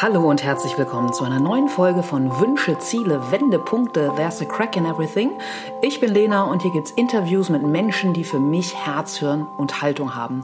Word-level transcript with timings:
Hallo 0.00 0.30
und 0.30 0.44
herzlich 0.44 0.78
willkommen 0.78 1.12
zu 1.12 1.24
einer 1.24 1.40
neuen 1.40 1.68
Folge 1.68 2.04
von 2.04 2.30
Wünsche, 2.38 2.78
Ziele, 2.78 3.32
Wendepunkte, 3.32 4.12
There's 4.14 4.40
a 4.40 4.44
Crack 4.44 4.76
in 4.76 4.86
Everything. 4.86 5.32
Ich 5.82 5.98
bin 5.98 6.14
Lena 6.14 6.44
und 6.44 6.62
hier 6.62 6.70
gibt's 6.70 6.92
Interviews 6.92 7.48
mit 7.48 7.64
Menschen, 7.64 8.12
die 8.12 8.22
für 8.22 8.38
mich 8.38 8.76
Herz, 8.76 9.16
Hirn 9.16 9.48
und 9.56 9.82
Haltung 9.82 10.14
haben. 10.14 10.42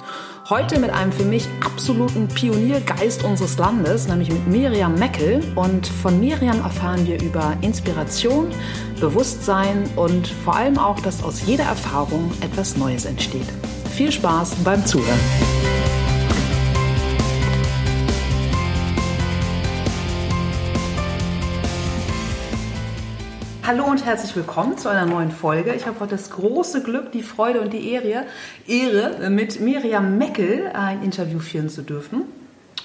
Heute 0.50 0.80
mit 0.80 0.90
einem 0.90 1.12
für 1.12 1.22
mich 1.22 1.46
absoluten 1.64 2.26
Pioniergeist 2.26 3.22
unseres 3.22 3.56
Landes, 3.56 4.08
nämlich 4.08 4.32
mit 4.32 4.44
Miriam 4.48 4.96
Meckel. 4.96 5.40
Und 5.54 5.86
von 5.86 6.18
Miriam 6.18 6.60
erfahren 6.60 7.06
wir 7.06 7.22
über 7.22 7.56
Inspiration, 7.60 8.48
Bewusstsein 8.98 9.88
und 9.94 10.26
vor 10.26 10.56
allem 10.56 10.78
auch, 10.78 10.98
dass 10.98 11.22
aus 11.22 11.46
jeder 11.46 11.64
Erfahrung 11.66 12.32
etwas 12.40 12.76
Neues 12.76 13.04
entsteht. 13.04 13.46
Viel 13.92 14.10
Spaß 14.10 14.56
beim 14.64 14.84
Zuhören. 14.84 15.20
Hallo 23.66 23.86
und 23.86 24.04
herzlich 24.04 24.36
willkommen 24.36 24.76
zu 24.76 24.90
einer 24.90 25.06
neuen 25.06 25.30
Folge. 25.30 25.72
Ich 25.72 25.86
habe 25.86 25.98
heute 25.98 26.10
das 26.10 26.28
große 26.28 26.82
Glück, 26.82 27.12
die 27.12 27.22
Freude 27.22 27.62
und 27.62 27.72
die 27.72 27.92
Ehre, 27.92 28.26
Ehre 28.66 29.30
mit 29.30 29.58
Miriam 29.58 30.18
Meckel 30.18 30.70
ein 30.74 31.02
Interview 31.02 31.38
führen 31.38 31.70
zu 31.70 31.80
dürfen. 31.80 32.24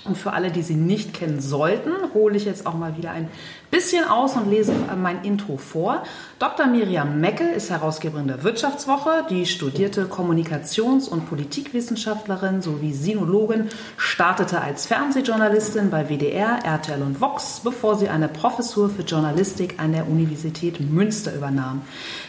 Und 0.06 0.18
für 0.18 0.34
alle, 0.34 0.52
die 0.52 0.62
sie 0.62 0.76
nicht 0.76 1.14
kennen 1.14 1.42
sollten, 1.42 1.92
hole 2.14 2.38
ich 2.38 2.46
jetzt 2.46 2.66
auch 2.66 2.74
mal 2.74 2.98
wieder 2.98 3.12
ein 3.12 3.30
bisschen 3.72 4.08
aus 4.08 4.36
und 4.36 4.50
lese 4.50 4.74
mein 4.98 5.24
Intro 5.24 5.58
vor. 5.58 6.04
Dr. 6.40 6.66
Miriam 6.66 7.20
Meckel 7.20 7.50
ist 7.50 7.70
Herausgeberin 7.70 8.28
der 8.28 8.44
Wirtschaftswoche, 8.44 9.26
die 9.30 9.46
studierte 9.46 10.06
Kommunikations- 10.06 11.08
und 11.08 11.30
Politikwissenschaftlerin 11.30 12.62
sowie 12.62 12.94
Sinologin, 12.94 13.70
startete 13.98 14.62
als 14.62 14.86
Fernsehjournalistin 14.88 15.90
bei 15.90 16.10
WDR, 16.10 16.60
RTL 16.64 17.02
und 17.02 17.22
Vox, 17.22 17.62
bevor 17.64 17.98
sie 17.98 18.10
eine 18.10 18.28
Professur 18.28 18.90
für 18.90 19.04
Journalistik 19.04 19.76
an 19.78 19.92
der 19.92 20.08
Universität 20.08 20.80
Münster 20.80 21.36
übernahm. 21.36 21.82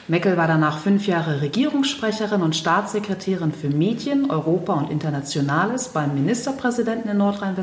Meckel 0.09 0.37
war 0.37 0.49
danach 0.49 0.79
fünf 0.79 1.07
Jahre 1.07 1.41
Regierungssprecherin 1.41 2.43
und 2.43 2.57
Staatssekretärin 2.57 3.53
für 3.53 3.71
Medien, 3.71 4.31
Europa 4.31 4.75
und 4.75 4.91
Internationales 4.91 5.89
beim 5.89 6.15
Ministerpräsidenten 6.15 7.09
in 7.09 7.17
Nordrhein-Westfalen 7.17 7.60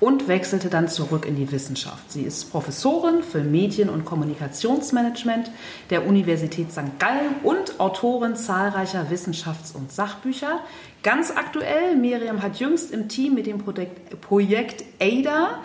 und 0.00 0.28
wechselte 0.28 0.68
dann 0.68 0.88
zurück 0.88 1.26
in 1.26 1.36
die 1.36 1.50
Wissenschaft. 1.52 2.10
Sie 2.10 2.22
ist 2.22 2.50
Professorin 2.50 3.22
für 3.22 3.42
Medien- 3.42 3.88
und 3.88 4.04
Kommunikationsmanagement 4.04 5.50
der 5.90 6.06
Universität 6.06 6.72
St. 6.72 6.98
Gallen 6.98 7.36
und 7.42 7.80
Autorin 7.80 8.36
zahlreicher 8.36 9.06
Wissenschafts- 9.10 9.74
und 9.74 9.92
Sachbücher. 9.92 10.60
Ganz 11.02 11.30
aktuell, 11.30 11.96
Miriam 11.96 12.42
hat 12.42 12.60
jüngst 12.60 12.92
im 12.92 13.08
Team 13.08 13.34
mit 13.34 13.46
dem 13.46 13.58
Projekt, 13.58 14.20
Projekt 14.20 14.84
ADA 15.00 15.58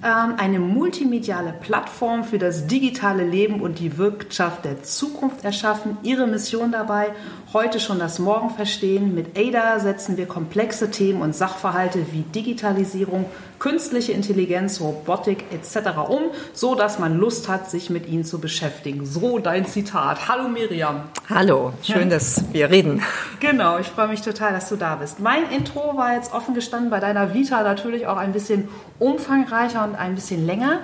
ähm, 0.00 0.34
eine 0.36 0.60
multimediale 0.60 1.52
Plattform 1.52 2.22
für 2.22 2.38
das 2.38 2.68
digitale 2.68 3.24
Leben 3.24 3.60
und 3.60 3.80
die 3.80 3.98
Wirtschaft 3.98 4.64
der 4.64 4.84
Zukunft 4.84 5.44
erschaffen. 5.44 5.96
Ihre 6.04 6.28
Mission 6.28 6.70
dabei, 6.70 7.08
heute 7.54 7.80
schon 7.80 7.98
das 7.98 8.18
Morgen 8.18 8.50
verstehen. 8.50 9.14
Mit 9.14 9.38
ADA 9.38 9.78
setzen 9.78 10.18
wir 10.18 10.26
komplexe 10.26 10.90
Themen 10.90 11.22
und 11.22 11.34
Sachverhalte 11.34 12.12
wie 12.12 12.20
Digitalisierung, 12.20 13.24
künstliche 13.58 14.12
Intelligenz, 14.12 14.80
Robotik 14.80 15.44
etc. 15.50 15.96
um, 16.08 16.24
so 16.52 16.74
dass 16.74 16.98
man 16.98 17.16
Lust 17.16 17.48
hat, 17.48 17.70
sich 17.70 17.88
mit 17.88 18.06
ihnen 18.06 18.24
zu 18.24 18.38
beschäftigen. 18.38 19.06
So 19.06 19.38
dein 19.38 19.64
Zitat. 19.66 20.28
Hallo 20.28 20.48
Miriam. 20.48 21.04
Hallo, 21.30 21.72
schön, 21.82 22.10
dass 22.10 22.44
wir 22.52 22.70
reden. 22.70 23.02
Genau, 23.40 23.78
ich 23.78 23.86
freue 23.86 24.08
mich 24.08 24.20
total, 24.20 24.52
dass 24.52 24.68
du 24.68 24.76
da 24.76 24.96
bist. 24.96 25.20
Mein 25.20 25.50
Intro 25.50 25.96
war 25.96 26.14
jetzt 26.14 26.34
offen 26.34 26.54
gestanden 26.54 26.90
bei 26.90 27.00
deiner 27.00 27.32
Vita 27.32 27.62
natürlich 27.62 28.06
auch 28.06 28.18
ein 28.18 28.32
bisschen 28.32 28.68
umfangreicher 28.98 29.84
und 29.84 29.94
ein 29.94 30.14
bisschen 30.14 30.44
länger. 30.44 30.80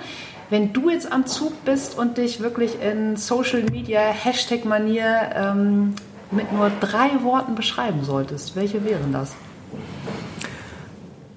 Wenn 0.49 0.73
du 0.73 0.89
jetzt 0.89 1.11
am 1.11 1.25
Zug 1.25 1.65
bist 1.65 1.97
und 1.97 2.17
dich 2.17 2.39
wirklich 2.39 2.81
in 2.81 3.17
Social 3.17 3.63
Media 3.63 3.99
Hashtag-Manier 3.99 5.31
ähm, 5.35 5.95
mit 6.31 6.51
nur 6.51 6.71
drei 6.79 7.23
Worten 7.23 7.55
beschreiben 7.55 8.03
solltest, 8.03 8.55
welche 8.55 8.83
wären 8.83 9.11
das? 9.11 9.35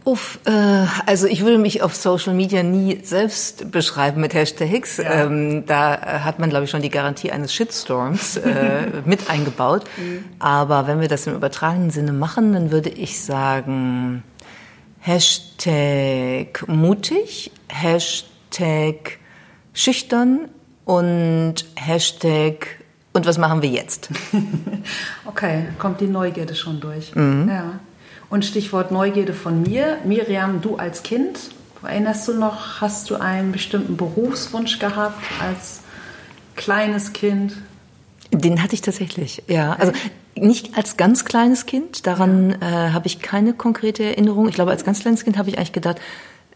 Uff, 0.09 0.39
äh, 0.47 0.87
also 1.05 1.27
ich 1.27 1.43
würde 1.45 1.59
mich 1.59 1.83
auf 1.83 1.95
Social 1.95 2.33
Media 2.33 2.63
nie 2.63 3.01
selbst 3.03 3.71
beschreiben 3.71 4.23
mit 4.23 4.33
Hashtags. 4.33 4.97
Ja. 4.97 5.25
Ähm, 5.25 5.67
da 5.67 5.97
äh, 5.97 5.99
hat 6.21 6.39
man, 6.39 6.49
glaube 6.49 6.65
ich, 6.65 6.71
schon 6.71 6.81
die 6.81 6.89
Garantie 6.89 7.31
eines 7.31 7.53
Shitstorms 7.53 8.39
äh, 8.39 8.87
mit 9.05 9.29
eingebaut. 9.29 9.85
Mhm. 9.99 10.25
Aber 10.39 10.87
wenn 10.87 11.03
wir 11.03 11.09
das 11.09 11.27
im 11.27 11.35
übertragenen 11.35 11.91
Sinne 11.91 12.15
machen, 12.15 12.55
dann 12.55 12.71
würde 12.71 12.89
ich 12.89 13.21
sagen 13.21 14.23
Hashtag 15.01 16.67
mutig, 16.67 17.51
Hashtag 17.69 19.19
schüchtern 19.75 20.49
und 20.87 21.67
Hashtag 21.77 22.78
und 23.19 23.27
was 23.27 23.37
machen 23.37 23.63
wir 23.63 23.69
jetzt? 23.69 24.09
okay, 25.27 25.67
kommt 25.79 26.01
die 26.01 26.07
Neugierde 26.07 26.55
schon 26.55 26.81
durch. 26.81 27.15
Mhm. 27.15 27.49
Ja. 27.49 27.81
Und 28.31 28.45
Stichwort 28.45 28.93
Neugierde 28.93 29.33
von 29.33 29.63
mir. 29.63 29.99
Miriam, 30.05 30.61
du 30.63 30.77
als 30.77 31.03
Kind, 31.03 31.39
erinnerst 31.83 32.29
du 32.29 32.35
noch, 32.35 32.81
hast 32.81 33.11
du 33.11 33.17
einen 33.17 33.51
bestimmten 33.51 33.97
Berufswunsch 33.97 34.79
gehabt 34.79 35.21
als 35.41 35.81
kleines 36.55 37.13
Kind? 37.13 37.55
Den 38.31 38.63
hatte 38.63 38.75
ich 38.75 38.83
tatsächlich, 38.83 39.43
ja. 39.49 39.73
Also 39.73 39.93
nicht 40.37 40.77
als 40.77 40.97
ganz 40.97 41.25
kleines 41.25 41.67
Kind, 41.67 42.07
daran 42.07 42.53
äh, 42.63 42.91
habe 42.93 43.09
ich 43.09 43.21
keine 43.21 43.53
konkrete 43.53 44.05
Erinnerung. 44.05 44.49
Ich 44.49 44.55
glaube, 44.55 44.71
als 44.71 44.85
ganz 44.85 45.01
kleines 45.01 45.25
Kind 45.25 45.39
habe 45.39 45.49
ich 45.49 45.59
eigentlich 45.59 45.73
gedacht, 45.73 45.99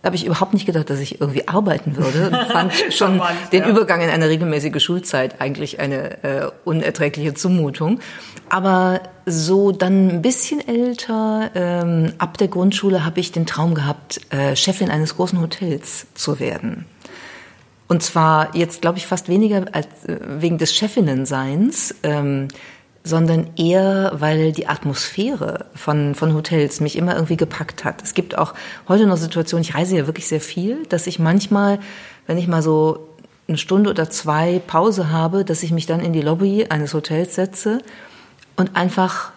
habe 0.04 0.16
ich 0.16 0.26
überhaupt 0.26 0.52
nicht 0.52 0.66
gedacht, 0.66 0.90
dass 0.90 0.98
ich 0.98 1.20
irgendwie 1.20 1.46
arbeiten 1.46 1.96
würde 1.96 2.26
und 2.32 2.52
fand 2.52 2.72
schon 2.90 3.20
den 3.52 3.62
ja. 3.62 3.68
Übergang 3.68 4.00
in 4.00 4.10
eine 4.10 4.28
regelmäßige 4.28 4.82
Schulzeit 4.82 5.40
eigentlich 5.40 5.78
eine 5.80 6.22
äh, 6.24 6.50
unerträgliche 6.64 7.34
Zumutung. 7.34 8.00
Aber 8.48 9.00
so 9.26 9.72
dann 9.72 10.08
ein 10.08 10.22
bisschen 10.22 10.66
älter, 10.66 11.50
ähm, 11.54 12.12
ab 12.18 12.38
der 12.38 12.48
Grundschule 12.48 13.04
habe 13.04 13.20
ich 13.20 13.32
den 13.32 13.46
Traum 13.46 13.74
gehabt, 13.74 14.20
äh, 14.30 14.56
Chefin 14.56 14.90
eines 14.90 15.16
großen 15.16 15.40
Hotels 15.40 16.06
zu 16.14 16.40
werden. 16.40 16.86
Und 17.88 18.02
zwar 18.02 18.56
jetzt, 18.56 18.80
glaube 18.80 18.98
ich, 18.98 19.06
fast 19.06 19.28
weniger 19.28 19.66
als 19.72 19.86
äh, 20.06 20.18
wegen 20.38 20.58
des 20.58 20.74
Chefinnenseins, 20.74 21.94
ähm, 22.02 22.48
sondern 23.04 23.50
eher, 23.56 24.12
weil 24.14 24.52
die 24.52 24.68
Atmosphäre 24.68 25.66
von, 25.74 26.14
von 26.14 26.34
Hotels 26.34 26.80
mich 26.80 26.96
immer 26.96 27.14
irgendwie 27.14 27.36
gepackt 27.36 27.84
hat. 27.84 28.02
Es 28.02 28.14
gibt 28.14 28.38
auch 28.38 28.54
heute 28.88 29.06
noch 29.06 29.16
Situationen, 29.16 29.62
ich 29.62 29.74
reise 29.74 29.96
ja 29.96 30.06
wirklich 30.06 30.28
sehr 30.28 30.40
viel, 30.40 30.86
dass 30.88 31.06
ich 31.06 31.18
manchmal, 31.18 31.80
wenn 32.26 32.38
ich 32.38 32.46
mal 32.46 32.62
so 32.62 33.08
eine 33.48 33.58
Stunde 33.58 33.90
oder 33.90 34.08
zwei 34.08 34.60
Pause 34.66 35.10
habe, 35.10 35.44
dass 35.44 35.62
ich 35.64 35.72
mich 35.72 35.86
dann 35.86 36.00
in 36.00 36.12
die 36.12 36.22
Lobby 36.22 36.66
eines 36.68 36.94
Hotels 36.94 37.34
setze 37.34 37.82
und 38.56 38.76
einfach 38.76 39.31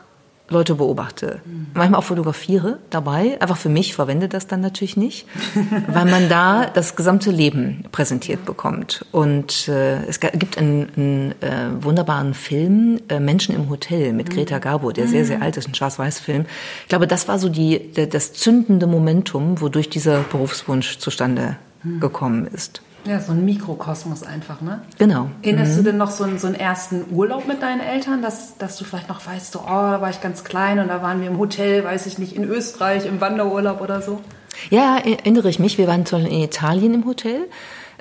Leute 0.48 0.76
beobachte. 0.76 1.40
Mhm. 1.44 1.68
Manchmal 1.74 2.00
auch 2.00 2.04
fotografiere 2.04 2.78
dabei, 2.90 3.38
einfach 3.42 3.58
für 3.58 3.70
mich, 3.70 3.96
verwende 3.96 4.28
das 4.28 4.46
dann 4.46 4.62
natürlich 4.62 4.96
nicht, 4.96 5.28
weil 5.88 6.06
man 6.06 6.30
da 6.30 6.66
das 6.66 6.96
gesamte 6.96 7.32
Leben 7.32 7.86
präsentiert 7.92 8.46
bekommt. 8.46 9.06
Und 9.12 9.68
äh, 9.68 10.04
es 10.06 10.20
gibt 10.20 10.58
einen, 10.58 10.90
einen 10.96 11.32
äh, 11.42 11.84
wunderbaren 11.84 12.34
Film, 12.34 13.00
äh, 13.10 13.20
Menschen 13.20 13.56
im 13.56 13.70
Hotel 13.70 14.14
mit 14.14 14.30
mhm. 14.30 14.34
Greta 14.34 14.60
Garbo, 14.60 14.92
der 14.92 15.08
sehr, 15.08 15.26
sehr 15.26 15.38
mhm. 15.38 15.44
alt 15.44 15.58
ist, 15.58 15.68
ein 15.68 15.74
Schwarz-Weiß-Film. 15.74 16.46
Ich 16.84 16.90
glaube, 16.90 17.08
das 17.08 17.28
war 17.28 17.40
so 17.40 17.50
die, 17.50 17.92
der, 17.94 18.06
das 18.06 18.34
zündende 18.34 18.86
Momentum, 18.86 19.62
wodurch 19.62 19.90
dieser 19.90 20.20
Berufswunsch 20.22 21.00
zustande 21.00 21.58
mhm. 21.84 22.00
gekommen 22.00 22.46
ist. 22.46 22.82
Ja, 23.06 23.20
so 23.20 23.34
ein 23.34 23.46
Mikrokosmos 23.46 24.24
einfach, 24.24 24.62
ne? 24.62 24.82
Genau. 24.98 25.30
Erinnerst 25.44 25.74
mhm. 25.74 25.78
du 25.78 25.84
denn 25.84 25.98
noch 25.98 26.10
so 26.10 26.24
einen, 26.24 26.40
so 26.40 26.48
einen 26.48 26.56
ersten 26.56 27.06
Urlaub 27.12 27.48
mit 27.48 27.62
deinen 27.62 27.82
Eltern, 27.82 28.24
dass, 28.24 28.58
dass 28.58 28.78
du 28.78 28.84
vielleicht 28.84 29.10
noch 29.10 29.26
weißt, 29.26 29.52
so, 29.52 29.60
oh, 29.60 29.68
da 29.68 30.02
war 30.02 30.10
ich 30.10 30.22
ganz 30.22 30.44
klein 30.44 30.80
und 30.80 30.88
da 30.88 31.04
waren 31.04 31.22
wir 31.22 31.28
im 31.28 31.38
Hotel, 31.38 31.84
weiß 31.84 32.08
ich 32.08 32.18
nicht, 32.18 32.36
in 32.36 32.44
Österreich, 32.44 33.06
im 33.06 33.22
Wanderurlaub 33.22 33.82
oder 33.82 34.02
so? 34.02 34.22
Ja, 34.70 34.98
erinnere 34.98 35.50
ich 35.50 35.60
mich. 35.60 35.78
Wir 35.78 35.88
waren 35.88 36.04
in 36.06 36.42
Italien 36.42 36.94
im 36.94 37.06
Hotel, 37.06 37.48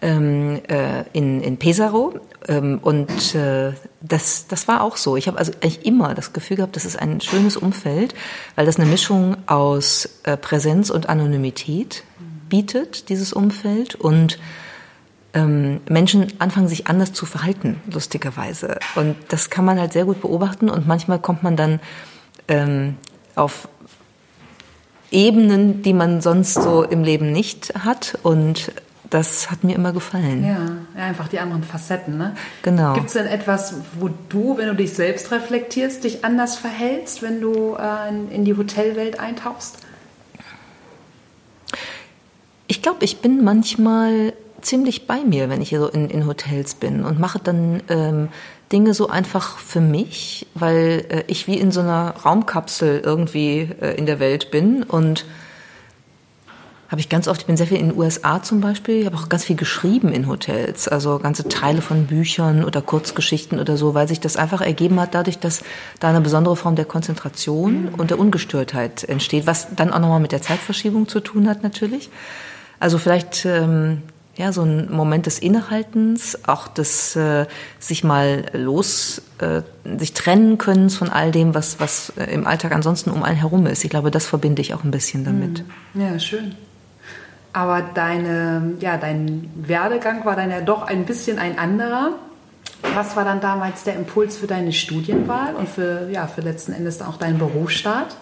ähm, 0.01 0.61
äh, 0.69 1.05
in, 1.13 1.43
in 1.43 1.59
Pesaro. 1.59 2.15
Ähm, 2.49 2.79
und 2.81 3.35
äh, 3.35 3.73
das, 4.01 4.47
das 4.47 4.69
war 4.69 4.83
auch 4.83 4.97
so. 4.97 5.17
Ich 5.17 5.29
habe 5.29 5.39
also 5.39 5.53
eigentlich 5.61 5.85
immer 5.85 6.15
das 6.15 6.33
Gefühl 6.33 6.57
gehabt, 6.57 6.77
das 6.77 6.85
ist 6.85 6.99
ein 6.99 7.21
schönes 7.21 7.57
Umfeld, 7.57 8.15
weil 8.55 8.67
das 8.67 8.77
eine 8.77 8.87
Mischung 8.87 9.37
aus 9.47 10.21
äh, 10.25 10.37
Präsenz 10.37 10.91
und 10.91 11.09
Anonymität 11.09 12.05
bietet, 12.49 13.09
dieses 13.09 13.33
Umfeld. 13.33 13.95
Und 13.95 14.39
ähm, 15.35 15.81
Menschen 15.89 16.33
anfangen, 16.39 16.69
sich 16.69 16.87
anders 16.87 17.13
zu 17.13 17.27
verhalten, 17.27 17.81
lustigerweise. 17.93 18.79
Und 18.95 19.17
das 19.29 19.51
kann 19.51 19.65
man 19.65 19.79
halt 19.79 19.93
sehr 19.93 20.05
gut 20.05 20.21
beobachten 20.21 20.71
und 20.71 20.87
manchmal 20.87 21.19
kommt 21.19 21.43
man 21.43 21.57
dann 21.57 21.81
ähm, 22.49 22.97
auf 23.35 23.69
Ebenen, 25.11 25.83
die 25.83 25.93
man 25.93 26.21
sonst 26.21 26.55
so 26.55 26.83
im 26.83 27.05
Leben 27.05 27.33
nicht 27.33 27.75
hat 27.85 28.19
und 28.23 28.73
das 29.11 29.51
hat 29.51 29.63
mir 29.63 29.77
immer 29.77 29.93
gefallen. 29.93 30.45
Ja, 30.45 31.01
einfach 31.01 31.29
die 31.29 31.39
anderen 31.39 31.63
Facetten, 31.63 32.19
ne? 32.19 32.35
Genau. 32.63 32.95
Gibt 32.95 33.09
es 33.09 33.13
denn 33.13 33.27
etwas, 33.27 33.75
wo 34.01 34.11
du, 34.29 34.57
wenn 34.57 34.67
du 34.67 34.75
dich 34.75 34.95
selbst 34.95 35.31
reflektierst, 35.31 36.03
dich 36.03 36.25
anders 36.25 36.57
verhältst, 36.57 37.23
wenn 37.23 37.41
du 37.41 37.77
äh, 37.77 38.35
in 38.35 38.45
die 38.45 38.57
Hotelwelt 38.57 39.21
eintauchst? 39.21 39.79
Ich 42.67 42.83
glaube, 42.83 43.05
ich 43.05 43.21
bin 43.21 43.45
manchmal 43.45 44.33
ziemlich 44.65 45.07
bei 45.07 45.21
mir, 45.25 45.49
wenn 45.49 45.61
ich 45.61 45.69
hier 45.69 45.81
so 45.81 45.89
in, 45.89 46.11
in 46.11 46.27
Hotels 46.27 46.75
bin 46.75 47.05
und 47.05 47.21
mache 47.21 47.39
dann 47.39 47.83
ähm, 47.89 48.29
Dinge 48.73 48.95
so 48.95 49.09
einfach 49.09 49.59
für 49.59 49.81
mich, 49.81 50.47
weil 50.55 51.07
äh, 51.09 51.25
ich 51.27 51.47
wie 51.47 51.59
in 51.59 51.71
so 51.71 51.81
einer 51.81 52.15
Raumkapsel 52.25 53.01
irgendwie 53.05 53.69
äh, 53.81 53.95
in 53.97 54.07
der 54.07 54.21
Welt 54.21 54.51
bin 54.51 54.83
und 54.83 55.27
habe 56.89 57.01
ich 57.01 57.09
ganz 57.09 57.29
oft, 57.29 57.41
ich 57.41 57.47
bin 57.47 57.57
sehr 57.57 57.67
viel 57.67 57.79
in 57.79 57.91
den 57.91 57.99
USA 57.99 58.43
zum 58.43 58.61
Beispiel, 58.61 59.01
ich 59.01 59.07
habe 59.07 59.17
auch 59.17 59.29
ganz 59.29 59.45
viel 59.45 59.57
geschrieben 59.57 60.13
in 60.13 60.29
Hotels, 60.29 60.87
also 60.87 61.19
ganze 61.19 61.49
Teile 61.49 61.83
von 61.83 62.07
Büchern 62.07 62.65
oder 62.65 62.83
Kurzgeschichten 62.83 63.59
oder 63.59 63.77
so, 63.77 63.95
weil 63.95 64.07
sich 64.07 64.21
das 64.21 64.37
einfach 64.37 64.61
ergeben 64.61 65.01
hat 65.01 65.15
dadurch, 65.15 65.39
dass 65.39 65.63
da 65.99 66.11
eine 66.11 66.21
besondere 66.21 66.57
Form 66.57 66.77
der 66.77 66.85
Konzentration 66.85 67.89
und 67.97 68.11
der 68.11 68.19
Ungestörtheit 68.19 69.05
entsteht, 69.05 69.47
was 69.47 69.75
dann 69.75 69.93
auch 69.93 69.99
nochmal 69.99 70.21
mit 70.21 70.33
der 70.33 70.43
Zeitverschiebung 70.43 71.09
zu 71.09 71.21
tun 71.21 71.49
hat 71.49 71.63
natürlich. 71.63 72.11
Also 72.79 72.99
vielleicht 72.99 73.45
ähm, 73.45 74.03
ja, 74.37 74.53
so 74.53 74.63
ein 74.63 74.91
Moment 74.91 75.27
des 75.27 75.39
Innehaltens, 75.39 76.39
auch 76.47 76.67
des 76.69 77.15
äh, 77.17 77.47
sich 77.79 78.03
mal 78.03 78.47
los, 78.53 79.23
äh, 79.39 79.63
sich 79.99 80.13
trennen 80.13 80.59
können 80.59 80.91
von 80.91 81.09
all 81.09 81.31
dem, 81.31 81.55
was, 81.55 81.79
was 81.79 82.13
äh, 82.17 82.25
im 82.33 82.47
Alltag 82.47 82.73
ansonsten 82.73 83.11
um 83.11 83.23
einen 83.23 83.37
herum 83.37 83.67
ist. 83.67 83.85
Ich 83.85 83.91
glaube, 83.91 84.11
das 84.11 84.27
verbinde 84.27 84.61
ich 84.61 84.75
auch 84.75 84.83
ein 84.83 84.91
bisschen 84.91 85.25
damit. 85.25 85.65
Hm. 85.93 86.01
Ja, 86.01 86.19
schön. 86.19 86.57
Aber 87.53 87.83
deine, 87.83 88.73
ja, 88.81 88.97
dein 88.97 89.49
Werdegang 89.55 90.25
war 90.25 90.35
dann 90.35 90.51
ja 90.51 90.61
doch 90.61 90.83
ein 90.83 91.05
bisschen 91.05 91.39
ein 91.39 91.57
anderer. 91.57 92.15
Was 92.95 93.17
war 93.17 93.25
dann 93.25 93.41
damals 93.41 93.85
der 93.85 93.95
Impuls 93.95 94.37
für 94.37 94.49
deine 94.49 94.73
Studienwahl 94.73 95.55
und 95.55 95.69
für, 95.69 96.09
ja, 96.11 96.27
für 96.27 96.41
letzten 96.41 96.73
Endes 96.73 97.01
auch 97.01 97.17
deinen 97.17 97.39
Berufsstart? 97.39 98.17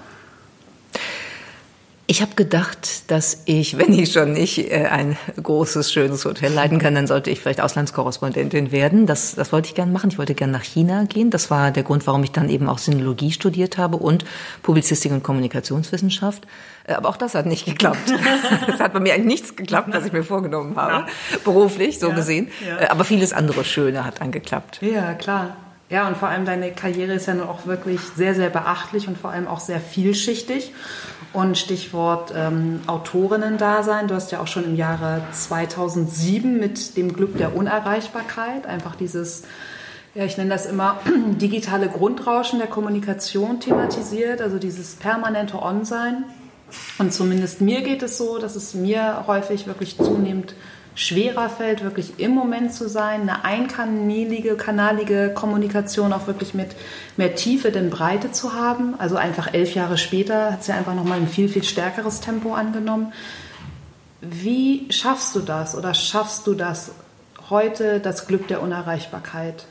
Ich 2.09 2.21
habe 2.21 2.35
gedacht, 2.35 3.11
dass 3.11 3.43
ich, 3.45 3.79
wenn 3.79 3.93
ich 3.93 4.13
schon 4.13 4.33
nicht 4.33 4.71
äh, 4.71 4.87
ein 4.87 5.17
großes, 5.41 5.93
schönes 5.93 6.25
Hotel 6.25 6.53
leiten 6.53 6.79
kann, 6.79 6.95
dann 6.95 7.07
sollte 7.07 7.31
ich 7.31 7.41
vielleicht 7.41 7.61
Auslandskorrespondentin 7.61 8.73
werden. 8.73 9.07
Das, 9.07 9.35
das 9.35 9.53
wollte 9.53 9.69
ich 9.69 9.75
gerne 9.75 9.93
machen. 9.93 10.11
Ich 10.11 10.19
wollte 10.19 10.35
gerne 10.35 10.53
nach 10.53 10.65
China 10.65 11.05
gehen. 11.05 11.31
Das 11.31 11.51
war 11.51 11.71
der 11.71 11.85
Grund, 11.85 12.07
warum 12.07 12.25
ich 12.25 12.33
dann 12.33 12.49
eben 12.49 12.69
auch 12.69 12.79
Sinologie 12.79 13.31
studiert 13.31 13.79
habe 13.79 13.97
und 13.97 14.25
Publizistik 14.63 15.13
und 15.13 15.23
Kommunikationswissenschaft. 15.23 16.47
Äh, 16.85 16.95
aber 16.95 17.09
auch 17.09 17.17
das 17.17 17.35
hat 17.35 17.47
nicht 17.47 17.65
geklappt. 17.65 17.99
Es 18.69 18.81
hat 18.81 18.93
bei 18.93 19.01
mir 19.01 19.15
eigentlich 19.15 19.27
nichts 19.27 19.57
geklappt, 19.57 19.89
was 19.93 20.07
ich 20.07 20.13
mir 20.13 20.25
vorgenommen 20.25 20.77
habe, 20.77 21.07
beruflich 21.45 21.99
so 21.99 22.09
ja, 22.09 22.15
gesehen. 22.15 22.49
Ja. 22.67 22.81
Äh, 22.81 22.87
aber 22.89 23.05
vieles 23.05 23.33
andere 23.33 23.65
Schöne 23.65 24.05
hat 24.05 24.21
dann 24.21 24.33
geklappt. 24.33 24.79
Ja, 24.81 25.15
klar. 25.15 25.57
Ja, 25.93 26.09
und 26.09 26.17
vor 26.17 26.29
allem 26.29 26.47
deine 26.47 26.73
Karriere 26.73 27.13
ist 27.13 27.27
ja 27.27 27.35
nun 27.35 27.47
auch 27.47 27.67
wirklich 27.67 28.01
sehr, 28.17 28.35
sehr 28.35 28.49
beachtlich 28.49 29.09
und 29.09 29.19
vor 29.19 29.31
allem 29.31 29.47
auch 29.47 29.61
sehr 29.61 29.79
vielschichtig. 29.79 30.73
Und 31.33 31.57
Stichwort 31.57 32.33
ähm, 32.37 32.81
Autorinnen-Dasein. 32.87 34.07
Du 34.07 34.15
hast 34.15 34.33
ja 34.33 34.41
auch 34.41 34.47
schon 34.47 34.65
im 34.65 34.77
Jahre 34.77 35.23
2007 35.33 36.59
mit 36.59 36.97
dem 36.97 37.15
Glück 37.15 37.39
der 37.39 37.57
Unerreichbarkeit 37.57 38.67
einfach 38.67 38.97
dieses, 38.97 39.45
ja, 40.15 40.25
ich 40.25 40.37
nenne 40.37 40.51
das 40.51 40.67
immer 40.67 41.01
digitale 41.41 41.89
Grundrauschen 41.89 42.59
der 42.59 42.69
Kommunikation 42.69 43.61
thematisiert, 43.61 44.43
also 44.43 44.59
dieses 44.59 44.97
permanente 44.97 45.63
On-Sein. 45.63 46.25
Und 46.99 47.15
zumindest 47.15 47.63
mir 47.63 47.81
geht 47.83 48.03
es 48.03 48.19
so, 48.19 48.39
dass 48.39 48.55
es 48.55 48.75
mir 48.75 49.25
häufig 49.27 49.67
wirklich 49.67 49.97
zunehmend 49.97 50.55
schwerer 50.95 51.49
fällt, 51.49 51.83
wirklich 51.83 52.19
im 52.19 52.33
Moment 52.33 52.75
zu 52.75 52.89
sein, 52.89 53.23
eine 53.23 53.45
einkanalige 53.45 54.57
kanalige 54.57 55.33
Kommunikation 55.35 56.13
auch 56.13 56.27
wirklich 56.27 56.55
mit 56.55 56.71
mehr 57.17 57.35
Tiefe 57.35 57.71
denn 57.71 57.91
Breite 57.91 58.33
zu 58.33 58.53
haben. 58.53 58.95
Also 58.99 59.17
einfach 59.17 59.55
elf 59.55 59.75
Jahre 59.75 59.99
später 59.99 60.53
hat 60.53 60.65
sie 60.65 60.73
ja 60.73 60.79
einfach 60.79 60.95
nochmal 60.95 61.19
ein 61.19 61.29
viel, 61.29 61.49
viel 61.49 61.65
stärkeres 61.65 62.21
Tempo 62.21 62.55
angenommen. 62.55 63.13
Wie 64.21 64.87
schaffst 64.91 65.35
du 65.35 65.41
das 65.41 65.77
oder 65.77 65.95
schaffst 65.95 66.47
du 66.47 66.55
das 66.55 66.93
heute, 67.51 67.99
das 67.99 68.27
Glück 68.27 68.47
der 68.49 68.63
Unerreichbarkeit 68.63 69.65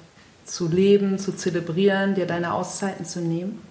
zu 0.44 0.68
leben, 0.68 1.20
zu 1.20 1.32
zelebrieren, 1.34 2.16
dir 2.16 2.26
deine 2.26 2.54
Auszeiten 2.54 3.06
zu 3.06 3.22
nehmen? 3.22 3.62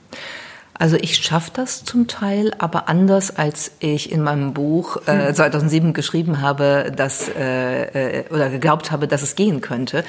Also 0.81 0.97
ich 0.97 1.17
schaffe 1.17 1.51
das 1.53 1.85
zum 1.85 2.09
Teil, 2.09 2.55
aber 2.57 2.89
anders 2.89 3.37
als 3.37 3.71
ich 3.81 4.11
in 4.11 4.23
meinem 4.23 4.55
Buch 4.55 4.97
äh, 5.07 5.35
2007 5.35 5.89
hm. 5.89 5.93
geschrieben 5.93 6.41
habe, 6.41 6.91
dass 6.97 7.29
äh, 7.29 8.21
äh, 8.21 8.25
oder 8.31 8.49
geglaubt 8.49 8.91
habe, 8.91 9.07
dass 9.07 9.21
es 9.21 9.35
gehen 9.35 9.61
könnte. 9.61 10.05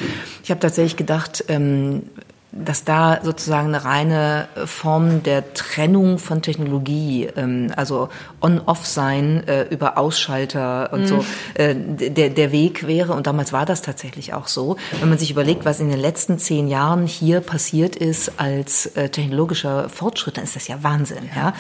Ich 0.46 0.50
habe 0.50 0.62
tatsächlich 0.62 0.96
gedacht, 0.96 1.44
ähm, 1.50 2.04
dass 2.52 2.84
da 2.84 3.20
sozusagen 3.24 3.68
eine 3.68 3.86
reine 3.86 4.48
Form 4.66 5.24
der 5.24 5.54
Trennung 5.54 6.20
von 6.20 6.42
Technologie, 6.42 7.30
ähm, 7.38 7.72
also 7.78 8.10
on-off 8.42 8.86
sein 8.86 9.48
äh, 9.48 9.64
über 9.70 9.98
Ausschalter 9.98 10.92
und 10.92 11.04
mm. 11.04 11.06
so, 11.06 11.26
äh, 11.54 11.74
der, 11.76 12.30
der 12.30 12.52
Weg 12.52 12.86
wäre. 12.86 13.14
Und 13.14 13.28
damals 13.28 13.54
war 13.54 13.66
das 13.66 13.82
tatsächlich 13.82 14.34
auch 14.34 14.48
so. 14.48 14.76
Wenn 15.00 15.08
man 15.08 15.18
sich 15.18 15.32
überlegt, 15.32 15.64
was 15.64 15.80
in 15.80 15.90
den 15.90 16.00
letzten 16.00 16.40
zehn 16.40 16.68
Jahren 16.68 17.08
hier 17.08 17.40
passiert 17.40 17.96
ist 17.96 18.34
als 18.38 18.88
äh, 18.98 19.08
technologischer 19.08 19.88
Fortschritt, 19.88 20.36
dann 20.36 20.44
ist 20.44 20.58
das 20.58 20.68
ja 20.68 20.84
Wahnsinn. 20.84 21.30
Ja, 21.34 21.54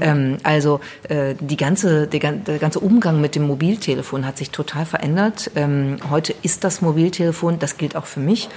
ähm, 0.00 0.38
also 0.44 0.80
äh, 1.08 1.34
die 1.38 1.58
ganze, 1.58 2.06
der, 2.06 2.32
der 2.32 2.58
ganze 2.58 2.80
Umgang 2.80 3.20
mit 3.20 3.34
dem 3.34 3.46
Mobiltelefon 3.46 4.24
hat 4.24 4.38
sich 4.38 4.50
total 4.50 4.86
verändert. 4.86 5.50
Ähm, 5.56 5.98
heute 6.08 6.34
ist 6.42 6.64
das 6.64 6.80
Mobiltelefon, 6.80 7.58
das 7.58 7.76
gilt 7.76 7.96
auch 7.96 8.06
für 8.06 8.20
mich, 8.20 8.48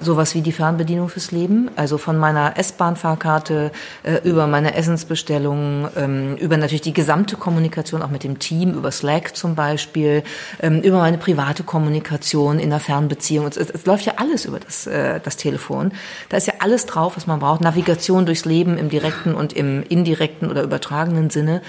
sowas 0.00 0.34
wie 0.34 0.40
die 0.40 0.52
Fernbedienung 0.52 1.08
fürs 1.08 1.30
Leben, 1.30 1.70
also 1.76 1.98
von 1.98 2.16
meiner 2.16 2.58
S-Bahn-Fahrkarte 2.58 3.72
äh, 4.02 4.16
über 4.24 4.46
meine 4.46 4.74
Essensbestellung, 4.74 5.88
ähm, 5.96 6.36
über 6.36 6.56
natürlich 6.56 6.82
die 6.82 6.92
gesamte 6.92 7.36
Kommunikation 7.36 8.02
auch 8.02 8.10
mit 8.10 8.24
dem 8.24 8.38
Team, 8.38 8.74
über 8.74 8.90
Slack 8.90 9.36
zum 9.36 9.54
Beispiel, 9.54 10.22
ähm, 10.60 10.80
über 10.80 10.98
meine 10.98 11.18
private 11.18 11.62
Kommunikation 11.62 12.58
in 12.58 12.70
der 12.70 12.80
Fernbeziehung. 12.80 13.46
Es, 13.46 13.56
es, 13.56 13.86
läuft 13.86 14.06
ja 14.06 14.14
alles 14.16 14.44
über 14.44 14.60
das, 14.60 14.86
äh, 14.86 15.20
das 15.20 15.36
Telefon. 15.36 15.92
Da 16.28 16.36
ist 16.36 16.46
ja 16.46 16.54
alles 16.60 16.86
drauf, 16.86 17.16
was 17.16 17.26
man 17.26 17.40
braucht. 17.40 17.60
Navigation 17.60 18.26
durchs 18.26 18.44
Leben 18.44 18.78
im 18.78 18.88
direkten 18.88 19.34
und 19.34 19.52
im 19.52 19.82
indirekten 19.82 20.50
oder 20.50 20.62
übertragenen 20.62 21.30
Sinne. 21.30 21.62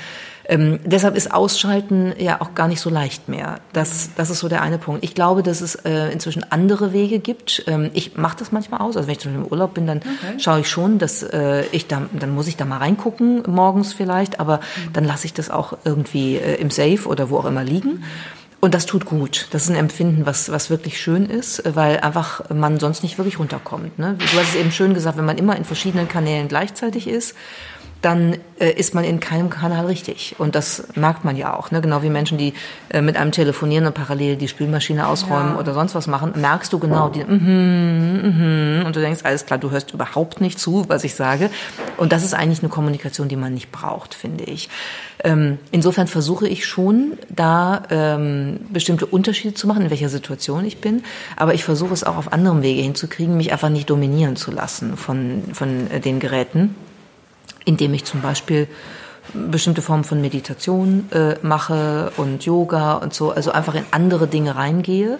Ähm, 0.47 0.79
deshalb 0.83 1.15
ist 1.15 1.33
Ausschalten 1.33 2.13
ja 2.17 2.41
auch 2.41 2.53
gar 2.53 2.67
nicht 2.67 2.79
so 2.79 2.89
leicht 2.89 3.29
mehr. 3.29 3.59
Das, 3.73 4.11
das 4.15 4.29
ist 4.29 4.39
so 4.39 4.47
der 4.47 4.61
eine 4.61 4.77
Punkt. 4.77 5.03
Ich 5.03 5.15
glaube, 5.15 5.43
dass 5.43 5.61
es 5.61 5.75
äh, 5.75 6.11
inzwischen 6.11 6.43
andere 6.51 6.93
Wege 6.93 7.19
gibt. 7.19 7.63
Ähm, 7.67 7.89
ich 7.93 8.15
mache 8.15 8.37
das 8.37 8.51
manchmal 8.51 8.81
aus. 8.81 8.95
Also 8.95 9.07
wenn 9.07 9.13
ich 9.13 9.19
zum 9.19 9.31
Beispiel 9.31 9.45
im 9.45 9.51
Urlaub 9.51 9.73
bin, 9.73 9.87
dann 9.87 9.97
okay. 9.97 10.39
schaue 10.39 10.59
ich 10.59 10.69
schon, 10.69 10.99
dass 10.99 11.23
äh, 11.23 11.63
ich 11.71 11.87
da, 11.87 12.03
dann 12.13 12.33
muss 12.33 12.47
ich 12.47 12.57
da 12.57 12.65
mal 12.65 12.77
reingucken, 12.77 13.43
morgens 13.47 13.93
vielleicht, 13.93 14.39
aber 14.39 14.57
mhm. 14.57 14.93
dann 14.93 15.05
lasse 15.05 15.25
ich 15.25 15.33
das 15.33 15.49
auch 15.49 15.77
irgendwie 15.83 16.35
äh, 16.35 16.55
im 16.55 16.69
Safe 16.69 17.07
oder 17.07 17.29
wo 17.29 17.37
auch 17.37 17.45
immer 17.45 17.63
liegen. 17.63 18.03
Und 18.65 18.73
das 18.73 18.87
tut 18.87 19.05
gut. 19.05 19.47
Das 19.51 19.63
ist 19.63 19.69
ein 19.69 19.75
Empfinden, 19.75 20.25
was, 20.25 20.51
was 20.51 20.71
wirklich 20.71 20.99
schön 20.99 21.27
ist, 21.27 21.61
weil 21.75 21.99
einfach 21.99 22.49
man 22.49 22.79
sonst 22.79 23.03
nicht 23.03 23.19
wirklich 23.19 23.37
runterkommt. 23.37 23.99
Ne? 23.99 24.15
Du 24.17 24.39
hast 24.39 24.49
es 24.49 24.55
eben 24.55 24.71
schön 24.71 24.95
gesagt, 24.95 25.19
wenn 25.19 25.25
man 25.25 25.37
immer 25.37 25.55
in 25.55 25.65
verschiedenen 25.65 26.07
Kanälen 26.07 26.47
gleichzeitig 26.47 27.07
ist, 27.07 27.35
dann 28.05 28.37
äh, 28.59 28.69
ist 28.69 28.93
man 28.93 29.03
in 29.03 29.19
keinem 29.19 29.49
Kanal 29.49 29.87
richtig. 29.87 30.35
Und 30.37 30.53
das 30.53 30.89
merkt 30.93 31.25
man 31.25 31.35
ja 31.35 31.57
auch. 31.57 31.71
Ne? 31.71 31.81
Genau 31.81 32.03
wie 32.03 32.11
Menschen, 32.11 32.37
die 32.37 32.53
äh, 32.89 33.01
mit 33.01 33.17
einem 33.17 33.31
telefonieren 33.31 33.87
und 33.87 33.95
parallel 33.95 34.35
die 34.35 34.47
Spülmaschine 34.47 35.07
ausräumen 35.07 35.53
ja. 35.53 35.59
oder 35.59 35.73
sonst 35.73 35.95
was 35.95 36.05
machen, 36.05 36.33
merkst 36.35 36.71
du 36.71 36.77
genau 36.77 37.09
die, 37.09 37.23
mm 37.23 37.27
-hmm, 37.27 38.27
mm 38.27 38.81
-hmm, 38.81 38.85
und 38.85 38.95
du 38.95 38.99
denkst, 38.99 39.21
alles 39.23 39.47
klar, 39.47 39.57
du 39.57 39.71
hörst 39.71 39.91
überhaupt 39.91 40.39
nicht 40.39 40.59
zu, 40.59 40.85
was 40.87 41.03
ich 41.03 41.15
sage. 41.15 41.49
Und 41.97 42.11
das 42.11 42.23
ist 42.23 42.35
eigentlich 42.35 42.59
eine 42.59 42.69
Kommunikation, 42.69 43.27
die 43.27 43.37
man 43.37 43.55
nicht 43.55 43.71
braucht, 43.71 44.13
finde 44.13 44.43
ich. 44.43 44.69
Ähm, 45.23 45.57
insofern 45.71 46.05
versuche 46.05 46.47
ich 46.47 46.67
schon, 46.67 47.13
da 47.29 47.81
ähm, 47.89 48.59
bestimmte 48.69 49.07
Unterschiede 49.07 49.55
zu 49.55 49.65
machen, 49.65 49.81
in 49.81 49.89
welcher 49.89 50.09
Situation 50.09 50.63
ich 50.63 50.79
bin. 50.79 51.03
Aber 51.37 51.55
ich 51.55 51.63
versuche 51.63 51.93
es 51.95 52.03
auch 52.03 52.17
auf 52.17 52.31
anderem 52.31 52.61
Wege 52.61 52.83
hinzukriegen, 52.83 53.35
mich 53.35 53.51
einfach 53.51 53.69
nicht 53.69 53.89
dominieren 53.89 54.35
zu 54.35 54.51
lassen 54.51 54.95
von, 54.95 55.41
von 55.53 55.89
äh, 55.89 55.99
den 55.99 56.19
Geräten 56.19 56.75
indem 57.65 57.93
ich 57.93 58.05
zum 58.05 58.21
Beispiel 58.21 58.67
bestimmte 59.33 59.81
Formen 59.81 60.03
von 60.03 60.21
Meditation 60.21 61.09
äh, 61.11 61.35
mache 61.41 62.11
und 62.17 62.45
Yoga 62.45 62.93
und 62.93 63.13
so, 63.13 63.31
also 63.31 63.51
einfach 63.51 63.75
in 63.75 63.85
andere 63.91 64.27
Dinge 64.27 64.55
reingehe, 64.55 65.17
mhm. 65.17 65.19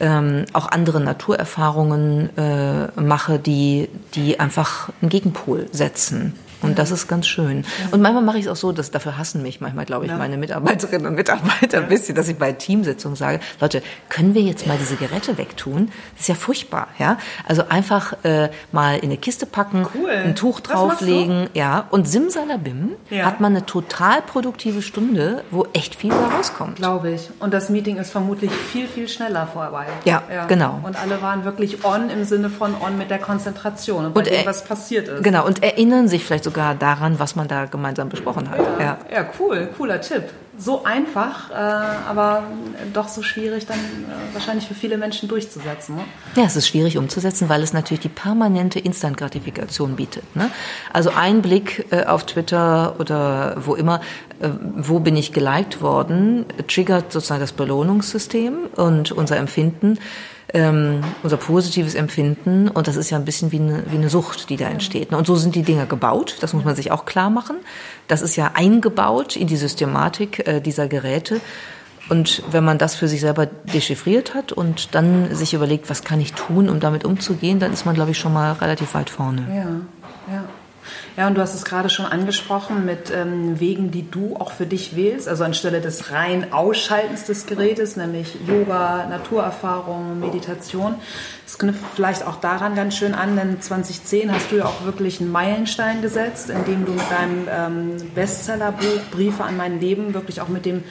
ähm, 0.00 0.44
auch 0.52 0.68
andere 0.68 1.00
Naturerfahrungen 1.00 2.36
äh, 2.36 3.00
mache, 3.00 3.38
die, 3.38 3.88
die 4.14 4.38
einfach 4.38 4.90
einen 5.00 5.08
Gegenpol 5.08 5.68
setzen. 5.72 6.34
Und 6.62 6.78
das 6.78 6.90
ist 6.90 7.06
ganz 7.08 7.26
schön. 7.26 7.64
Und 7.90 8.00
manchmal 8.00 8.22
mache 8.22 8.38
ich 8.38 8.46
es 8.46 8.50
auch 8.50 8.56
so, 8.56 8.72
dass 8.72 8.90
dafür 8.90 9.16
hassen 9.16 9.42
mich 9.42 9.60
manchmal, 9.60 9.84
glaube 9.84 10.06
ich, 10.06 10.12
meine 10.12 10.36
Mitarbeiterinnen 10.36 11.06
und 11.06 11.14
Mitarbeiter 11.14 11.78
ein 11.78 11.88
bisschen, 11.88 12.14
dass 12.14 12.28
ich 12.28 12.36
bei 12.36 12.52
Teamsitzungen 12.52 13.16
sage, 13.16 13.40
Leute, 13.60 13.82
können 14.08 14.34
wir 14.34 14.42
jetzt 14.42 14.66
mal 14.66 14.76
diese 14.78 14.96
Geräte 14.96 15.38
wegtun? 15.38 15.90
Das 16.14 16.22
ist 16.22 16.28
ja 16.28 16.34
furchtbar, 16.34 16.88
ja. 16.98 17.18
Also 17.46 17.62
einfach 17.68 18.12
äh, 18.24 18.50
mal 18.72 18.96
in 18.96 19.04
eine 19.04 19.18
Kiste 19.18 19.46
packen, 19.46 19.86
cool. 19.94 20.10
ein 20.10 20.34
Tuch 20.34 20.60
drauflegen, 20.60 21.48
ja. 21.54 21.86
Und 21.90 22.08
simsalabim 22.08 22.92
ja. 23.10 23.24
hat 23.24 23.40
man 23.40 23.54
eine 23.54 23.66
total 23.66 24.22
produktive 24.22 24.82
Stunde, 24.82 25.44
wo 25.50 25.66
echt 25.72 25.94
viel 25.94 26.10
da 26.10 26.28
rauskommt. 26.36 26.76
Glaube 26.76 27.10
ich. 27.10 27.30
Und 27.38 27.54
das 27.54 27.68
Meeting 27.68 27.98
ist 27.98 28.10
vermutlich 28.10 28.50
viel, 28.50 28.88
viel 28.88 29.08
schneller 29.08 29.46
vorbei. 29.46 29.86
Ja, 30.04 30.22
ja, 30.32 30.46
genau. 30.46 30.80
Und 30.82 31.00
alle 31.00 31.22
waren 31.22 31.44
wirklich 31.44 31.84
on 31.84 32.10
im 32.10 32.24
Sinne 32.24 32.50
von 32.50 32.74
on 32.80 32.98
mit 32.98 33.10
der 33.10 33.18
Konzentration 33.18 34.06
und, 34.06 34.16
und 34.16 34.26
dem, 34.26 34.44
was 34.44 34.64
passiert 34.64 35.08
ist. 35.08 35.22
Genau. 35.22 35.46
Und 35.46 35.62
erinnern 35.62 36.08
sich 36.08 36.24
vielleicht 36.24 36.47
sogar 36.48 36.74
daran, 36.74 37.18
was 37.18 37.36
man 37.36 37.46
da 37.46 37.66
gemeinsam 37.66 38.08
besprochen 38.08 38.48
hat. 38.48 38.58
Ja, 38.58 38.84
ja. 38.84 38.98
ja 39.12 39.26
cool, 39.38 39.68
cooler 39.76 40.00
Tipp. 40.00 40.24
So 40.60 40.82
einfach, 40.82 41.50
äh, 41.50 41.54
aber 41.54 42.42
doch 42.92 43.06
so 43.06 43.22
schwierig 43.22 43.66
dann 43.66 43.78
äh, 43.78 44.34
wahrscheinlich 44.34 44.66
für 44.66 44.74
viele 44.74 44.96
Menschen 44.96 45.28
durchzusetzen. 45.28 45.96
Ne? 45.96 46.04
Ja, 46.34 46.44
es 46.44 46.56
ist 46.56 46.66
schwierig 46.66 46.96
umzusetzen, 46.96 47.48
weil 47.48 47.62
es 47.62 47.72
natürlich 47.72 48.00
die 48.00 48.08
permanente 48.08 48.80
Instant-Gratifikation 48.80 49.94
bietet. 49.94 50.24
Ne? 50.34 50.50
Also 50.92 51.10
ein 51.14 51.42
Blick 51.42 51.86
äh, 51.90 52.04
auf 52.04 52.24
Twitter 52.24 52.96
oder 52.98 53.56
wo 53.64 53.74
immer, 53.74 54.00
äh, 54.40 54.48
wo 54.74 54.98
bin 55.00 55.16
ich 55.16 55.32
geliked 55.32 55.80
worden, 55.82 56.46
triggert 56.66 57.12
sozusagen 57.12 57.40
das 57.40 57.52
Belohnungssystem 57.52 58.54
und 58.74 59.12
unser 59.12 59.36
Empfinden 59.36 59.98
ähm, 60.54 61.02
unser 61.22 61.36
positives 61.36 61.94
Empfinden. 61.94 62.68
Und 62.68 62.88
das 62.88 62.96
ist 62.96 63.10
ja 63.10 63.18
ein 63.18 63.24
bisschen 63.24 63.52
wie 63.52 63.60
eine, 63.60 63.84
wie 63.90 63.96
eine 63.96 64.08
Sucht, 64.08 64.50
die 64.50 64.56
da 64.56 64.68
entsteht. 64.68 65.12
Und 65.12 65.26
so 65.26 65.36
sind 65.36 65.54
die 65.54 65.62
Dinger 65.62 65.86
gebaut. 65.86 66.36
Das 66.40 66.52
muss 66.52 66.64
man 66.64 66.74
sich 66.74 66.90
auch 66.90 67.04
klar 67.04 67.30
machen. 67.30 67.56
Das 68.06 68.22
ist 68.22 68.36
ja 68.36 68.52
eingebaut 68.54 69.36
in 69.36 69.46
die 69.46 69.56
Systematik 69.56 70.46
äh, 70.46 70.60
dieser 70.60 70.88
Geräte. 70.88 71.40
Und 72.08 72.42
wenn 72.50 72.64
man 72.64 72.78
das 72.78 72.94
für 72.94 73.06
sich 73.06 73.20
selber 73.20 73.46
dechiffriert 73.46 74.34
hat 74.34 74.52
und 74.52 74.94
dann 74.94 75.34
sich 75.34 75.52
überlegt, 75.52 75.90
was 75.90 76.04
kann 76.04 76.20
ich 76.20 76.32
tun, 76.32 76.70
um 76.70 76.80
damit 76.80 77.04
umzugehen, 77.04 77.58
dann 77.58 77.72
ist 77.72 77.84
man, 77.84 77.94
glaube 77.94 78.12
ich, 78.12 78.18
schon 78.18 78.32
mal 78.32 78.52
relativ 78.52 78.94
weit 78.94 79.10
vorne. 79.10 79.46
Ja, 79.48 80.34
ja. 80.34 80.44
Ja, 81.18 81.26
und 81.26 81.34
du 81.34 81.40
hast 81.40 81.52
es 81.52 81.64
gerade 81.64 81.90
schon 81.90 82.06
angesprochen 82.06 82.84
mit 82.84 83.10
ähm, 83.10 83.58
Wegen, 83.58 83.90
die 83.90 84.08
du 84.08 84.36
auch 84.36 84.52
für 84.52 84.66
dich 84.66 84.94
wählst, 84.94 85.26
also 85.26 85.42
anstelle 85.42 85.80
des 85.80 86.12
rein 86.12 86.52
Ausschaltens 86.52 87.24
des 87.24 87.46
Gerätes, 87.46 87.96
nämlich 87.96 88.36
Yoga, 88.46 89.04
Naturerfahrung, 89.10 90.20
Meditation. 90.20 90.94
Es 91.44 91.58
knüpft 91.58 91.82
vielleicht 91.96 92.24
auch 92.24 92.36
daran 92.36 92.76
ganz 92.76 92.96
schön 92.96 93.14
an, 93.14 93.34
denn 93.34 93.60
2010 93.60 94.32
hast 94.32 94.52
du 94.52 94.58
ja 94.58 94.66
auch 94.66 94.84
wirklich 94.84 95.20
einen 95.20 95.32
Meilenstein 95.32 96.02
gesetzt, 96.02 96.50
indem 96.50 96.86
du 96.86 96.92
mit 96.92 97.10
deinem 97.10 97.48
ähm, 97.50 97.96
Bestsellerbuch 98.14 99.10
Briefe 99.10 99.42
an 99.42 99.56
mein 99.56 99.80
Leben 99.80 100.14
wirklich 100.14 100.40
auch 100.40 100.48
mit 100.48 100.66
dem 100.66 100.84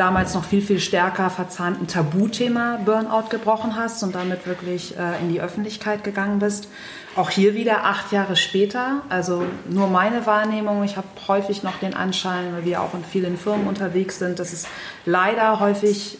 damals 0.00 0.34
noch 0.34 0.44
viel, 0.44 0.62
viel 0.62 0.80
stärker 0.80 1.28
verzahnten 1.28 1.86
Tabuthema 1.86 2.78
Burnout 2.84 3.28
gebrochen 3.28 3.76
hast 3.76 4.02
und 4.02 4.14
damit 4.14 4.46
wirklich 4.46 4.96
äh, 4.96 5.20
in 5.20 5.28
die 5.28 5.42
Öffentlichkeit 5.42 6.04
gegangen 6.04 6.38
bist. 6.38 6.68
Auch 7.16 7.28
hier 7.28 7.54
wieder 7.54 7.84
acht 7.84 8.10
Jahre 8.10 8.34
später, 8.34 9.02
also 9.10 9.44
nur 9.68 9.88
meine 9.88 10.24
Wahrnehmung. 10.24 10.84
Ich 10.84 10.96
habe 10.96 11.06
häufig 11.28 11.62
noch 11.62 11.76
den 11.78 11.92
Anschein, 11.92 12.54
weil 12.54 12.64
wir 12.64 12.80
auch 12.80 12.94
in 12.94 13.04
vielen 13.04 13.36
Firmen 13.36 13.68
unterwegs 13.68 14.18
sind, 14.18 14.38
dass 14.38 14.54
es 14.54 14.66
leider 15.04 15.60
häufig 15.60 16.18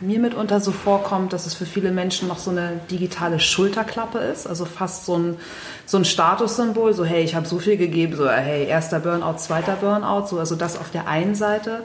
mir 0.00 0.18
mitunter 0.18 0.60
so 0.60 0.72
vorkommt, 0.72 1.32
dass 1.32 1.46
es 1.46 1.54
für 1.54 1.64
viele 1.64 1.92
Menschen 1.92 2.28
noch 2.28 2.38
so 2.38 2.50
eine 2.50 2.80
digitale 2.90 3.38
Schulterklappe 3.38 4.18
ist, 4.18 4.46
also 4.46 4.64
fast 4.64 5.06
so 5.06 5.16
ein, 5.16 5.36
so 5.86 5.96
ein 5.96 6.04
Statussymbol, 6.04 6.92
so 6.92 7.04
hey, 7.04 7.22
ich 7.22 7.34
habe 7.34 7.46
so 7.46 7.58
viel 7.58 7.76
gegeben, 7.76 8.16
so 8.16 8.28
hey, 8.28 8.66
erster 8.66 9.00
Burnout, 9.00 9.38
zweiter 9.38 9.76
Burnout, 9.76 10.26
so 10.26 10.38
also 10.38 10.56
das 10.56 10.78
auf 10.78 10.90
der 10.90 11.06
einen 11.06 11.34
Seite. 11.34 11.84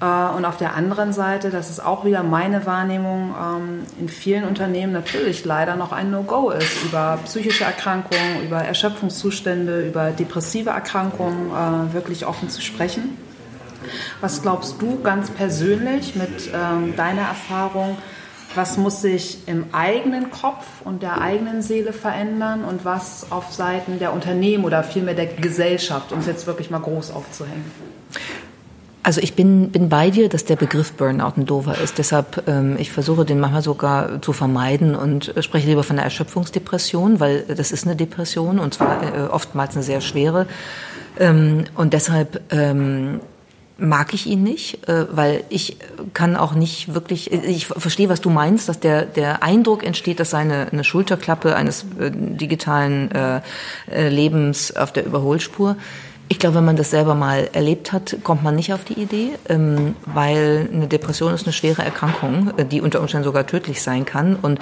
Äh, 0.00 0.36
und 0.36 0.44
auf 0.44 0.56
der 0.56 0.74
anderen 0.74 1.12
Seite, 1.12 1.50
das 1.50 1.70
ist 1.70 1.84
auch 1.84 2.04
wieder 2.04 2.22
meine 2.22 2.66
Wahrnehmung, 2.66 3.34
ähm, 3.38 3.80
in 3.98 4.08
vielen 4.08 4.44
Unternehmen 4.44 4.92
natürlich 4.92 5.44
leider 5.44 5.76
noch 5.76 5.92
ein 5.92 6.10
No-Go 6.10 6.50
ist, 6.50 6.84
über 6.84 7.18
psychische 7.24 7.64
Erkrankungen, 7.64 8.42
über 8.44 8.58
Erschöpfungszustände, 8.58 9.86
über 9.86 10.10
depressive 10.10 10.70
Erkrankungen 10.70 11.50
äh, 11.50 11.92
wirklich 11.94 12.26
offen 12.26 12.48
zu 12.48 12.60
sprechen. 12.62 13.16
Was 14.20 14.42
glaubst 14.42 14.80
du 14.80 15.00
ganz 15.02 15.30
persönlich 15.30 16.14
mit 16.14 16.50
ähm, 16.54 16.94
deiner 16.96 17.22
Erfahrung, 17.22 17.96
was 18.54 18.76
muss 18.76 19.00
sich 19.00 19.46
im 19.46 19.66
eigenen 19.72 20.30
Kopf 20.30 20.66
und 20.84 21.02
der 21.02 21.20
eigenen 21.20 21.62
Seele 21.62 21.92
verändern 21.92 22.64
und 22.64 22.84
was 22.84 23.30
auf 23.30 23.52
Seiten 23.52 23.98
der 23.98 24.12
Unternehmen 24.12 24.64
oder 24.64 24.82
vielmehr 24.82 25.14
der 25.14 25.26
Gesellschaft, 25.26 26.12
um 26.12 26.18
es 26.18 26.26
jetzt 26.26 26.46
wirklich 26.46 26.70
mal 26.70 26.80
groß 26.80 27.12
aufzuhängen? 27.12 27.70
Also 29.02 29.20
ich 29.22 29.34
bin, 29.34 29.70
bin 29.70 29.88
bei 29.88 30.10
dir, 30.10 30.28
dass 30.28 30.44
der 30.44 30.56
Begriff 30.56 30.92
Burnout 30.92 31.32
ein 31.36 31.46
dover 31.46 31.78
ist. 31.78 31.96
Deshalb, 31.96 32.44
ähm, 32.46 32.76
ich 32.78 32.92
versuche 32.92 33.24
den 33.24 33.40
manchmal 33.40 33.62
sogar 33.62 34.20
zu 34.20 34.32
vermeiden 34.32 34.94
und 34.94 35.34
äh, 35.36 35.42
spreche 35.42 35.68
lieber 35.68 35.82
von 35.82 35.96
einer 35.96 36.04
Erschöpfungsdepression, 36.04 37.18
weil 37.18 37.44
das 37.44 37.72
ist 37.72 37.86
eine 37.86 37.96
Depression 37.96 38.58
und 38.58 38.74
zwar 38.74 39.02
äh, 39.02 39.26
oftmals 39.28 39.74
eine 39.74 39.82
sehr 39.82 40.02
schwere. 40.02 40.46
Ähm, 41.18 41.64
und 41.76 41.94
deshalb 41.94 42.42
ähm, 42.52 43.20
mag 43.78 44.12
ich 44.12 44.26
ihn 44.26 44.42
nicht, 44.42 44.86
äh, 44.86 45.06
weil 45.10 45.44
ich 45.48 45.78
kann 46.12 46.36
auch 46.36 46.54
nicht 46.54 46.94
wirklich, 46.94 47.32
ich 47.32 47.66
verstehe, 47.66 48.10
was 48.10 48.20
du 48.20 48.28
meinst, 48.28 48.68
dass 48.68 48.80
der, 48.80 49.06
der 49.06 49.42
Eindruck 49.42 49.82
entsteht, 49.82 50.20
dass 50.20 50.30
seine 50.30 50.68
eine 50.70 50.84
Schulterklappe 50.84 51.56
eines 51.56 51.86
äh, 51.98 52.10
digitalen 52.12 53.10
äh, 53.12 53.40
äh 53.90 54.08
Lebens 54.10 54.76
auf 54.76 54.92
der 54.92 55.06
Überholspur 55.06 55.76
ich 56.30 56.38
glaube, 56.38 56.54
wenn 56.54 56.64
man 56.64 56.76
das 56.76 56.90
selber 56.90 57.16
mal 57.16 57.50
erlebt 57.54 57.90
hat, 57.90 58.18
kommt 58.22 58.44
man 58.44 58.54
nicht 58.54 58.72
auf 58.72 58.84
die 58.84 58.94
Idee, 58.94 59.30
ähm, 59.48 59.96
weil 60.06 60.68
eine 60.72 60.86
Depression 60.86 61.34
ist 61.34 61.44
eine 61.44 61.52
schwere 61.52 61.82
Erkrankung, 61.82 62.52
äh, 62.56 62.64
die 62.64 62.80
unter 62.80 63.00
Umständen 63.00 63.24
sogar 63.24 63.48
tödlich 63.48 63.82
sein 63.82 64.04
kann. 64.04 64.36
Und 64.36 64.60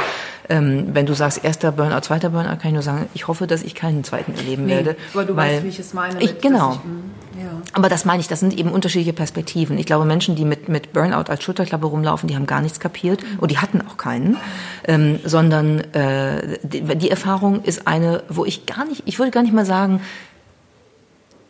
ähm, 0.48 0.88
wenn 0.94 1.04
du 1.04 1.12
sagst, 1.12 1.44
erster 1.44 1.70
Burnout, 1.70 2.00
zweiter 2.00 2.30
Burnout, 2.30 2.56
kann 2.56 2.68
ich 2.68 2.72
nur 2.72 2.82
sagen, 2.82 3.06
ich 3.12 3.28
hoffe, 3.28 3.46
dass 3.46 3.62
ich 3.62 3.74
keinen 3.74 4.02
zweiten 4.02 4.34
erleben 4.34 4.64
nee, 4.64 4.76
werde. 4.76 4.96
Aber 5.12 5.26
du 5.26 5.36
weil 5.36 5.56
weißt, 5.56 5.64
wie 5.64 5.68
ich 5.68 5.78
es 5.78 5.92
meine. 5.92 6.22
Ich, 6.22 6.40
genau. 6.40 6.72
Ich, 6.72 6.78
mm, 6.78 7.44
ja. 7.44 7.50
Aber 7.74 7.90
das 7.90 8.06
meine 8.06 8.20
ich, 8.20 8.28
das 8.28 8.40
sind 8.40 8.56
eben 8.56 8.72
unterschiedliche 8.72 9.12
Perspektiven. 9.12 9.76
Ich 9.76 9.84
glaube, 9.84 10.06
Menschen, 10.06 10.36
die 10.36 10.46
mit, 10.46 10.70
mit 10.70 10.94
Burnout 10.94 11.30
als 11.30 11.42
Schulterklappe 11.42 11.86
rumlaufen, 11.86 12.28
die 12.30 12.34
haben 12.34 12.46
gar 12.46 12.62
nichts 12.62 12.80
kapiert 12.80 13.22
mhm. 13.22 13.40
und 13.40 13.50
die 13.50 13.58
hatten 13.58 13.82
auch 13.86 13.98
keinen, 13.98 14.38
ähm, 14.86 15.20
sondern 15.22 15.80
äh, 15.92 16.58
die, 16.62 16.80
die 16.96 17.10
Erfahrung 17.10 17.62
ist 17.62 17.86
eine, 17.86 18.22
wo 18.30 18.46
ich 18.46 18.64
gar 18.64 18.86
nicht, 18.86 19.02
ich 19.04 19.18
würde 19.18 19.32
gar 19.32 19.42
nicht 19.42 19.52
mal 19.52 19.66
sagen, 19.66 20.00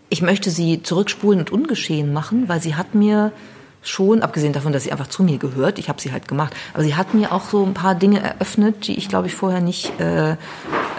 ich 0.09 0.23
möchte 0.23 0.50
sie 0.50 0.83
zurückspulen 0.83 1.41
und 1.41 1.50
ungeschehen 1.50 2.12
machen, 2.12 2.49
weil 2.49 2.62
sie 2.62 2.75
hat 2.75 2.95
mir 2.95 3.33
schon, 3.83 4.23
abgesehen 4.23 4.53
davon, 4.53 4.73
dass 4.73 4.85
sie 4.85 4.93
einfach 4.93 5.07
zu 5.07 5.23
mir 5.23 5.38
gehört, 5.38 5.79
ich 5.79 5.88
habe 5.88 6.00
sie 6.00 6.12
halt 6.12 6.29
gemacht, 6.29 6.55
aber 6.75 6.83
sie 6.83 6.97
hat 6.97 7.15
mir 7.15 7.33
auch 7.33 7.45
so 7.45 7.65
ein 7.65 7.75
paar 7.75 7.95
Dinge 7.95 8.21
eröffnet, 8.21 8.87
die 8.87 8.97
ich, 8.99 9.09
glaube 9.09 9.29
ich, 9.29 9.35
vorher 9.35 9.61
nicht 9.61 9.99
äh, 10.00 10.33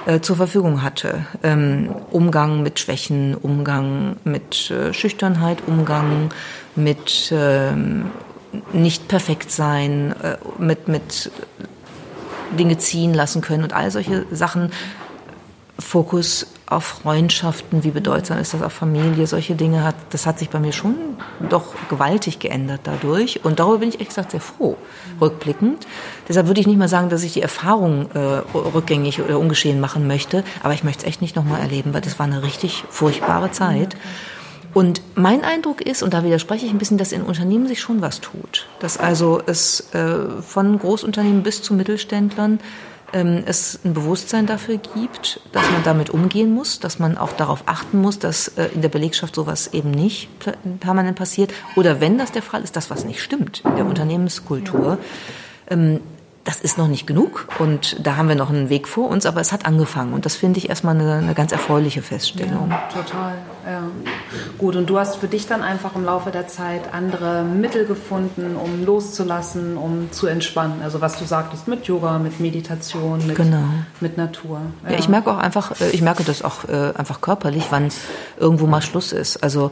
äh, 0.06 0.22
zur 0.22 0.38
Verfügung 0.38 0.82
hatte. 0.82 1.26
Ähm, 1.44 1.94
Umgang 2.12 2.64
mit 2.64 2.80
Schwächen, 2.80 3.36
Umgang 3.36 4.16
mit 4.24 4.72
äh, 4.72 4.94
Schüchternheit, 4.94 5.60
Umgang 5.68 6.30
mit 6.76 7.32
äh, 7.32 7.72
nicht 8.74 9.08
perfekt 9.08 9.52
sein, 9.52 10.16
äh, 10.24 10.38
mit, 10.58 10.88
mit 10.88 11.32
Dinge 12.58 12.78
ziehen 12.78 13.14
lassen 13.14 13.42
können 13.42 13.64
und 13.64 13.74
all 13.74 13.92
solche 13.92 14.26
Sachen. 14.32 14.72
Fokus 15.78 16.48
auf 16.70 16.84
Freundschaften, 16.84 17.84
wie 17.84 17.90
bedeutsam 17.90 18.38
ist 18.38 18.54
das 18.54 18.62
auf 18.62 18.74
Familie, 18.74 19.26
solche 19.26 19.56
Dinge 19.56 19.84
hat, 19.84 19.96
das 20.12 20.28
hat 20.28 20.38
sich 20.38 20.50
bei 20.50 20.60
mir 20.60 20.72
schon 20.72 20.96
doch 21.50 21.74
gewaltig 21.90 22.40
geändert 22.40 22.82
dadurch. 22.84 23.44
Und 23.44 23.60
darüber 23.60 23.80
bin 23.80 23.90
ich 23.90 23.96
ehrlich 23.96 24.10
gesagt 24.10 24.32
sehr 24.32 24.42
froh, 24.42 24.78
rückblickend. 25.20 25.88
Deshalb 26.28 26.46
würde 26.46 26.62
ich 26.62 26.68
nicht 26.68 26.78
mal 26.78 26.88
sagen, 26.88 27.10
dass 27.10 27.24
ich 27.24 27.34
die 27.34 27.42
Erfahrung 27.42 28.12
äh, 28.12 28.20
rückgängig 28.56 29.20
oder 29.20 29.40
ungeschehen 29.40 29.80
machen 29.80 30.06
möchte, 30.06 30.44
aber 30.62 30.74
ich 30.74 30.84
möchte 30.84 31.04
es 31.04 31.08
echt 31.08 31.22
nicht 31.22 31.36
nochmal 31.36 31.60
erleben, 31.60 31.94
weil 31.94 32.02
das 32.02 32.20
war 32.20 32.28
eine 32.28 32.44
richtig 32.44 32.84
furchtbare 32.90 33.52
Zeit. 33.52 33.96
Und 34.74 35.02
mein 35.16 35.44
Eindruck 35.44 35.82
ist, 35.82 36.04
und 36.04 36.14
da 36.14 36.24
widerspreche 36.24 36.68
ich 36.68 36.72
ein 36.72 36.78
bisschen, 36.78 37.00
dass 37.00 37.12
in 37.12 37.24
Unternehmen 37.24 37.68
sich 37.68 37.80
schon 37.80 38.02
was 38.02 38.22
tut. 38.22 38.68
Dass 38.80 38.98
also 38.98 39.42
es 39.46 39.92
äh, 39.96 40.42
von 40.42 40.78
Großunternehmen 40.78 41.42
bis 41.42 41.64
zu 41.64 41.74
Mittelständlern 41.74 42.60
ähm, 43.14 43.44
es 43.46 43.80
ein 43.84 43.94
Bewusstsein 43.94 44.46
dafür 44.46 44.78
gibt, 44.78 45.42
dass 45.52 45.70
man 45.72 45.84
damit 45.84 46.10
umgehen 46.10 46.54
muss, 46.54 46.80
dass 46.80 47.00
man 47.00 47.18
auch 47.18 47.34
darauf 47.34 47.64
achten 47.66 48.00
muss, 48.02 48.20
dass 48.20 48.50
äh, 48.50 48.70
in 48.74 48.82
der 48.82 48.90
Belegschaft 48.90 49.36
sowas 49.36 49.74
eben 49.74 49.92
nicht 49.92 50.30
permanent 50.80 51.18
passiert. 51.18 51.54
Oder 51.76 52.02
wenn 52.02 52.18
das 52.18 52.32
der 52.32 52.42
Fall 52.42 52.64
ist, 52.64 52.76
dass 52.76 52.90
was 52.90 53.06
nicht 53.06 53.22
stimmt 53.22 53.62
in 53.66 53.76
der 53.76 53.86
Unternehmenskultur. 53.86 54.98
Ähm, 55.70 56.02
das 56.46 56.62
ist 56.62 56.78
noch 56.78 56.88
nicht 56.88 57.06
genug 57.06 57.48
und 57.60 57.98
da 58.06 58.16
haben 58.16 58.30
wir 58.30 58.36
noch 58.36 58.50
einen 58.50 58.70
Weg 58.70 58.88
vor 58.88 59.10
uns, 59.10 59.26
aber 59.26 59.42
es 59.42 59.52
hat 59.52 59.66
angefangen 59.66 60.14
und 60.14 60.26
das 60.26 60.36
finde 60.36 60.58
ich 60.58 60.70
erstmal 60.70 60.96
eine, 60.96 61.16
eine 61.16 61.34
ganz 61.34 61.52
erfreuliche 61.52 62.02
Feststellung. 62.02 62.70
Ja, 62.70 62.90
total, 62.92 63.36
ja. 63.66 63.84
Gut, 64.58 64.76
und 64.76 64.90
du 64.90 64.98
hast 64.98 65.18
für 65.18 65.28
dich 65.28 65.48
dann 65.48 65.62
einfach 65.62 65.96
im 65.96 66.04
Laufe 66.04 66.32
der 66.32 66.48
Zeit 66.48 66.94
andere 66.94 67.44
Mittel 67.44 67.86
gefunden, 67.86 68.56
um 68.56 68.86
loszulassen, 68.86 69.78
um 69.78 70.12
zu 70.12 70.28
entspannen. 70.28 70.82
Also 70.82 71.02
was 71.02 71.20
du 71.20 71.26
sagtest 71.26 71.68
mit 71.68 71.86
Yoga, 71.86 72.20
mit 72.20 72.40
Meditation, 72.40 73.26
mit, 73.28 73.36
genau. 73.36 73.64
mit 74.00 74.18
Natur. 74.18 74.62
Ja. 74.86 74.92
ja. 74.92 75.00
ich 75.00 75.10
merke 75.10 75.32
auch 75.32 75.38
einfach, 75.38 75.80
äh, 75.80 75.90
ich 75.92 76.02
merke 76.02 76.24
das 76.24 76.42
auch 76.42 76.68
äh, 76.68 76.94
einfach 76.96 77.22
körperlich, 77.22 77.66
wann 77.70 77.90
irgendwo 78.38 78.66
mal 78.66 78.82
Schluss 78.82 79.12
ist. 79.12 79.44
Also 79.44 79.72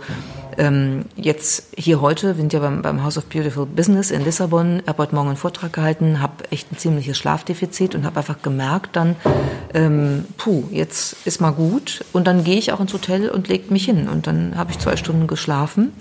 ähm, 0.57 1.05
jetzt 1.15 1.67
hier 1.77 2.01
heute, 2.01 2.29
wir 2.29 2.35
sind 2.35 2.53
ja 2.53 2.59
beim, 2.59 2.81
beim 2.81 3.03
House 3.03 3.17
of 3.17 3.25
Beautiful 3.25 3.65
Business 3.65 4.09
in 4.09 4.23
Lissabon, 4.23 4.81
habe 4.87 5.03
heute 5.03 5.15
Morgen 5.15 5.29
einen 5.29 5.37
Vortrag 5.37 5.71
gehalten, 5.71 6.19
habe 6.19 6.43
echt 6.57 6.71
ein 6.71 6.77
ziemliches 6.77 7.17
Schlafdefizit 7.17 7.93
und 7.93 8.03
habe 8.03 8.17
einfach 8.17 8.41
gemerkt 8.41 8.95
dann, 8.95 9.15
ähm, 9.75 10.25
puh, 10.37 10.63
jetzt 10.71 11.15
ist 11.25 11.39
mal 11.39 11.51
gut 11.51 12.03
und 12.13 12.25
dann 12.25 12.43
gehe 12.43 12.57
ich 12.57 12.71
auch 12.71 12.79
ins 12.79 12.93
Hotel 12.93 13.29
und 13.29 13.47
lege 13.47 13.71
mich 13.71 13.85
hin 13.85 14.09
und 14.09 14.25
dann 14.25 14.57
habe 14.57 14.71
ich 14.71 14.79
zwei 14.79 14.97
Stunden 14.97 15.27
geschlafen. 15.27 15.93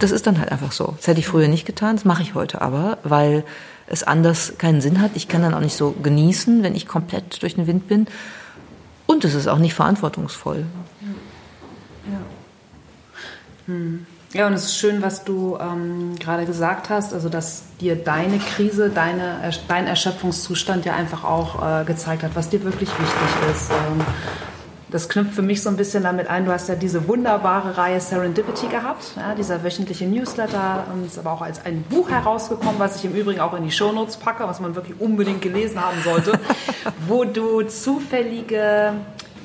Das 0.00 0.10
ist 0.10 0.26
dann 0.26 0.40
halt 0.40 0.50
einfach 0.50 0.72
so. 0.72 0.94
Das 0.96 1.06
hätte 1.06 1.20
ich 1.20 1.28
früher 1.28 1.46
nicht 1.46 1.64
getan, 1.64 1.94
das 1.94 2.04
mache 2.04 2.22
ich 2.22 2.34
heute 2.34 2.60
aber, 2.60 2.98
weil 3.04 3.44
es 3.86 4.02
anders 4.02 4.54
keinen 4.58 4.80
Sinn 4.80 5.00
hat. 5.00 5.12
Ich 5.14 5.28
kann 5.28 5.42
dann 5.42 5.54
auch 5.54 5.60
nicht 5.60 5.76
so 5.76 5.92
genießen, 5.92 6.64
wenn 6.64 6.74
ich 6.74 6.88
komplett 6.88 7.40
durch 7.42 7.54
den 7.54 7.68
Wind 7.68 7.86
bin. 7.86 8.08
Und 9.06 9.24
es 9.24 9.34
ist 9.34 9.46
auch 9.46 9.58
nicht 9.58 9.74
verantwortungsvoll. 9.74 10.64
Ja. 12.10 12.20
Hm. 13.66 14.06
Ja, 14.34 14.48
und 14.48 14.52
es 14.52 14.64
ist 14.64 14.78
schön, 14.78 15.00
was 15.00 15.22
du 15.22 15.56
ähm, 15.60 16.16
gerade 16.18 16.44
gesagt 16.44 16.90
hast, 16.90 17.14
also 17.14 17.28
dass 17.28 17.62
dir 17.80 17.94
deine 17.94 18.38
Krise, 18.38 18.90
deine, 18.90 19.38
dein 19.68 19.86
Erschöpfungszustand 19.86 20.84
ja 20.84 20.96
einfach 20.96 21.22
auch 21.22 21.62
äh, 21.62 21.84
gezeigt 21.84 22.24
hat, 22.24 22.32
was 22.34 22.48
dir 22.48 22.64
wirklich 22.64 22.90
wichtig 22.90 23.50
ist. 23.52 23.70
Ähm, 23.70 24.00
das 24.90 25.08
knüpft 25.08 25.34
für 25.34 25.42
mich 25.42 25.62
so 25.62 25.70
ein 25.70 25.76
bisschen 25.76 26.02
damit 26.02 26.26
ein, 26.26 26.46
du 26.46 26.52
hast 26.52 26.68
ja 26.68 26.74
diese 26.74 27.06
wunderbare 27.06 27.78
Reihe 27.78 28.00
Serendipity 28.00 28.66
gehabt, 28.66 29.12
ja, 29.16 29.36
dieser 29.36 29.62
wöchentliche 29.62 30.06
Newsletter, 30.06 30.84
und 30.92 31.06
ist 31.06 31.16
aber 31.18 31.30
auch 31.30 31.42
als 31.42 31.64
ein 31.64 31.82
Buch 31.82 32.10
herausgekommen, 32.10 32.78
was 32.78 32.96
ich 32.96 33.04
im 33.04 33.14
Übrigen 33.14 33.40
auch 33.40 33.54
in 33.54 33.62
die 33.62 33.70
Shownotes 33.70 34.16
packe, 34.16 34.48
was 34.48 34.58
man 34.58 34.74
wirklich 34.74 35.00
unbedingt 35.00 35.42
gelesen 35.42 35.80
haben 35.80 36.02
sollte, 36.02 36.40
wo 37.06 37.24
du 37.24 37.62
zufällige 37.62 38.94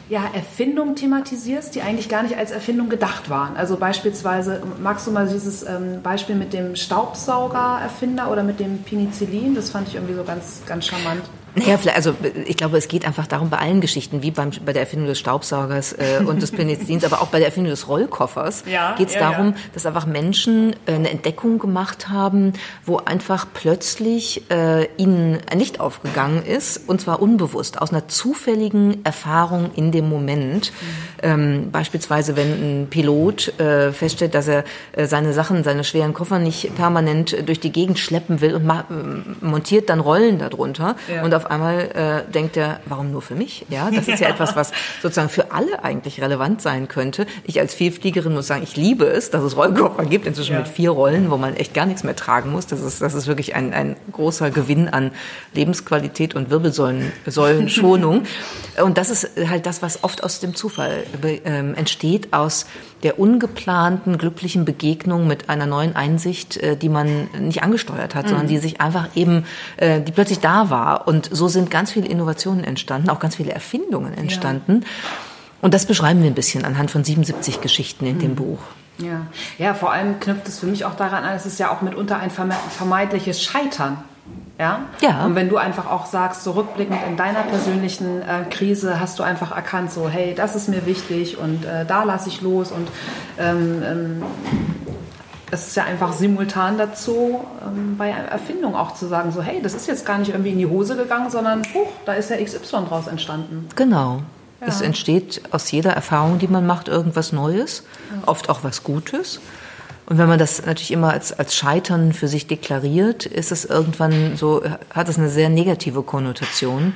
ja, 0.10 0.24
Erfindungen 0.34 0.96
thematisierst, 0.96 1.76
die 1.76 1.82
eigentlich 1.82 2.10
gar 2.10 2.24
nicht 2.24 2.36
als 2.36 2.52
Erfindung 2.52 2.90
gedacht 2.90 3.30
waren. 3.30 3.56
Also 3.56 3.78
beispielsweise, 3.78 4.62
magst 4.82 5.06
du 5.06 5.12
mal 5.12 5.28
dieses 5.28 5.64
ähm, 5.64 6.02
Beispiel 6.02 6.36
mit 6.36 6.52
dem 6.52 6.76
Staubsauger-Erfinder 6.76 8.32
oder 8.32 8.44
mit 8.44 8.60
dem 8.60 8.82
Penicillin? 8.82 9.54
Das 9.54 9.70
fand 9.70 9.88
ich 9.88 9.96
irgendwie 9.96 10.16
so 10.16 10.24
ganz, 10.24 10.64
ganz 10.66 10.88
charmant. 10.88 11.22
Naja, 11.60 11.78
also 11.96 12.16
ich 12.46 12.58
glaube, 12.58 12.78
es 12.78 12.88
geht 12.88 13.06
einfach 13.06 13.28
darum, 13.28 13.50
bei 13.50 13.58
allen 13.58 13.82
Geschichten, 13.82 14.22
wie 14.22 14.32
beim, 14.32 14.52
bei 14.66 14.74
der 14.74 14.84
Erfindung 14.84 15.08
des 15.08 15.20
Staubsaugers 15.20 15.94
äh, 15.94 16.24
und 16.26 16.42
des 16.42 16.52
Penicillins, 16.52 17.04
aber 17.04 17.22
auch 17.22 17.28
bei 17.28 17.40
der 17.40 17.48
Erfindung 17.48 17.72
des 17.72 17.88
Rollkoffers, 17.88 18.64
ja, 18.66 18.96
geht 18.96 19.10
es 19.10 19.16
ja, 19.16 19.32
darum, 19.32 19.50
ja. 19.50 19.56
dass 19.74 19.86
einfach 19.86 20.06
Menschen 20.06 20.76
äh, 20.86 20.94
eine 20.94 21.10
Entdeckung 21.10 21.60
gemacht 21.60 22.10
haben, 22.10 22.54
wo 22.86 22.98
einfach 22.98 23.48
plötzlich 23.54 24.50
äh, 24.50 24.86
ihnen 24.98 25.40
ein 25.50 25.60
Licht 25.60 25.80
aufgegangen 25.80 26.46
ist, 26.46 26.88
und 26.88 27.02
zwar 27.02 27.22
unbewusst, 27.22 27.82
aus 27.82 27.92
einer 27.92 28.08
zufälligen 28.08 29.04
Erfahrung 29.06 29.72
in 29.76 29.92
dem 29.92 30.10
Moment. 30.10 30.72
Mhm. 30.72 30.86
Ähm, 31.22 31.72
beispielsweise, 31.72 32.36
wenn 32.36 32.52
ein 32.84 32.88
Pilot 32.90 33.60
äh, 33.60 33.92
feststellt, 33.92 34.34
dass 34.36 34.48
er 34.48 34.64
äh, 34.94 35.06
seine 35.06 35.34
Sachen, 35.34 35.64
seine 35.64 35.84
schweren 35.84 36.14
Koffer 36.14 36.40
nicht 36.40 36.76
permanent 36.76 37.36
durch 37.48 37.60
die 37.60 37.72
Gegend 37.72 38.00
schleppen 38.00 38.42
will 38.42 38.56
und 38.56 38.70
montiert 39.42 39.90
dann 39.90 40.00
Rollen 40.00 40.40
darunter 40.40 40.96
und 41.24 41.34
auf 41.34 41.49
einmal 41.50 42.26
äh, 42.28 42.32
denkt 42.32 42.58
er, 42.58 42.80
warum 42.86 43.12
nur 43.12 43.22
für 43.22 43.36
mich? 43.36 43.66
Ja, 43.70 43.90
das 43.92 44.08
ist 44.08 44.20
ja. 44.20 44.28
ja 44.28 44.34
etwas, 44.34 44.56
was 44.56 44.72
sozusagen 45.02 45.30
für 45.30 45.52
alle 45.52 45.84
eigentlich 45.84 46.22
relevant 46.22 46.62
sein 46.62 46.88
könnte. 46.88 47.26
Ich 47.44 47.60
als 47.60 47.74
Vielfliegerin 47.74 48.34
muss 48.34 48.48
sagen, 48.48 48.64
ich 48.64 48.76
liebe 48.76 49.06
es, 49.06 49.30
dass 49.32 49.44
es 49.44 49.56
Rollkoffer 49.56 50.06
gibt, 50.06 50.26
inzwischen 50.26 50.54
ja. 50.54 50.60
mit 50.60 50.68
vier 50.68 50.92
Rollen, 50.92 51.32
wo 51.32 51.38
man 51.38 51.56
echt 51.56 51.74
gar 51.74 51.86
nichts 51.86 52.04
mehr 52.04 52.16
tragen 52.16 52.52
muss. 52.52 52.68
Das 52.68 52.82
ist, 52.82 53.02
das 53.02 53.14
ist 53.14 53.28
wirklich 53.28 53.56
ein, 53.56 53.74
ein 53.74 53.96
großer 54.12 54.52
Gewinn 54.52 54.88
an 54.90 55.12
Lebensqualität 55.54 56.36
und 56.36 56.50
Wirbelsäulenschonung. 56.50 58.24
und 58.84 58.98
das 58.98 59.10
ist 59.10 59.30
halt 59.50 59.66
das, 59.66 59.82
was 59.82 60.04
oft 60.04 60.24
aus 60.24 60.40
dem 60.40 60.56
Zufall 60.56 61.04
äh, 61.24 61.38
entsteht, 61.48 62.34
aus 62.34 62.66
der 63.04 63.20
ungeplanten, 63.20 64.18
glücklichen 64.18 64.66
Begegnung 64.66 65.28
mit 65.28 65.50
einer 65.50 65.66
neuen 65.66 65.96
Einsicht, 65.96 66.58
äh, 66.58 66.76
die 66.76 66.90
man 66.90 67.30
nicht 67.40 67.64
angesteuert 67.64 68.16
hat, 68.16 68.26
mhm. 68.26 68.30
sondern 68.30 68.48
die 68.48 68.58
sich 68.58 68.82
einfach 68.82 69.16
eben, 69.16 69.46
äh, 69.78 70.02
die 70.02 70.12
plötzlich 70.12 70.40
da 70.40 70.70
war. 70.70 71.08
Und 71.08 71.29
so 71.32 71.48
sind 71.48 71.72
ganz 71.72 71.92
viele 71.92 72.08
Innovationen 72.08 72.64
entstanden, 72.64 73.10
auch 73.10 73.20
ganz 73.20 73.36
viele 73.36 73.52
Erfindungen 73.52 74.14
entstanden. 74.14 74.82
Ja. 74.82 74.88
Und 75.62 75.74
das 75.74 75.86
beschreiben 75.86 76.22
wir 76.22 76.30
ein 76.30 76.36
bisschen 76.36 76.66
anhand 76.66 76.92
von 76.92 77.04
77 77.04 77.62
Geschichten 77.62 78.06
in 78.06 78.16
mhm. 78.16 78.20
dem 78.20 78.36
Buch. 78.36 78.60
Ja. 78.98 79.28
ja, 79.58 79.74
vor 79.74 79.94
allem 79.94 80.20
knüpft 80.20 80.48
es 80.50 80.60
für 80.60 80.66
mich 80.66 80.84
auch 80.84 80.96
daran 80.96 81.24
an, 81.24 81.34
es 81.34 81.46
ist 81.46 81.58
ja 81.58 81.72
auch 81.72 81.82
mitunter 81.82 82.18
ein 82.18 82.32
vermeidliches 82.32 83.42
Scheitern. 83.42 84.04
Ja? 84.60 84.82
ja. 85.00 85.26
Und 85.26 85.36
wenn 85.36 85.48
du 85.48 85.56
einfach 85.56 85.90
auch 85.90 86.06
sagst, 86.06 86.44
so 86.44 86.52
rückblickend 86.52 87.00
in 87.08 87.16
deiner 87.16 87.44
persönlichen 87.44 88.22
äh, 88.22 88.44
Krise 88.50 89.00
hast 89.00 89.18
du 89.18 89.24
einfach 89.24 89.56
erkannt, 89.56 89.90
so, 89.90 90.10
hey, 90.10 90.36
das 90.36 90.56
ist 90.58 90.68
mir 90.68 90.86
wichtig 90.86 91.38
und 91.38 91.64
äh, 91.64 91.86
da 91.86 92.04
lasse 92.04 92.28
ich 92.28 92.42
los 92.42 92.74
und 92.74 92.90
ähm, 93.38 93.82
ähm, 93.86 94.24
es 95.52 95.68
ist 95.68 95.76
ja 95.76 95.84
einfach 95.84 96.14
simultan 96.14 96.78
dazu, 96.78 97.44
ähm, 97.66 97.96
bei 97.98 98.10
Erfindung 98.10 98.76
auch 98.76 98.94
zu 98.94 99.08
sagen, 99.08 99.32
so, 99.32 99.42
hey, 99.42 99.62
das 99.62 99.74
ist 99.74 99.88
jetzt 99.88 100.06
gar 100.06 100.18
nicht 100.18 100.30
irgendwie 100.30 100.52
in 100.52 100.58
die 100.58 100.68
Hose 100.68 100.96
gegangen, 100.96 101.30
sondern, 101.30 101.62
huch, 101.74 101.90
da 102.06 102.14
ist 102.14 102.30
ja 102.30 102.38
XY 102.38 102.86
draus 102.88 103.08
entstanden. 103.08 103.68
Genau. 103.76 104.22
Ja. 104.62 104.68
Es 104.68 104.82
entsteht 104.82 105.42
aus 105.52 105.72
jeder 105.72 105.92
Erfahrung, 105.92 106.38
die 106.40 106.48
man 106.48 106.66
macht, 106.66 106.88
irgendwas 106.88 107.32
Neues, 107.32 107.84
ja. 108.12 108.28
oft 108.28 108.50
auch 108.50 108.64
was 108.64 108.84
Gutes. 108.84 109.40
Und 110.06 110.18
wenn 110.18 110.28
man 110.28 110.40
das 110.40 110.66
natürlich 110.66 110.92
immer 110.92 111.12
als, 111.12 111.38
als 111.38 111.56
Scheitern 111.56 112.14
für 112.14 112.28
sich 112.28 112.48
deklariert, 112.48 113.28
ist 113.28 113.52
es 113.52 113.64
irgendwann 113.64 114.36
so, 114.38 114.64
hat 114.90 115.08
es 115.08 115.20
eine 115.20 115.30
sehr 115.30 115.50
negative 115.50 116.02
Konnotation. 116.02 116.94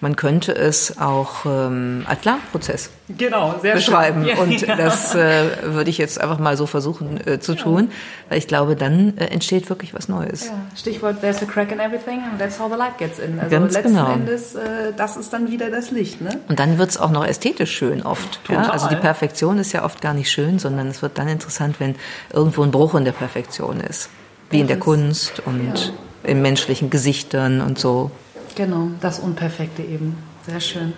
Man 0.00 0.16
könnte 0.16 0.54
es 0.54 0.98
auch 0.98 1.46
ähm, 1.46 2.04
als 2.06 2.24
Lernprozess 2.24 2.90
genau, 3.08 3.54
beschreiben. 3.62 4.24
Ja, 4.24 4.36
und 4.36 4.60
ja. 4.66 4.76
das 4.76 5.14
äh, 5.14 5.44
würde 5.62 5.90
ich 5.90 5.98
jetzt 5.98 6.20
einfach 6.20 6.38
mal 6.38 6.56
so 6.56 6.66
versuchen 6.66 7.20
äh, 7.26 7.40
zu 7.40 7.54
tun, 7.54 7.90
weil 8.28 8.38
ich 8.38 8.46
glaube, 8.46 8.76
dann 8.76 9.16
äh, 9.16 9.26
entsteht 9.26 9.68
wirklich 9.68 9.94
was 9.94 10.08
Neues. 10.08 10.50
Stichwort 10.76 11.20
There's 11.20 11.42
a 11.42 11.46
crack 11.46 11.72
in 11.72 11.80
everything 11.80 12.22
and 12.22 12.38
that's 12.38 12.58
how 12.58 12.70
the 12.70 12.76
light 12.76 12.98
gets 12.98 13.18
in. 13.18 13.38
Also 13.38 13.50
Ganz 13.50 13.74
letzten 13.74 13.94
genau. 13.94 14.12
Endes, 14.12 14.54
äh, 14.54 14.92
das 14.96 15.16
ist 15.16 15.32
dann 15.32 15.50
wieder 15.50 15.70
das 15.70 15.90
Licht. 15.90 16.20
Ne? 16.20 16.40
Und 16.48 16.58
dann 16.58 16.78
wird 16.78 16.90
es 16.90 16.98
auch 16.98 17.10
noch 17.10 17.26
ästhetisch 17.26 17.72
schön 17.72 18.02
oft. 18.02 18.40
Ja? 18.48 18.70
Also 18.70 18.88
die 18.88 18.96
Perfektion 18.96 19.58
ist 19.58 19.72
ja 19.72 19.84
oft 19.84 20.00
gar 20.00 20.14
nicht 20.14 20.30
schön, 20.30 20.58
sondern 20.58 20.88
es 20.88 21.02
wird 21.02 21.18
dann 21.18 21.28
interessant, 21.28 21.80
wenn 21.80 21.94
irgendwo 22.32 22.62
ein 22.62 22.70
Bruch 22.70 22.94
in 22.94 23.04
der 23.04 23.12
Perfektion 23.12 23.80
ist. 23.80 24.10
Wie 24.50 24.60
in 24.60 24.68
der 24.68 24.78
Kunst 24.78 25.42
und 25.44 25.92
in 26.22 26.42
menschlichen 26.42 26.90
Gesichtern 26.90 27.60
und 27.60 27.78
so. 27.78 28.10
Genau, 28.56 28.88
das 29.02 29.18
Unperfekte 29.18 29.82
eben. 29.82 30.16
Sehr 30.46 30.60
schön. 30.60 30.94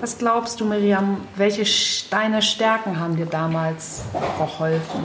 Was 0.00 0.18
glaubst 0.18 0.60
du, 0.60 0.64
Miriam, 0.64 1.22
welche 1.34 1.64
deine 2.10 2.42
Stärken 2.42 3.00
haben 3.00 3.16
dir 3.16 3.26
damals 3.26 4.02
geholfen? 4.38 5.04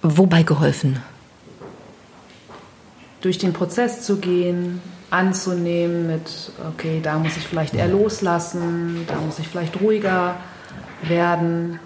Wobei 0.00 0.44
geholfen? 0.44 1.02
Durch 3.20 3.38
den 3.38 3.52
Prozess 3.52 4.02
zu 4.02 4.18
gehen, 4.18 4.80
anzunehmen 5.10 6.06
mit, 6.06 6.52
okay, 6.68 7.00
da 7.02 7.18
muss 7.18 7.36
ich 7.36 7.46
vielleicht 7.46 7.74
eher 7.74 7.88
loslassen, 7.88 9.04
da 9.08 9.16
muss 9.16 9.40
ich 9.40 9.48
vielleicht 9.48 9.80
ruhiger 9.80 10.36
werden. 11.02 11.80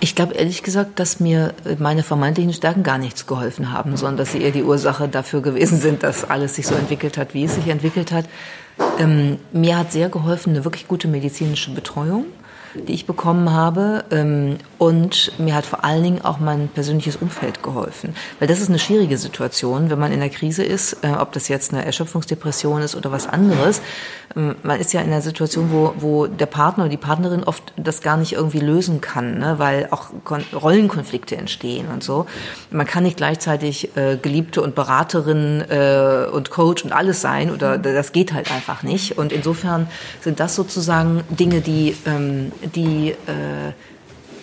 Ich 0.00 0.14
glaube 0.14 0.34
ehrlich 0.34 0.62
gesagt, 0.62 1.00
dass 1.00 1.18
mir 1.18 1.54
meine 1.78 2.04
vermeintlichen 2.04 2.52
Stärken 2.52 2.84
gar 2.84 2.98
nichts 2.98 3.26
geholfen 3.26 3.72
haben, 3.72 3.96
sondern 3.96 4.18
dass 4.18 4.32
sie 4.32 4.40
eher 4.42 4.52
die 4.52 4.62
Ursache 4.62 5.08
dafür 5.08 5.42
gewesen 5.42 5.80
sind, 5.80 6.04
dass 6.04 6.28
alles 6.28 6.54
sich 6.54 6.68
so 6.68 6.76
entwickelt 6.76 7.18
hat, 7.18 7.34
wie 7.34 7.44
es 7.44 7.56
sich 7.56 7.66
entwickelt 7.66 8.12
hat. 8.12 8.26
Ähm, 9.00 9.38
mir 9.52 9.76
hat 9.76 9.90
sehr 9.90 10.08
geholfen 10.08 10.50
eine 10.50 10.64
wirklich 10.64 10.86
gute 10.86 11.08
medizinische 11.08 11.72
Betreuung 11.72 12.26
die 12.74 12.94
ich 12.94 13.06
bekommen 13.06 13.52
habe. 13.52 14.04
Ähm, 14.10 14.58
und 14.78 15.32
mir 15.38 15.54
hat 15.54 15.66
vor 15.66 15.84
allen 15.84 16.02
Dingen 16.02 16.24
auch 16.24 16.38
mein 16.38 16.68
persönliches 16.68 17.16
Umfeld 17.16 17.62
geholfen. 17.62 18.14
Weil 18.38 18.48
das 18.48 18.60
ist 18.60 18.68
eine 18.68 18.78
schwierige 18.78 19.18
Situation, 19.18 19.90
wenn 19.90 19.98
man 19.98 20.12
in 20.12 20.20
der 20.20 20.30
Krise 20.30 20.64
ist, 20.64 20.98
äh, 21.02 21.08
ob 21.18 21.32
das 21.32 21.48
jetzt 21.48 21.72
eine 21.72 21.84
Erschöpfungsdepression 21.84 22.82
ist 22.82 22.94
oder 22.94 23.10
was 23.10 23.26
anderes. 23.26 23.80
Ähm, 24.36 24.56
man 24.62 24.80
ist 24.80 24.92
ja 24.92 25.00
in 25.00 25.08
einer 25.08 25.22
Situation, 25.22 25.70
wo, 25.72 25.94
wo 25.98 26.26
der 26.26 26.46
Partner 26.46 26.84
oder 26.84 26.90
die 26.90 26.96
Partnerin 26.96 27.44
oft 27.44 27.72
das 27.76 28.02
gar 28.02 28.16
nicht 28.16 28.32
irgendwie 28.32 28.60
lösen 28.60 29.00
kann, 29.00 29.38
ne? 29.38 29.58
weil 29.58 29.88
auch 29.90 30.10
Rollenkonflikte 30.54 31.36
entstehen 31.36 31.88
und 31.88 32.02
so. 32.02 32.26
Man 32.70 32.86
kann 32.86 33.02
nicht 33.02 33.16
gleichzeitig 33.16 33.96
äh, 33.96 34.16
Geliebte 34.16 34.62
und 34.62 34.74
Beraterin 34.74 35.64
äh, 35.68 36.26
und 36.30 36.50
Coach 36.50 36.84
und 36.84 36.92
alles 36.92 37.20
sein 37.20 37.50
oder 37.50 37.78
das 37.78 38.12
geht 38.12 38.32
halt 38.32 38.52
einfach 38.52 38.82
nicht. 38.82 39.18
Und 39.18 39.32
insofern 39.32 39.88
sind 40.20 40.40
das 40.40 40.54
sozusagen 40.54 41.24
Dinge, 41.30 41.60
die 41.60 41.96
ähm, 42.06 42.52
die 42.62 43.10
äh, 43.10 43.72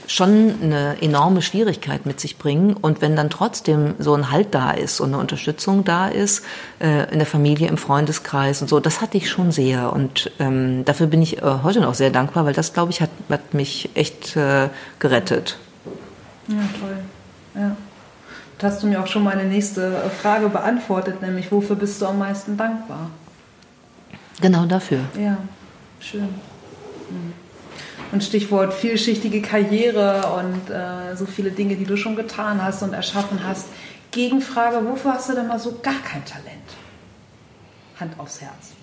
schon 0.07 0.55
eine 0.61 1.01
enorme 1.01 1.41
Schwierigkeit 1.41 2.05
mit 2.05 2.19
sich 2.19 2.37
bringen. 2.37 2.73
Und 2.73 3.01
wenn 3.01 3.15
dann 3.15 3.29
trotzdem 3.29 3.95
so 3.99 4.13
ein 4.13 4.31
Halt 4.31 4.53
da 4.53 4.71
ist 4.71 4.99
und 4.99 5.09
eine 5.09 5.17
Unterstützung 5.17 5.83
da 5.83 6.07
ist, 6.07 6.43
äh, 6.79 7.11
in 7.11 7.19
der 7.19 7.25
Familie, 7.25 7.67
im 7.67 7.77
Freundeskreis 7.77 8.61
und 8.61 8.67
so, 8.67 8.79
das 8.79 9.01
hatte 9.01 9.17
ich 9.17 9.29
schon 9.29 9.51
sehr. 9.51 9.93
Und 9.93 10.31
ähm, 10.39 10.85
dafür 10.85 11.07
bin 11.07 11.21
ich 11.21 11.39
äh, 11.39 11.41
heute 11.63 11.81
noch 11.81 11.93
sehr 11.93 12.09
dankbar, 12.09 12.45
weil 12.45 12.53
das, 12.53 12.73
glaube 12.73 12.91
ich, 12.91 13.01
hat, 13.01 13.09
hat 13.29 13.53
mich 13.53 13.89
echt 13.95 14.35
äh, 14.35 14.69
gerettet. 14.99 15.57
Ja, 16.47 16.57
toll. 16.79 16.97
Ja. 17.55 17.75
Da 18.57 18.67
hast 18.67 18.83
du 18.83 18.87
mir 18.87 19.01
auch 19.01 19.07
schon 19.07 19.23
meine 19.23 19.43
nächste 19.43 20.09
Frage 20.21 20.47
beantwortet, 20.47 21.21
nämlich 21.21 21.51
wofür 21.51 21.75
bist 21.75 22.01
du 22.01 22.05
am 22.05 22.19
meisten 22.19 22.55
dankbar? 22.55 23.09
Genau 24.39 24.65
dafür. 24.65 24.99
Ja, 25.19 25.37
schön. 25.99 26.29
Mhm. 27.09 27.44
Und 28.11 28.23
Stichwort 28.23 28.73
vielschichtige 28.73 29.41
Karriere 29.41 30.37
und 30.37 30.73
äh, 30.73 31.15
so 31.15 31.25
viele 31.25 31.51
Dinge, 31.51 31.75
die 31.75 31.85
du 31.85 31.97
schon 31.97 32.15
getan 32.15 32.63
hast 32.63 32.83
und 32.83 32.93
erschaffen 32.93 33.39
hast. 33.45 33.67
Gegenfrage, 34.11 34.85
wofür 34.85 35.13
hast 35.13 35.29
du 35.29 35.33
denn 35.33 35.47
mal 35.47 35.59
so 35.59 35.79
gar 35.81 36.01
kein 36.01 36.23
Talent? 36.23 36.63
Hand 37.99 38.19
aufs 38.19 38.41
Herz. 38.41 38.75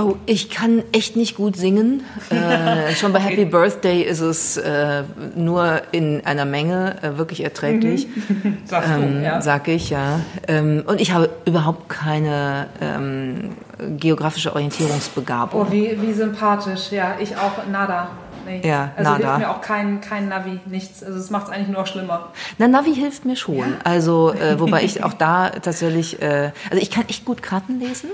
Oh, 0.00 0.16
ich 0.24 0.48
kann 0.48 0.82
echt 0.92 1.16
nicht 1.16 1.36
gut 1.36 1.56
singen. 1.56 2.02
Äh, 2.30 2.94
schon 2.94 3.12
bei 3.12 3.18
Happy 3.18 3.44
Birthday 3.44 4.02
ist 4.02 4.20
es 4.20 4.56
äh, 4.56 5.02
nur 5.34 5.82
in 5.92 6.24
einer 6.24 6.44
Menge 6.44 6.96
äh, 7.02 7.18
wirklich 7.18 7.42
erträglich. 7.42 8.06
Sagst 8.64 8.90
ähm, 8.90 9.22
ja. 9.22 9.40
Sag 9.40 9.68
ich, 9.68 9.90
ja. 9.90 10.20
Ähm, 10.46 10.84
und 10.86 11.00
ich 11.00 11.12
habe 11.12 11.28
überhaupt 11.44 11.88
keine 11.88 12.68
ähm, 12.80 13.56
geografische 13.98 14.54
Orientierungsbegabung. 14.54 15.66
Oh, 15.68 15.72
wie, 15.72 16.00
wie 16.00 16.12
sympathisch. 16.12 16.92
Ja, 16.92 17.16
ich 17.20 17.36
auch, 17.36 17.66
nada. 17.70 18.10
Nee. 18.44 18.60
Ja, 18.66 18.90
also 18.96 19.10
nada. 19.10 19.24
hilft 19.24 19.38
mir 19.38 19.50
auch 19.50 19.60
kein, 19.60 20.00
kein 20.00 20.28
Navi, 20.28 20.60
nichts. 20.66 21.02
Also 21.02 21.18
es 21.18 21.30
macht 21.30 21.48
es 21.48 21.52
eigentlich 21.52 21.68
nur 21.68 21.80
noch 21.80 21.86
schlimmer. 21.86 22.28
Na, 22.58 22.68
Navi 22.68 22.94
hilft 22.94 23.24
mir 23.24 23.36
schon. 23.36 23.76
Also, 23.84 24.32
äh, 24.32 24.58
wobei 24.60 24.82
ich 24.82 25.02
auch 25.04 25.14
da 25.14 25.50
tatsächlich, 25.50 26.20
äh, 26.22 26.52
also 26.70 26.82
ich 26.82 26.90
kann 26.90 27.08
echt 27.08 27.24
gut 27.24 27.42
Karten 27.42 27.80
lesen. 27.80 28.10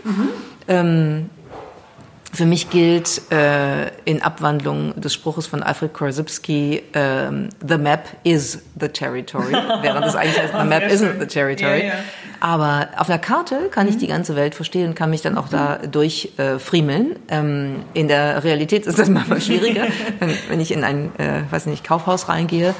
Ähm, 0.69 1.31
für 2.37 2.45
mich 2.45 2.69
gilt 2.69 3.23
äh, 3.33 3.89
in 4.05 4.21
Abwandlung 4.21 5.01
des 5.01 5.15
Spruches 5.15 5.47
von 5.47 5.62
Alfred 5.62 5.95
Korsipski, 5.95 6.83
ähm, 6.93 7.49
the 7.67 7.79
map 7.79 8.09
is 8.25 8.62
the 8.79 8.89
territory, 8.89 9.53
während 9.81 10.05
es 10.05 10.15
eigentlich 10.15 10.39
heißt, 10.39 10.53
the 10.59 10.67
map 10.67 10.83
isn't 10.83 11.19
the 11.19 11.27
territory. 11.27 11.87
Ja, 11.87 11.87
ja. 11.87 11.95
Aber 12.40 12.88
auf 12.96 13.09
einer 13.09 13.18
Karte 13.18 13.68
kann 13.70 13.88
ich 13.88 13.99
die 13.99 14.07
ganze 14.07 14.37
Welt 14.37 14.55
verstehen 14.55 14.88
und 14.88 14.94
kann 14.94 15.11
mich 15.11 15.22
dann 15.22 15.38
auch 15.38 15.49
da 15.49 15.79
durch 15.79 16.33
äh, 16.37 16.59
friemeln. 16.59 17.16
Ähm, 17.29 17.85
in 17.94 18.09
der 18.09 18.44
Realität 18.44 18.87
ist 18.87 18.99
das 18.99 19.09
manchmal 19.11 19.40
schwieriger, 19.40 19.85
wenn, 20.18 20.31
wenn 20.49 20.61
ich 20.61 20.72
in 20.72 20.85
ein, 20.85 21.12
äh, 21.18 21.42
weiß 21.51 21.66
nicht, 21.66 21.85
Kaufhaus 21.85 22.29
reingehe 22.29 22.75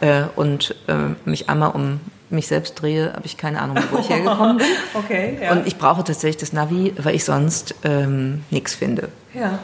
äh, 0.00 0.22
und 0.36 0.74
äh, 0.88 0.94
mich 1.24 1.48
einmal 1.48 1.70
um 1.70 2.00
mich 2.30 2.46
selbst 2.46 2.80
drehe, 2.80 3.12
habe 3.12 3.26
ich 3.26 3.36
keine 3.36 3.60
Ahnung, 3.60 3.78
wo 3.90 3.98
ich 3.98 4.08
hergekommen 4.10 4.58
bin. 4.58 4.66
Okay, 4.94 5.38
ja. 5.42 5.52
Und 5.52 5.66
ich 5.66 5.76
brauche 5.76 6.04
tatsächlich 6.04 6.36
das 6.36 6.52
Navi, 6.52 6.92
weil 6.96 7.14
ich 7.14 7.24
sonst 7.24 7.74
ähm, 7.84 8.44
nichts 8.50 8.74
finde. 8.74 9.08
ja, 9.34 9.58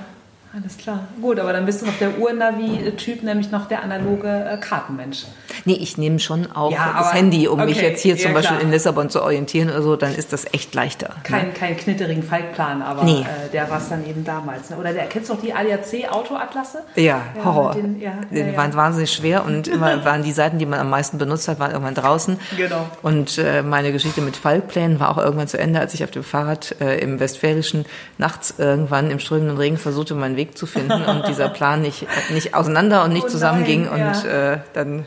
alles 0.56 0.78
klar. 0.78 1.06
Gut, 1.20 1.38
aber 1.38 1.52
dann 1.52 1.66
bist 1.66 1.82
du 1.82 1.86
noch 1.86 1.98
der 1.98 2.18
Ur-Navi-Typ, 2.18 3.22
nämlich 3.22 3.50
noch 3.50 3.68
der 3.68 3.82
analoge 3.82 4.28
äh, 4.28 4.56
Kartenmensch. 4.56 5.24
Nee, 5.66 5.74
ich 5.74 5.98
nehme 5.98 6.18
schon 6.18 6.50
auch 6.52 6.70
Ja, 6.72 6.94
das 6.96 7.08
aber- 7.08 7.16
Handy, 7.18 7.46
um 7.48 7.58
mich 7.64 7.76
okay, 7.76 7.88
jetzt 7.88 8.00
hier 8.02 8.14
ja, 8.14 8.22
zum 8.22 8.32
Beispiel 8.32 8.56
klar. 8.56 8.66
in 8.66 8.70
Lissabon 8.72 9.10
zu 9.10 9.22
orientieren 9.22 9.68
oder 9.68 9.82
so, 9.82 9.96
dann 9.96 10.14
ist 10.14 10.32
das 10.32 10.46
echt 10.54 10.74
leichter. 10.74 11.10
Kein, 11.24 11.52
kein 11.52 11.76
knitterigen 11.76 12.22
Falkplan, 12.22 12.80
aber 12.82 13.02
Nee. 13.04 13.20
äh, 13.20 13.50
der 13.52 13.68
war 13.70 13.78
es 13.78 13.88
dann 13.88 14.06
eben 14.06 14.24
damals. 14.24 14.70
Ne? 14.70 14.76
Oder 14.76 14.92
der, 14.92 15.04
kennst 15.06 15.28
du 15.28 15.34
noch 15.34 15.42
die 15.42 15.52
ADAC-Autoatlasse? 15.52 16.78
Ja, 16.94 17.20
Horror. 17.44 17.74
mit 17.74 17.84
den- 17.84 18.00
ja, 18.00 18.12
die 18.30 18.38
ja, 18.38 18.46
ja. 18.46 18.56
waren 18.56 18.74
wahnsinnig 18.74 19.12
schwer 19.12 19.44
und 19.44 19.68
immer 19.76 20.04
waren 20.04 20.22
die 20.22 20.32
Seiten, 20.32 20.58
die 20.58 20.66
man 20.66 20.80
am 20.80 20.90
meisten 20.90 21.18
benutzt 21.18 21.48
hat, 21.48 21.58
waren 21.58 21.72
irgendwann 21.72 21.94
draußen. 21.94 22.38
Genau. 22.56 22.86
Und 23.02 23.38
äh, 23.38 23.62
meine 23.62 23.92
Geschichte 23.92 24.20
mit 24.20 24.36
Falkplänen 24.36 25.00
war 25.00 25.10
auch 25.10 25.18
irgendwann 25.18 25.48
zu 25.48 25.58
Ende, 25.58 25.80
als 25.80 25.94
ich 25.94 26.02
auf 26.04 26.10
dem 26.10 26.24
Fahrrad 26.24 26.76
äh, 26.80 26.98
im 26.98 27.20
Westfälischen 27.20 27.84
nachts 28.18 28.54
irgendwann 28.58 29.10
im 29.10 29.18
strömenden 29.18 29.56
Regen 29.58 29.76
versuchte, 29.76 30.14
meinen 30.14 30.36
Weg 30.36 30.45
zu 30.54 30.66
finden 30.66 31.04
und 31.04 31.26
dieser 31.28 31.48
Plan 31.48 31.82
nicht, 31.82 32.06
nicht 32.30 32.54
auseinander 32.54 33.04
und 33.04 33.12
nicht 33.12 33.26
Oh 33.26 33.30
zusammenging 33.30 33.86
nein, 33.86 34.14
und 34.14 34.24
äh, 34.24 34.58
dann 34.72 35.04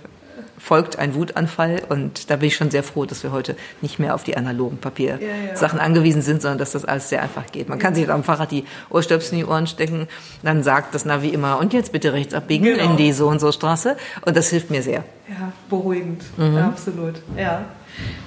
folgt 0.59 0.99
ein 0.99 1.15
Wutanfall 1.15 1.81
und 1.89 2.29
da 2.29 2.35
bin 2.35 2.47
ich 2.47 2.55
schon 2.55 2.69
sehr 2.69 2.83
froh, 2.83 3.05
dass 3.05 3.23
wir 3.23 3.31
heute 3.31 3.55
nicht 3.81 3.97
mehr 3.97 4.13
auf 4.13 4.23
die 4.23 4.35
analogen 4.35 4.77
Papiersachen 4.77 5.79
ja. 5.79 5.83
angewiesen 5.85 6.21
sind, 6.21 6.41
sondern 6.41 6.57
dass 6.57 6.73
das 6.73 6.85
alles 6.85 7.09
sehr 7.09 7.21
einfach 7.21 7.45
geht. 7.51 7.69
Man 7.69 7.79
kann 7.79 7.95
sich 7.95 8.09
am 8.09 8.23
Fahrrad 8.23 8.51
die 8.51 8.65
Ohrstöpsel 8.89 9.33
in 9.39 9.45
die 9.45 9.49
Ohren 9.49 9.67
stecken, 9.67 10.07
dann 10.43 10.61
sagt 10.61 10.93
das 10.93 11.05
Navi 11.05 11.29
immer 11.29 11.59
und 11.59 11.73
jetzt 11.73 11.91
bitte 11.91 12.13
rechts 12.13 12.33
abbiegen 12.33 12.65
Genau. 12.65 12.83
in 12.83 12.97
die 12.97 13.13
so 13.13 13.27
und 13.27 13.39
so 13.39 13.51
Straße 13.51 13.95
und 14.25 14.35
das 14.35 14.49
hilft 14.49 14.69
mir 14.69 14.83
sehr. 14.83 15.03
Ja, 15.29 15.53
beruhigend. 15.69 16.23
Mhm. 16.37 16.55
Ja, 16.55 16.65
absolut. 16.67 17.15
Ja. 17.37 17.65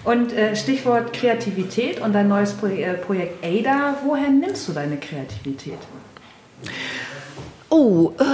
Und 0.05 0.33
äh, 0.33 0.57
Stichwort 0.57 1.13
Kreativität 1.13 2.01
und 2.01 2.13
dein 2.15 2.29
neues 2.29 2.53
Pro 2.53 2.67
äh, 2.67 2.95
Projekt 2.95 3.45
ADA. 3.45 3.97
Woher 4.05 4.29
nimmst 4.29 4.69
du 4.69 4.73
deine 4.73 4.97
Kreativität? 4.97 5.79
Oh, 7.75 8.13
äh, 8.19 8.25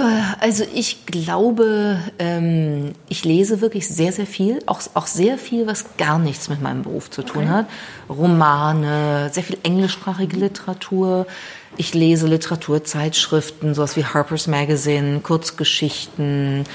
also 0.41 0.65
ich 0.73 1.05
glaube, 1.05 1.97
ähm, 2.19 2.91
ich 3.07 3.23
lese 3.23 3.61
wirklich 3.61 3.87
sehr, 3.87 4.11
sehr 4.11 4.25
viel, 4.25 4.59
auch, 4.65 4.81
auch 4.95 5.07
sehr 5.07 5.37
viel, 5.37 5.65
was 5.65 5.95
gar 5.97 6.19
nichts 6.19 6.49
mit 6.49 6.61
meinem 6.61 6.83
Beruf 6.83 7.09
zu 7.09 7.23
tun 7.23 7.43
Okay. 7.43 7.49
hat. 7.49 7.65
Romane, 8.09 9.29
sehr 9.31 9.43
viel 9.43 9.57
englischsprachige 9.63 10.35
Literatur. 10.35 11.25
Ich 11.77 11.93
lese 11.93 12.27
Literaturzeitschriften, 12.27 13.73
sowas 13.75 13.95
wie 13.95 14.03
Harper's 14.03 14.47
Magazine, 14.47 15.21
Kurzgeschichten, 15.21 16.65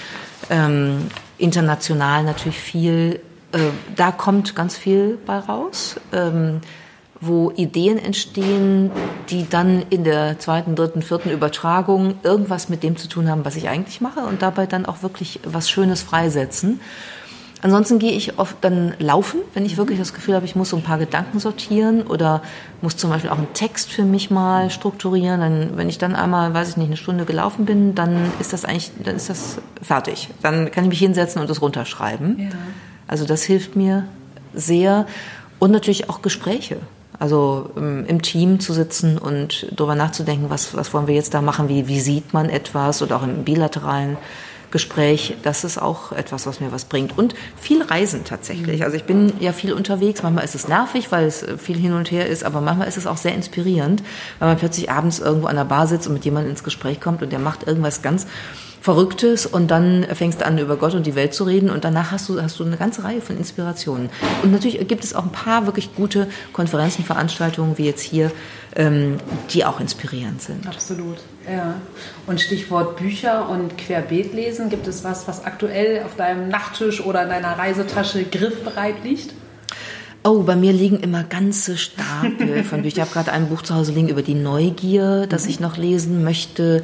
ähm, 0.49 1.09
international 1.37 2.25
natürlich 2.25 2.59
viel. 2.59 3.21
Äh, 3.53 3.59
da 3.95 4.11
kommt 4.11 4.57
ganz 4.57 4.75
viel 4.75 5.19
bei 5.27 5.39
raus. 5.39 5.97
Ähm, 6.15 6.63
wo 7.27 7.53
Ideen 7.57 7.99
entstehen, 7.99 8.91
die 9.31 9.49
dann 9.49 9.85
in 9.91 10.05
der 10.05 10.39
zweiten, 10.39 10.75
dritten, 10.77 11.03
vierten 11.03 11.31
Übertragung 11.31 12.15
irgendwas 12.23 12.69
mit 12.69 12.83
dem 12.83 12.97
zu 12.97 13.09
tun 13.09 13.29
haben, 13.29 13.45
was 13.45 13.57
ich 13.57 13.69
eigentlich 13.69 14.01
mache 14.01 14.21
und 14.21 14.43
dabei 14.43 14.67
dann 14.67 14.87
auch 14.87 15.03
wirklich 15.03 15.41
was 15.45 15.71
Schönes 15.71 16.03
freisetzen. 16.03 16.81
Ansonsten 17.65 17.99
gehe 17.99 18.13
ich 18.13 18.39
oft 18.39 18.57
dann 18.61 18.93
laufen, 18.99 19.41
wenn 19.55 19.65
ich 19.65 19.79
wirklich 19.79 19.99
das 19.99 20.13
Gefühl 20.13 20.35
habe, 20.35 20.45
ich 20.45 20.55
muss 20.55 20.69
so 20.69 20.77
ein 20.77 20.83
paar 20.83 20.99
Gedanken 20.99 21.39
sortieren 21.39 22.03
oder 22.03 22.43
muss 22.83 22.99
zum 22.99 23.09
Beispiel 23.09 23.31
auch 23.31 23.39
einen 23.39 23.55
Text 23.55 23.91
für 23.91 24.03
mich 24.03 24.31
mal 24.31 24.69
strukturieren. 24.69 25.41
Dann, 25.41 25.77
wenn 25.79 25.89
ich 25.89 25.97
dann 25.97 26.15
einmal, 26.15 26.53
weiß 26.53 26.69
ich 26.69 26.77
nicht, 26.77 26.89
eine 26.89 26.99
Stunde 26.99 27.25
gelaufen 27.25 27.65
bin, 27.65 27.95
dann 27.95 28.31
ist 28.39 28.53
das 28.53 28.67
eigentlich, 28.67 28.91
dann 29.03 29.17
ist 29.17 29.31
das 29.31 29.57
fertig. 29.81 30.29
Dann 30.43 30.71
kann 30.73 30.85
ich 30.85 30.91
mich 30.91 30.99
hinsetzen 30.99 31.41
und 31.41 31.49
das 31.49 31.63
runterschreiben. 31.63 32.39
Ja. 32.39 32.49
Also 33.07 33.25
das 33.25 33.45
hilft 33.45 33.77
mir 33.77 34.05
sehr 34.53 35.07
und 35.59 35.71
natürlich 35.71 36.11
auch 36.11 36.21
Gespräche. 36.21 36.77
Also 37.19 37.71
ähm, 37.77 38.05
im 38.07 38.23
Team 38.23 38.61
zu 38.61 38.73
sitzen 38.73 39.19
und 39.19 39.67
darüber 39.71 39.95
nachzudenken, 39.95 40.51
was, 40.51 40.75
was 40.77 40.93
wollen 40.93 41.07
wir 41.07 41.15
jetzt 41.15 41.35
da 41.35 41.43
machen, 41.43 41.69
wie, 41.69 41.87
wie 41.89 42.01
sieht 42.01 42.35
man 42.35 42.49
etwas 42.49 43.03
oder 43.03 43.17
auch 43.17 43.23
im 43.23 43.45
bilateralen 43.45 44.17
Gespräch, 44.75 45.37
das 45.45 45.63
ist 45.63 45.81
auch 45.81 46.11
etwas, 46.11 46.49
was 46.49 46.59
mir 46.59 46.73
was 46.73 46.87
bringt. 46.87 47.17
Und 47.17 47.37
viel 47.57 47.81
Reisen 47.81 48.25
tatsächlich. 48.25 48.83
Also 48.83 48.97
ich 48.97 49.05
bin 49.05 49.33
ja 49.39 49.53
viel 49.53 49.73
unterwegs. 49.73 50.25
Manchmal 50.25 50.45
ist 50.45 50.57
es 50.57 50.67
nervig, 50.67 51.13
weil 51.13 51.27
es 51.27 51.45
äh, 51.45 51.57
viel 51.57 51.79
hin 51.79 51.93
und 51.93 52.11
her 52.11 52.27
ist, 52.27 52.43
aber 52.43 52.61
manchmal 52.61 52.89
ist 52.89 52.97
es 52.97 53.07
auch 53.07 53.17
sehr 53.17 53.35
inspirierend, 53.37 54.03
weil 54.41 54.49
man 54.49 54.59
plötzlich 54.59 54.91
abends 54.91 55.21
irgendwo 55.21 55.47
an 55.47 55.55
der 55.55 55.65
Bar 55.65 55.87
sitzt 55.87 56.09
und 56.09 56.15
mit 56.15 56.25
jemandem 56.25 56.51
ins 56.51 56.65
Gespräch 56.65 57.01
kommt 57.01 57.23
und 57.23 57.31
der 57.31 57.39
macht 57.39 57.69
irgendwas 57.69 58.03
ganz 58.03 58.27
Verrücktes 58.85 59.47
und 59.47 59.71
dann 59.71 60.05
fängst 60.13 60.43
du 60.43 60.47
an, 60.47 60.59
über 60.59 60.77
Gott 60.77 60.93
und 60.93 61.07
die 61.07 61.15
Welt 61.15 61.33
zu 61.33 61.45
reden 61.45 61.71
und 61.71 61.85
danach 61.85 62.11
hast 62.11 62.29
du, 62.29 62.43
hast 62.43 62.61
du 62.61 62.67
eine 62.67 62.77
ganze 62.77 63.03
Reihe 63.03 63.23
von 63.23 63.39
Inspirationen. 63.39 64.11
Und 64.43 64.53
natürlich 64.53 64.87
gibt 64.87 65.05
es 65.05 65.15
auch 65.15 65.25
ein 65.25 65.33
paar 65.33 65.65
wirklich 65.65 65.95
gute 65.95 66.27
Konferenzen, 66.53 67.03
Veranstaltungen, 67.03 67.79
wie 67.79 67.87
jetzt 67.87 68.03
hier, 68.03 68.31
ähm, 68.77 69.17
die 69.49 69.65
auch 69.65 69.81
inspirierend 69.81 70.43
sind. 70.43 70.67
Absolut, 70.67 71.17
ja. 71.51 71.77
Und 72.27 72.43
Stichwort 72.43 72.99
Bücher 72.99 73.49
und 73.49 73.79
Querbeetlesen. 73.79 74.69
Gibt 74.69 74.87
es 74.87 75.03
was, 75.03 75.27
was 75.27 75.47
aktuell 75.47 76.03
auf 76.05 76.17
deinem 76.17 76.51
Nachttisch 76.51 77.01
oder 77.01 77.23
in 77.23 77.31
deiner 77.31 77.57
Reisetasche 77.57 78.25
griffbereit 78.25 79.03
liegt? 79.03 79.33
Oh, 80.25 80.43
bei 80.43 80.57
mir 80.57 80.75
liegen 80.75 81.01
immer 81.01 81.25
ganze 81.25 81.79
Stapel 81.79 82.63
von 82.65 82.83
Büchern. 82.83 82.85
Ich 82.85 83.01
habe 83.01 83.11
gerade 83.11 83.33
ein 83.33 83.49
Buch 83.49 83.63
zu 83.63 83.75
Hause 83.75 83.93
liegen 83.93 84.11
über 84.11 84.21
die 84.21 84.35
Neugier, 84.35 85.27
das 85.27 85.47
ich 85.47 85.59
noch 85.59 85.79
lesen 85.79 86.23
möchte. 86.23 86.83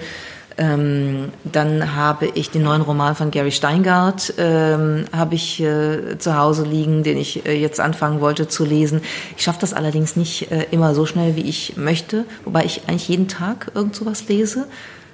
Ähm, 0.58 1.30
dann 1.44 1.94
habe 1.94 2.26
ich 2.26 2.50
den 2.50 2.62
neuen 2.62 2.82
Roman 2.82 3.14
von 3.14 3.30
Gary 3.30 3.52
Steingart 3.52 4.34
ähm, 4.36 5.04
habe 5.14 5.34
ich 5.34 5.60
äh, 5.60 6.18
zu 6.18 6.36
Hause 6.36 6.64
liegen, 6.64 7.02
den 7.02 7.16
ich 7.16 7.46
äh, 7.46 7.58
jetzt 7.58 7.80
anfangen 7.80 8.20
wollte 8.20 8.48
zu 8.48 8.64
lesen. 8.64 9.00
Ich 9.36 9.44
schaffe 9.44 9.60
das 9.60 9.72
allerdings 9.72 10.16
nicht 10.16 10.50
äh, 10.50 10.66
immer 10.70 10.94
so 10.94 11.06
schnell, 11.06 11.36
wie 11.36 11.48
ich 11.48 11.76
möchte, 11.76 12.24
wobei 12.44 12.64
ich 12.64 12.82
eigentlich 12.88 13.08
jeden 13.08 13.28
Tag 13.28 13.72
irgend 13.74 13.94
sowas 13.94 14.28
lese. 14.28 14.66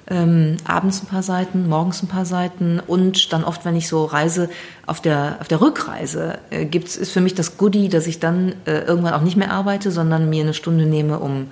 Ähm, 0.09 0.55
abends 0.63 1.03
ein 1.03 1.07
paar 1.07 1.23
Seiten, 1.23 1.67
morgens 1.67 2.01
ein 2.01 2.07
paar 2.07 2.25
Seiten 2.25 2.79
und 2.85 3.33
dann 3.33 3.43
oft, 3.43 3.65
wenn 3.65 3.75
ich 3.75 3.89
so 3.89 4.05
reise, 4.05 4.49
auf 4.85 5.01
der, 5.01 5.37
auf 5.41 5.49
der 5.49 5.59
Rückreise 5.59 6.39
äh, 6.49 6.65
gibt's, 6.65 6.95
ist 6.95 7.11
für 7.11 7.19
mich 7.19 7.35
das 7.35 7.57
Goodie, 7.57 7.89
dass 7.89 8.07
ich 8.07 8.19
dann 8.19 8.53
äh, 8.65 8.79
irgendwann 8.85 9.13
auch 9.13 9.21
nicht 9.21 9.35
mehr 9.35 9.51
arbeite, 9.51 9.91
sondern 9.91 10.29
mir 10.29 10.43
eine 10.43 10.53
Stunde 10.53 10.85
nehme, 10.85 11.19
um 11.19 11.47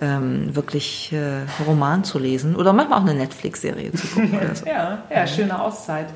ähm, 0.00 0.54
wirklich 0.54 1.12
äh, 1.12 1.42
Roman 1.66 2.04
zu 2.04 2.18
lesen 2.18 2.56
oder 2.56 2.72
manchmal 2.72 2.98
auch 2.98 3.04
eine 3.06 3.14
Netflix-Serie 3.14 3.92
zu 3.92 4.06
gucken 4.08 4.38
oder 4.38 4.54
so. 4.54 4.66
Ja, 4.76 5.04
ja, 5.10 5.26
schöne 5.26 5.60
Auszeit. 5.60 6.08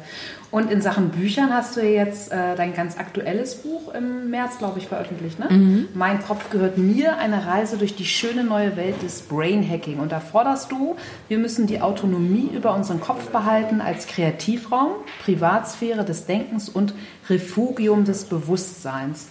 Und 0.51 0.71
in 0.71 0.81
Sachen 0.81 1.11
Büchern 1.11 1.53
hast 1.55 1.77
du 1.77 1.81
jetzt 1.81 2.33
äh, 2.33 2.57
dein 2.57 2.75
ganz 2.75 2.99
aktuelles 2.99 3.55
Buch 3.57 3.95
im 3.95 4.31
März, 4.31 4.59
glaube 4.59 4.81
ich, 4.81 4.89
veröffentlicht. 4.89 5.39
Ne? 5.39 5.87
Mein 5.95 6.21
Kopf 6.23 6.51
gehört 6.51 6.77
mir, 6.77 7.19
eine 7.19 7.47
Reise 7.47 7.79
durch 7.79 7.95
die 7.95 8.05
schöne 8.05 8.43
neue 8.43 8.77
Welt 8.77 9.01
des 9.03 9.23
Brain 9.23 9.69
Hacking. 9.69 10.01
Und 10.01 10.11
da 10.11 10.19
forderst 10.19 10.73
du, 10.73 10.97
wir 11.29 11.39
müssen 11.39 11.69
die 11.69 11.81
Autonomie 11.81 12.51
über 12.53 12.75
unseren 12.75 13.01
Kopf 13.01 13.29
behalten 13.29 13.81
als 13.81 14.09
Kreativraum, 14.09 14.91
Privatsphäre 15.25 16.05
des 16.05 16.27
Denkens 16.27 16.69
und 16.69 16.95
Refugium 17.29 18.05
des 18.05 18.25
Bewusstseins. 18.25 19.29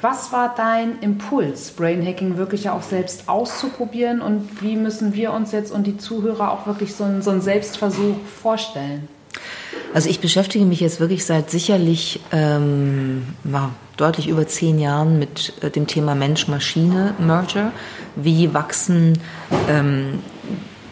Was 0.00 0.32
war 0.32 0.54
dein 0.56 0.98
Impuls, 1.00 1.72
Brain 1.72 2.04
Hacking 2.06 2.36
wirklich 2.36 2.70
auch 2.70 2.82
selbst 2.82 3.28
auszuprobieren 3.28 4.22
und 4.22 4.62
wie 4.62 4.76
müssen 4.76 5.14
wir 5.14 5.32
uns 5.32 5.52
jetzt 5.52 5.72
und 5.72 5.86
die 5.86 5.98
Zuhörer 5.98 6.52
auch 6.52 6.66
wirklich 6.66 6.94
so 6.94 7.04
einen, 7.04 7.22
so 7.22 7.30
einen 7.30 7.42
Selbstversuch 7.42 8.16
vorstellen? 8.40 9.08
Also 9.92 10.08
ich 10.08 10.20
beschäftige 10.20 10.64
mich 10.64 10.80
jetzt 10.80 11.00
wirklich 11.00 11.24
seit 11.24 11.50
sicherlich 11.50 12.20
ähm, 12.32 13.26
deutlich 13.96 14.28
über 14.28 14.46
zehn 14.46 14.78
Jahren 14.78 15.18
mit 15.18 15.52
äh, 15.62 15.70
dem 15.70 15.86
Thema 15.86 16.14
Mensch-Maschine-Merger. 16.14 17.72
Wie 18.16 18.54
wachsen 18.54 19.18
ähm, 19.68 20.20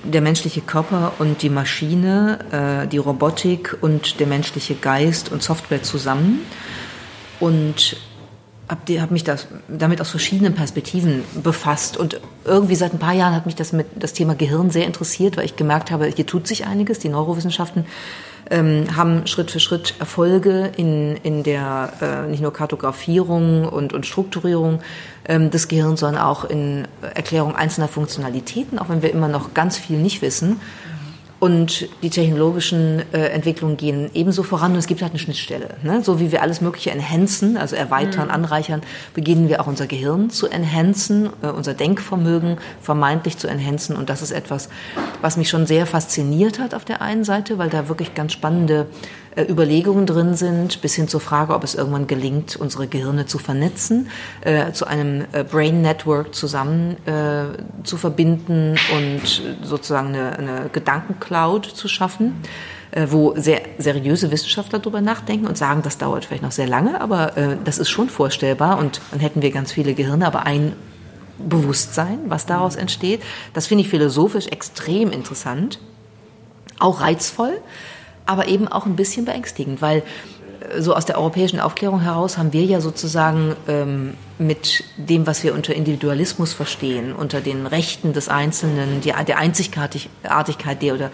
der 0.02 0.20
menschliche 0.20 0.61
Körper 0.61 1.12
und 1.18 1.42
die 1.42 1.50
Maschine, 1.50 2.85
äh, 2.85 2.88
die 2.88 2.98
Robotik 2.98 3.78
und 3.81 4.20
der 4.20 4.26
menschliche 4.26 4.74
Geist 4.74 5.31
und 5.31 5.42
Software 5.42 5.83
zusammen? 5.83 6.40
Und 7.40 7.96
habe 8.68 9.00
hab 9.00 9.11
mich 9.11 9.24
das, 9.24 9.46
damit 9.68 10.00
aus 10.00 10.11
verschiedenen 10.11 10.54
Perspektiven 10.54 11.24
befasst. 11.42 11.96
Und 11.96 12.20
irgendwie 12.44 12.74
seit 12.74 12.92
ein 12.92 12.98
paar 12.98 13.14
Jahren 13.14 13.35
hat 13.35 13.46
mich 13.46 13.54
das, 13.54 13.72
mit, 13.72 13.87
das 13.96 14.12
Thema 14.12 14.35
Gehirn 14.35 14.70
sehr 14.70 14.87
interessiert, 14.87 15.37
weil 15.37 15.44
ich 15.44 15.57
gemerkt 15.57 15.90
habe, 15.90 16.07
hier 16.07 16.26
tut 16.26 16.46
sich 16.46 16.66
einiges. 16.66 16.98
Die 16.98 17.09
Neurowissenschaften 17.09 17.87
ähm, 18.50 18.96
haben 18.96 19.26
Schritt 19.26 19.50
für 19.50 19.61
Schritt 19.61 19.94
Erfolge 19.98 20.70
in, 20.76 21.16
in 21.16 21.42
der 21.42 21.92
äh, 22.00 22.31
nicht 22.31 22.42
nur 22.42 22.52
Kartografierung 22.52 23.66
und, 23.66 23.92
und 23.92 24.07
Strukturierung 24.07 24.81
ähm, 25.26 25.50
des 25.50 25.68
Gehirns, 25.68 26.00
sondern 26.00 26.22
auch 26.22 26.44
in 26.44 26.87
Erklärung 27.14 27.57
einzelner 27.57 27.88
Funktionalitäten, 27.88 28.78
auch 28.78 28.88
wenn 28.88 29.02
wir 29.02 29.12
immer 29.12 29.28
noch 29.28 29.54
ganz 29.54 29.76
viel 29.76 29.98
nicht 29.98 30.22
wissen. 30.22 30.61
Und 31.40 31.88
die 32.03 32.11
technologischen 32.11 33.03
äh, 33.12 33.29
Entwicklungen 33.29 33.77
gehen 33.77 34.11
ebenso 34.12 34.42
voran 34.42 34.72
und 34.72 34.79
es 34.79 34.88
gibt 34.88 35.03
halt 35.03 35.12
eine 35.12 35.20
Schnittstelle. 35.20 35.77
Ne? 35.85 36.03
So 36.03 36.18
wie 36.18 36.33
wir 36.33 36.42
alles 36.42 36.61
Mögliche 36.61 36.90
enhancen, 36.90 37.57
also 37.57 37.77
erweitern, 37.77 38.27
mhm. 38.27 38.35
anreichern, 38.35 38.83
beginnen 39.14 39.48
wir 39.48 39.61
auch 39.61 39.68
unser 39.68 39.87
Gehirn 39.87 40.31
zu 40.31 40.48
enhancen, 40.48 41.31
äh, 41.42 41.46
unser 41.46 41.74
Denkvermögen 41.74 42.57
vermeintlich 42.81 43.38
zu 43.38 43.46
enhancen. 43.46 43.94
Und 43.94 44.11
das 44.11 44.20
ist 44.20 44.33
etwas, 44.33 44.68
was 45.20 45.37
mich 45.37 45.48
schon 45.48 45.66
sehr 45.66 45.87
fasziniert 45.87 46.59
hat 46.59 46.74
auf 46.74 46.85
der 46.85 47.03
einen 47.03 47.22
Seite, 47.22 47.57
weil 47.57 47.70
da 47.70 47.88
wirklich 47.88 48.14
ganz 48.14 48.33
spannende 48.33 48.87
Überlegungen 49.46 50.07
drin 50.07 50.35
sind, 50.35 50.81
bis 50.81 50.94
hin 50.94 51.09
zur 51.09 51.20
Frage, 51.20 51.55
ob 51.55 51.64
es 51.64 51.74
irgendwann 51.74 52.07
gelingt, 52.07 52.57
unsere 52.57 52.87
Gehirne 52.87 53.27
zu 53.27 53.38
vernetzen, 53.38 54.09
äh, 54.40 54.72
zu 54.72 54.87
einem 54.87 55.24
äh, 55.33 55.44
Brain 55.44 55.83
Network 55.83 56.35
zusammen 56.35 56.96
äh, 57.07 57.85
zu 57.85 57.96
verbinden 57.96 58.77
und 58.94 59.42
sozusagen 59.62 60.09
eine, 60.09 60.38
eine 60.38 60.70
Gedankencloud 60.72 61.66
zu 61.66 61.88
schaffen 61.88 62.35
äh, 62.90 63.07
wo 63.11 63.35
sehr 63.37 63.61
seriöse 63.77 64.31
Wissenschaftler 64.31 64.79
darüber 64.79 65.03
nachdenken 65.03 65.46
und 65.46 65.59
sagen, 65.59 65.83
das 65.83 65.98
dauert 65.98 66.24
vielleicht 66.24 66.42
noch 66.42 66.53
sehr 66.53 66.66
lange, 66.66 67.01
aber 67.01 67.37
äh, 67.37 67.57
das 67.62 67.79
ist 67.79 67.90
schon 67.90 68.09
vorstellbar 68.09 68.79
und 68.79 69.03
dann 69.11 69.20
hätten 69.20 69.42
wir 69.42 69.51
ganz 69.51 69.72
viele 69.72 69.92
Gehirne, 69.92 70.27
aber 70.27 70.46
ein 70.46 70.72
Bewusstsein, 71.38 72.18
was 72.27 72.46
daraus 72.46 72.77
entsteht, 72.77 73.22
das 73.53 73.66
finde 73.66 73.85
ich 73.85 73.90
philosophisch 73.90 74.46
extrem 74.48 75.11
interessant, 75.11 75.79
auch 76.79 77.01
reizvoll 77.01 77.59
aber 78.29 78.49
eben 78.49 78.69
auch 78.69 78.87
ein 78.87 78.97
bisschen 78.97 79.25
beängstigend, 79.25 79.83
weil 79.83 80.03
äh, 80.71 80.81
so 80.81 80.95
aus 80.95 81.07
der 81.07 81.19
europäischen 81.19 81.61
Aufklärung 81.61 82.01
heraus 82.01 82.38
haben 82.38 82.53
wir 82.53 82.64
ja 82.64 82.81
sozusagen 82.81 83.57
ähm, 83.67 84.14
mit 84.38 84.85
dem, 84.97 85.27
was 85.27 85.43
wir 85.43 85.55
unter 85.55 85.75
Individualismus 85.75 86.53
verstehen, 86.53 87.12
unter 87.12 87.41
den 87.41 87.67
Rechten 87.67 88.12
des 88.12 88.29
Einzelnen, 88.29 89.01
die, 89.01 89.12
der 89.27 89.38
Einzigartigkeit 89.38 90.83
der 90.83 90.95
oder 90.95 91.11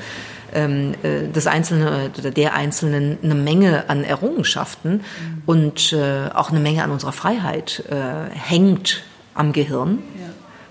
ähm, 0.53 0.95
äh, 1.03 1.29
des 1.29 1.47
Einzelnen 1.47 2.11
oder 2.19 2.31
der 2.31 2.55
Einzelnen 2.55 3.19
eine 3.23 3.35
Menge 3.35 3.89
an 3.89 4.05
Errungenschaften 4.05 4.93
mhm. 4.93 5.43
und 5.47 5.93
äh, 5.93 6.29
auch 6.35 6.51
eine 6.51 6.61
Menge 6.61 6.83
an 6.83 6.91
unserer 6.91 7.13
Freiheit 7.13 7.85
äh, 7.91 8.31
hängt 8.35 9.03
am 9.35 9.53
Gehirn. 9.53 9.99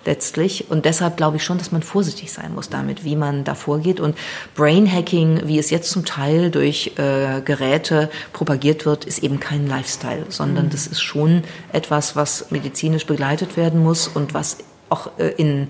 Letztlich. 0.06 0.70
Und 0.70 0.84
deshalb 0.84 1.16
glaube 1.16 1.38
ich 1.38 1.44
schon, 1.46 1.58
dass 1.58 1.72
man 1.72 1.82
vorsichtig 1.82 2.32
sein 2.32 2.54
muss 2.54 2.70
damit, 2.70 3.06
wie 3.06 3.16
man 3.16 3.46
da 3.46 3.56
vorgeht. 3.56 4.02
Und 4.02 4.18
Brain 4.54 4.92
Hacking, 4.92 5.44
wie 5.46 5.58
es 5.58 5.70
jetzt 5.70 5.90
zum 5.92 6.04
Teil 6.04 6.52
durch 6.52 6.94
äh, 6.98 7.42
Geräte 7.42 8.10
propagiert 8.34 8.86
wird, 8.86 9.06
ist 9.06 9.20
eben 9.20 9.40
kein 9.40 9.66
Lifestyle, 9.66 10.26
sondern 10.28 10.66
mhm. 10.66 10.70
das 10.72 10.88
ist 10.88 11.02
schon 11.02 11.44
etwas, 11.72 12.18
was 12.18 12.52
medizinisch 12.52 13.06
begleitet 13.06 13.56
werden 13.56 13.82
muss 13.82 14.10
und 14.10 14.34
was 14.34 14.58
auch 14.90 15.12
äh, 15.18 15.30
in 15.38 15.70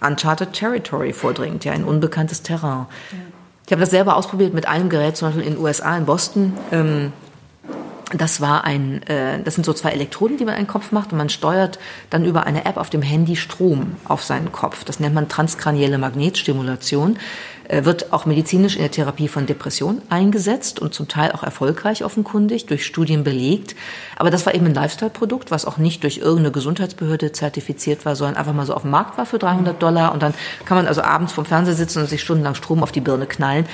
Uncharted 0.00 0.52
Territory 0.52 1.12
vordringt, 1.12 1.64
ja, 1.64 1.72
ein 1.72 1.84
unbekanntes 1.84 2.42
Terrain. 2.42 2.86
Ja. 3.12 3.18
Ich 3.66 3.72
habe 3.72 3.80
das 3.80 3.90
selber 3.90 4.16
ausprobiert 4.16 4.52
mit 4.52 4.68
einem 4.68 4.90
Gerät, 4.90 5.16
zum 5.16 5.28
Beispiel 5.28 5.44
in 5.44 5.54
den 5.54 5.62
USA, 5.62 5.96
in 5.96 6.04
Boston. 6.04 6.52
Ähm, 6.70 7.12
das 8.12 8.40
war 8.40 8.64
ein, 8.64 9.02
äh, 9.04 9.42
das 9.42 9.54
sind 9.54 9.64
so 9.64 9.72
zwei 9.72 9.90
Elektroden, 9.90 10.36
die 10.36 10.44
man 10.44 10.54
in 10.54 10.62
den 10.62 10.68
Kopf 10.68 10.92
macht 10.92 11.12
und 11.12 11.18
man 11.18 11.28
steuert 11.28 11.78
dann 12.10 12.24
über 12.24 12.44
eine 12.44 12.64
App 12.64 12.76
auf 12.76 12.90
dem 12.90 13.02
Handy 13.02 13.36
Strom 13.36 13.96
auf 14.04 14.22
seinen 14.22 14.52
Kopf. 14.52 14.84
Das 14.84 15.00
nennt 15.00 15.14
man 15.14 15.28
transkranielle 15.28 15.98
Magnetstimulation. 15.98 17.18
Äh, 17.66 17.84
wird 17.84 18.12
auch 18.12 18.26
medizinisch 18.26 18.76
in 18.76 18.82
der 18.82 18.90
Therapie 18.90 19.28
von 19.28 19.46
Depressionen 19.46 20.02
eingesetzt 20.10 20.80
und 20.80 20.92
zum 20.92 21.08
Teil 21.08 21.32
auch 21.32 21.42
erfolgreich 21.42 22.04
offenkundig, 22.04 22.66
durch 22.66 22.84
Studien 22.84 23.24
belegt. 23.24 23.74
Aber 24.16 24.30
das 24.30 24.44
war 24.44 24.54
eben 24.54 24.66
ein 24.66 24.74
Lifestyle-Produkt, 24.74 25.50
was 25.50 25.64
auch 25.64 25.78
nicht 25.78 26.02
durch 26.02 26.18
irgendeine 26.18 26.52
Gesundheitsbehörde 26.52 27.32
zertifiziert 27.32 28.04
war, 28.04 28.16
sondern 28.16 28.36
einfach 28.36 28.52
mal 28.52 28.66
so 28.66 28.74
auf 28.74 28.82
dem 28.82 28.90
Markt 28.90 29.16
war 29.16 29.24
für 29.24 29.38
300 29.38 29.82
Dollar. 29.82 30.12
Und 30.12 30.22
dann 30.22 30.34
kann 30.66 30.76
man 30.76 30.86
also 30.86 31.02
abends 31.02 31.32
vom 31.32 31.46
Fernseher 31.46 31.74
sitzen 31.74 32.00
und 32.00 32.08
sich 32.08 32.20
stundenlang 32.20 32.54
Strom 32.54 32.82
auf 32.82 32.92
die 32.92 33.00
Birne 33.00 33.26
knallen. 33.26 33.64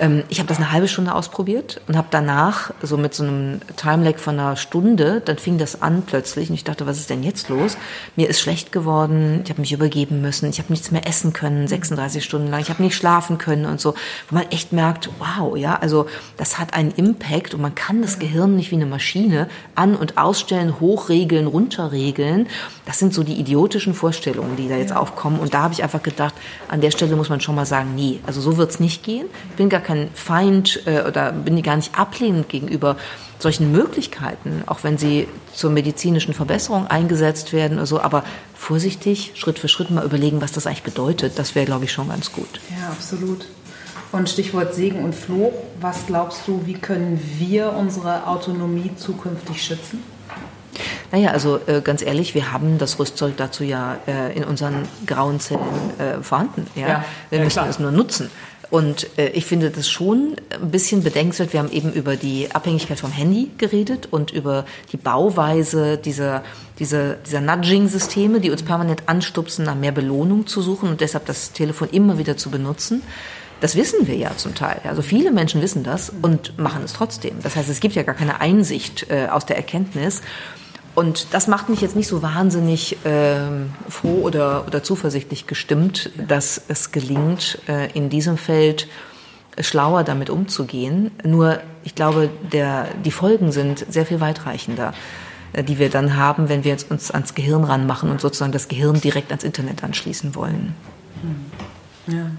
Ähm, 0.00 0.24
ich 0.28 0.38
habe 0.38 0.48
das 0.48 0.58
eine 0.58 0.72
halbe 0.72 0.88
Stunde 0.88 1.14
ausprobiert 1.14 1.80
und 1.86 1.96
habe 1.96 2.08
danach 2.10 2.72
so 2.82 2.96
mit 2.96 3.14
so 3.14 3.22
einem 3.22 3.60
Timelag 3.76 4.18
von 4.18 4.38
einer 4.38 4.56
Stunde, 4.56 5.22
dann 5.24 5.38
fing 5.38 5.58
das 5.58 5.82
an 5.82 6.02
plötzlich 6.04 6.48
und 6.50 6.56
ich 6.56 6.64
dachte, 6.64 6.86
was 6.86 6.98
ist 6.98 7.10
denn 7.10 7.22
jetzt 7.22 7.48
los? 7.48 7.76
Mir 8.16 8.28
ist 8.28 8.40
schlecht 8.40 8.72
geworden, 8.72 9.40
ich 9.44 9.50
habe 9.50 9.60
mich 9.60 9.72
übergeben 9.72 10.20
müssen, 10.20 10.50
ich 10.50 10.58
habe 10.58 10.72
nichts 10.72 10.90
mehr 10.90 11.06
essen 11.06 11.32
können, 11.32 11.68
36 11.68 12.24
Stunden 12.24 12.50
lang, 12.50 12.60
ich 12.60 12.70
habe 12.70 12.82
nicht 12.82 12.96
schlafen 12.96 13.38
können 13.38 13.66
und 13.66 13.80
so, 13.80 13.94
wo 14.28 14.36
man 14.36 14.50
echt 14.50 14.72
merkt, 14.72 15.10
wow, 15.18 15.56
ja, 15.56 15.76
also 15.76 16.06
das 16.36 16.58
hat 16.58 16.74
einen 16.74 16.90
Impact 16.90 17.54
und 17.54 17.60
man 17.60 17.74
kann 17.74 18.02
das 18.02 18.18
Gehirn 18.18 18.56
nicht 18.56 18.70
wie 18.72 18.76
eine 18.76 18.86
Maschine 18.86 19.48
an- 19.74 19.96
und 19.96 20.18
ausstellen, 20.18 20.80
hochregeln, 20.80 21.46
runterregeln. 21.46 22.48
Das 22.84 22.98
sind 22.98 23.14
so 23.14 23.22
die 23.22 23.38
idiotischen 23.38 23.94
Vorstellungen, 23.94 24.56
die 24.56 24.68
da 24.68 24.76
jetzt 24.76 24.94
aufkommen 24.94 25.38
und 25.38 25.54
da 25.54 25.62
habe 25.62 25.74
ich 25.74 25.82
einfach 25.82 26.02
gedacht, 26.02 26.34
an 26.68 26.80
der 26.80 26.90
Stelle 26.90 27.14
muss 27.14 27.28
man 27.28 27.40
schon 27.40 27.54
mal 27.54 27.66
sagen, 27.66 27.94
nee, 27.94 28.18
also 28.26 28.40
so 28.40 28.56
wird's 28.56 28.80
nicht 28.80 29.04
gehen. 29.04 29.26
Ich 29.50 29.56
bin 29.56 29.68
gar 29.68 29.83
kein 29.84 30.10
Feind 30.14 30.82
äh, 30.86 31.02
oder 31.02 31.32
bin 31.32 31.60
gar 31.62 31.76
nicht 31.76 31.98
ablehnend 31.98 32.48
gegenüber 32.48 32.96
solchen 33.38 33.72
Möglichkeiten, 33.72 34.62
auch 34.66 34.82
wenn 34.82 34.98
sie 34.98 35.28
zur 35.52 35.70
medizinischen 35.70 36.34
Verbesserung 36.34 36.86
eingesetzt 36.86 37.52
werden 37.52 37.78
oder 37.78 37.86
so, 37.86 38.00
aber 38.00 38.24
vorsichtig, 38.54 39.32
Schritt 39.34 39.58
für 39.58 39.68
Schritt 39.68 39.90
mal 39.90 40.04
überlegen, 40.04 40.40
was 40.40 40.52
das 40.52 40.66
eigentlich 40.66 40.82
bedeutet, 40.82 41.38
das 41.38 41.54
wäre, 41.54 41.66
glaube 41.66 41.84
ich, 41.84 41.92
schon 41.92 42.08
ganz 42.08 42.32
gut. 42.32 42.60
Ja, 42.70 42.88
absolut. 42.88 43.46
Und 44.12 44.28
Stichwort 44.28 44.74
Segen 44.74 45.04
und 45.04 45.14
Fluch, 45.14 45.52
was 45.80 46.06
glaubst 46.06 46.46
du, 46.46 46.62
wie 46.66 46.74
können 46.74 47.20
wir 47.38 47.72
unsere 47.72 48.26
Autonomie 48.26 48.92
zukünftig 48.96 49.62
schützen? 49.62 50.02
Naja, 51.12 51.30
also 51.30 51.60
äh, 51.66 51.80
ganz 51.80 52.02
ehrlich, 52.02 52.34
wir 52.34 52.52
haben 52.52 52.78
das 52.78 52.98
Rüstzeug 52.98 53.36
dazu 53.36 53.64
ja 53.64 53.98
äh, 54.06 54.36
in 54.36 54.44
unseren 54.44 54.88
grauen 55.06 55.40
Zellen 55.40 55.60
äh, 55.98 56.22
vorhanden. 56.22 56.66
Ja? 56.74 56.88
ja 56.88 57.04
wir 57.30 57.40
müssen 57.40 57.58
ja, 57.58 57.66
es 57.66 57.78
nur 57.78 57.92
nutzen. 57.92 58.30
Und 58.70 59.06
äh, 59.18 59.28
ich 59.28 59.44
finde 59.44 59.70
das 59.70 59.88
schon 59.88 60.36
ein 60.50 60.70
bisschen 60.70 61.02
bedenkenswert. 61.02 61.52
Wir 61.52 61.60
haben 61.60 61.70
eben 61.70 61.92
über 61.92 62.16
die 62.16 62.48
Abhängigkeit 62.52 62.98
vom 62.98 63.12
Handy 63.12 63.50
geredet 63.58 64.08
und 64.10 64.30
über 64.30 64.64
die 64.92 64.96
Bauweise 64.96 65.98
dieser, 65.98 66.42
dieser, 66.78 67.14
dieser 67.14 67.40
Nudging-Systeme, 67.40 68.40
die 68.40 68.50
uns 68.50 68.62
permanent 68.62 69.02
anstupsen, 69.06 69.64
nach 69.64 69.74
mehr 69.74 69.92
Belohnung 69.92 70.46
zu 70.46 70.62
suchen 70.62 70.88
und 70.88 71.00
deshalb 71.00 71.26
das 71.26 71.52
Telefon 71.52 71.88
immer 71.90 72.18
wieder 72.18 72.36
zu 72.36 72.50
benutzen. 72.50 73.02
Das 73.60 73.76
wissen 73.76 74.06
wir 74.06 74.16
ja 74.16 74.36
zum 74.36 74.54
Teil. 74.54 74.80
Also 74.84 75.00
viele 75.00 75.30
Menschen 75.30 75.62
wissen 75.62 75.84
das 75.84 76.12
und 76.22 76.58
machen 76.58 76.82
es 76.84 76.92
trotzdem. 76.92 77.36
Das 77.42 77.56
heißt, 77.56 77.68
es 77.68 77.80
gibt 77.80 77.94
ja 77.94 78.02
gar 78.02 78.14
keine 78.14 78.40
Einsicht 78.40 79.06
äh, 79.08 79.28
aus 79.30 79.46
der 79.46 79.56
Erkenntnis. 79.56 80.22
Und 80.94 81.34
das 81.34 81.48
macht 81.48 81.68
mich 81.68 81.80
jetzt 81.80 81.96
nicht 81.96 82.06
so 82.06 82.22
wahnsinnig 82.22 83.04
äh, 83.04 83.36
froh 83.88 84.22
oder, 84.22 84.66
oder 84.66 84.82
zuversichtlich 84.82 85.46
gestimmt, 85.46 86.10
dass 86.28 86.60
es 86.68 86.92
gelingt, 86.92 87.58
äh, 87.68 87.90
in 87.92 88.10
diesem 88.10 88.36
Feld 88.38 88.86
schlauer 89.58 90.04
damit 90.04 90.30
umzugehen. 90.30 91.10
Nur 91.24 91.60
ich 91.82 91.94
glaube, 91.94 92.30
der, 92.52 92.88
die 93.04 93.10
Folgen 93.10 93.50
sind 93.50 93.84
sehr 93.88 94.06
viel 94.06 94.20
weitreichender, 94.20 94.94
äh, 95.52 95.64
die 95.64 95.78
wir 95.78 95.90
dann 95.90 96.16
haben, 96.16 96.48
wenn 96.48 96.62
wir 96.62 96.70
jetzt 96.70 96.90
uns 96.90 97.10
ans 97.10 97.34
Gehirn 97.34 97.64
ranmachen 97.64 98.10
und 98.10 98.20
sozusagen 98.20 98.52
das 98.52 98.68
Gehirn 98.68 99.00
direkt 99.00 99.30
ans 99.30 99.44
Internet 99.44 99.82
anschließen 99.82 100.36
wollen. 100.36 100.76
Hm. 102.06 102.14
Ja. 102.14 102.30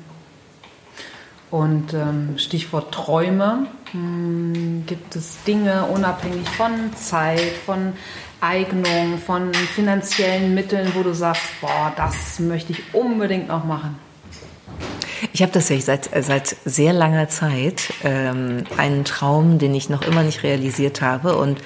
Und 1.51 1.93
ähm, 1.93 2.37
Stichwort 2.37 2.93
Träume. 2.93 3.67
Hm, 3.91 4.83
gibt 4.85 5.15
es 5.15 5.43
Dinge 5.45 5.85
unabhängig 5.85 6.49
von 6.49 6.93
Zeit, 6.95 7.53
von 7.65 7.93
Eignung, 8.41 9.17
von 9.25 9.53
finanziellen 9.53 10.53
Mitteln, 10.53 10.91
wo 10.93 11.03
du 11.03 11.13
sagst, 11.13 11.43
boah, 11.61 11.93
das 11.95 12.39
möchte 12.39 12.73
ich 12.73 12.93
unbedingt 12.93 13.47
noch 13.47 13.65
machen? 13.65 13.97
Ich 15.33 15.41
habe 15.41 15.51
tatsächlich 15.51 15.85
seit, 15.85 16.09
seit 16.23 16.55
sehr 16.65 16.93
langer 16.93 17.29
Zeit 17.29 17.93
ähm, 18.03 18.63
einen 18.77 19.05
Traum, 19.05 19.59
den 19.59 19.73
ich 19.73 19.89
noch 19.89 20.01
immer 20.01 20.23
nicht 20.23 20.43
realisiert 20.43 21.01
habe 21.01 21.37
und 21.37 21.61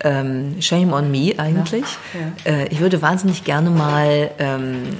ähm, 0.00 0.60
shame 0.60 0.92
on 0.92 1.10
me 1.10 1.34
eigentlich. 1.38 1.84
Ja, 2.14 2.52
ja. 2.52 2.58
Äh, 2.58 2.68
ich 2.68 2.80
würde 2.80 3.02
wahnsinnig 3.02 3.44
gerne 3.44 3.70
mal 3.70 4.30
ähm, 4.38 4.98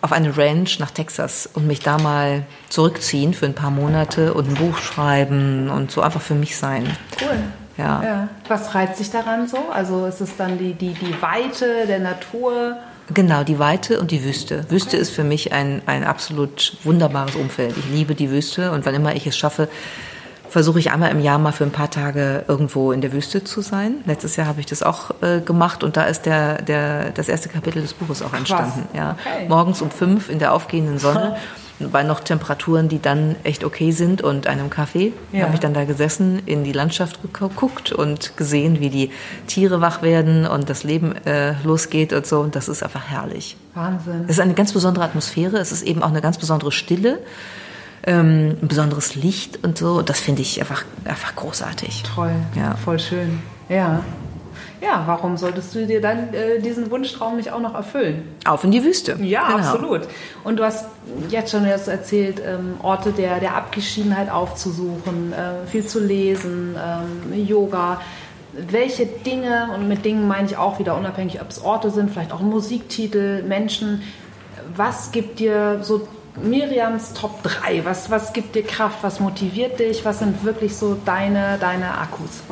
auf 0.00 0.12
eine 0.12 0.36
Ranch 0.36 0.78
nach 0.80 0.90
Texas 0.90 1.48
und 1.52 1.66
mich 1.66 1.80
da 1.80 1.96
mal 1.98 2.44
zurückziehen 2.68 3.34
für 3.34 3.46
ein 3.46 3.54
paar 3.54 3.70
Monate 3.70 4.34
und 4.34 4.48
ein 4.48 4.54
Buch 4.54 4.78
schreiben 4.78 5.70
und 5.70 5.90
so 5.90 6.02
einfach 6.02 6.20
für 6.20 6.34
mich 6.34 6.56
sein. 6.56 6.84
Cool. 7.20 7.38
Ja. 7.76 8.02
ja. 8.02 8.28
Was 8.48 8.74
reizt 8.74 8.98
sich 8.98 9.10
daran 9.10 9.48
so? 9.48 9.58
Also 9.72 10.06
ist 10.06 10.20
es 10.20 10.36
dann 10.36 10.58
die, 10.58 10.74
die, 10.74 10.94
die 10.94 11.20
Weite 11.22 11.86
der 11.86 12.00
Natur? 12.00 12.76
Genau, 13.12 13.42
die 13.44 13.58
Weite 13.58 14.00
und 14.00 14.10
die 14.10 14.24
Wüste. 14.24 14.70
Wüste 14.70 14.96
ist 14.96 15.10
für 15.10 15.24
mich 15.24 15.52
ein, 15.52 15.82
ein 15.86 16.04
absolut 16.04 16.76
wunderbares 16.84 17.34
Umfeld. 17.34 17.76
Ich 17.76 17.88
liebe 17.90 18.14
die 18.14 18.30
Wüste 18.30 18.72
und 18.72 18.86
wann 18.86 18.94
immer 18.94 19.14
ich 19.14 19.26
es 19.26 19.36
schaffe, 19.36 19.68
versuche 20.48 20.78
ich 20.78 20.92
einmal 20.92 21.10
im 21.10 21.20
Jahr 21.20 21.38
mal 21.38 21.52
für 21.52 21.64
ein 21.64 21.70
paar 21.70 21.90
Tage 21.90 22.44
irgendwo 22.46 22.92
in 22.92 23.00
der 23.00 23.12
Wüste 23.12 23.42
zu 23.42 23.62
sein. 23.62 23.96
Letztes 24.04 24.36
Jahr 24.36 24.46
habe 24.46 24.60
ich 24.60 24.66
das 24.66 24.82
auch 24.82 25.10
äh, 25.22 25.40
gemacht 25.40 25.82
und 25.82 25.96
da 25.96 26.04
ist 26.04 26.26
der, 26.26 26.60
der, 26.60 27.10
das 27.10 27.28
erste 27.28 27.48
Kapitel 27.48 27.80
des 27.80 27.94
Buches 27.94 28.22
auch 28.22 28.34
entstanden. 28.34 28.86
Ja. 28.94 29.16
Okay. 29.24 29.48
Morgens 29.48 29.80
um 29.80 29.90
fünf 29.90 30.28
in 30.28 30.38
der 30.38 30.52
aufgehenden 30.52 30.98
Sonne. 30.98 31.36
bei 31.90 32.02
noch 32.02 32.20
Temperaturen, 32.20 32.88
die 32.88 33.00
dann 33.00 33.36
echt 33.44 33.64
okay 33.64 33.92
sind 33.92 34.22
und 34.22 34.46
einem 34.46 34.70
Kaffee. 34.70 35.12
Ja. 35.32 35.44
habe 35.44 35.54
ich 35.54 35.60
dann 35.60 35.74
da 35.74 35.84
gesessen, 35.84 36.42
in 36.46 36.64
die 36.64 36.72
Landschaft 36.72 37.20
geguckt 37.22 37.92
und 37.92 38.36
gesehen, 38.36 38.80
wie 38.80 38.90
die 38.90 39.10
Tiere 39.46 39.80
wach 39.80 40.02
werden 40.02 40.46
und 40.46 40.70
das 40.70 40.84
Leben 40.84 41.14
äh, 41.26 41.54
losgeht 41.64 42.12
und 42.12 42.26
so. 42.26 42.40
Und 42.40 42.54
das 42.54 42.68
ist 42.68 42.82
einfach 42.82 43.08
herrlich. 43.08 43.56
Wahnsinn. 43.74 44.24
Es 44.24 44.36
ist 44.36 44.40
eine 44.40 44.54
ganz 44.54 44.72
besondere 44.72 45.04
Atmosphäre. 45.04 45.58
Es 45.58 45.72
ist 45.72 45.82
eben 45.82 46.02
auch 46.02 46.10
eine 46.10 46.20
ganz 46.20 46.38
besondere 46.38 46.72
Stille 46.72 47.18
ähm, 48.04 48.56
ein 48.60 48.68
besonderes 48.68 49.14
Licht 49.14 49.62
und 49.62 49.78
so. 49.78 50.02
Das 50.02 50.20
finde 50.20 50.42
ich 50.42 50.60
einfach, 50.60 50.84
einfach 51.04 51.34
großartig. 51.36 52.02
Toll, 52.14 52.32
ja. 52.56 52.76
voll 52.76 52.98
schön. 52.98 53.40
Ja. 53.68 54.02
Ja, 54.80 55.04
warum 55.06 55.36
solltest 55.36 55.74
du 55.74 55.86
dir 55.86 56.00
dann 56.00 56.34
äh, 56.34 56.60
diesen 56.60 56.90
Wunschtraum 56.90 57.36
nicht 57.36 57.52
auch 57.52 57.60
noch 57.60 57.74
erfüllen? 57.74 58.24
Auf 58.44 58.64
in 58.64 58.70
die 58.70 58.84
Wüste. 58.84 59.16
Ja, 59.22 59.46
genau. 59.46 59.58
absolut. 59.58 60.02
Und 60.44 60.56
du 60.56 60.64
hast 60.64 60.86
jetzt 61.28 61.50
schon 61.52 61.66
jetzt 61.66 61.88
erzählt, 61.88 62.42
ähm, 62.44 62.74
Orte 62.82 63.12
der, 63.12 63.40
der 63.40 63.54
Abgeschiedenheit 63.54 64.30
aufzusuchen, 64.30 65.32
äh, 65.32 65.66
viel 65.66 65.86
zu 65.86 66.00
lesen, 66.00 66.76
ähm, 66.76 67.46
Yoga. 67.46 68.00
Welche 68.52 69.06
Dinge, 69.06 69.70
und 69.74 69.88
mit 69.88 70.04
Dingen 70.04 70.28
meine 70.28 70.46
ich 70.46 70.56
auch 70.56 70.78
wieder 70.78 70.96
unabhängig, 70.96 71.40
ob 71.40 71.50
es 71.50 71.62
Orte 71.62 71.90
sind, 71.90 72.10
vielleicht 72.10 72.32
auch 72.32 72.40
Musiktitel, 72.40 73.42
Menschen, 73.44 74.02
was 74.76 75.10
gibt 75.12 75.38
dir 75.38 75.78
so 75.82 76.06
Miriams 76.40 77.12
Top 77.12 77.42
3. 77.42 77.84
Was, 77.84 78.10
was 78.10 78.32
gibt 78.32 78.54
dir 78.54 78.62
Kraft? 78.62 78.98
Was 79.02 79.20
motiviert 79.20 79.78
dich? 79.78 80.04
Was 80.04 80.20
sind 80.20 80.44
wirklich 80.44 80.76
so 80.76 80.96
deine, 81.04 81.58
deine 81.58 81.98
Akkus? 81.98 82.42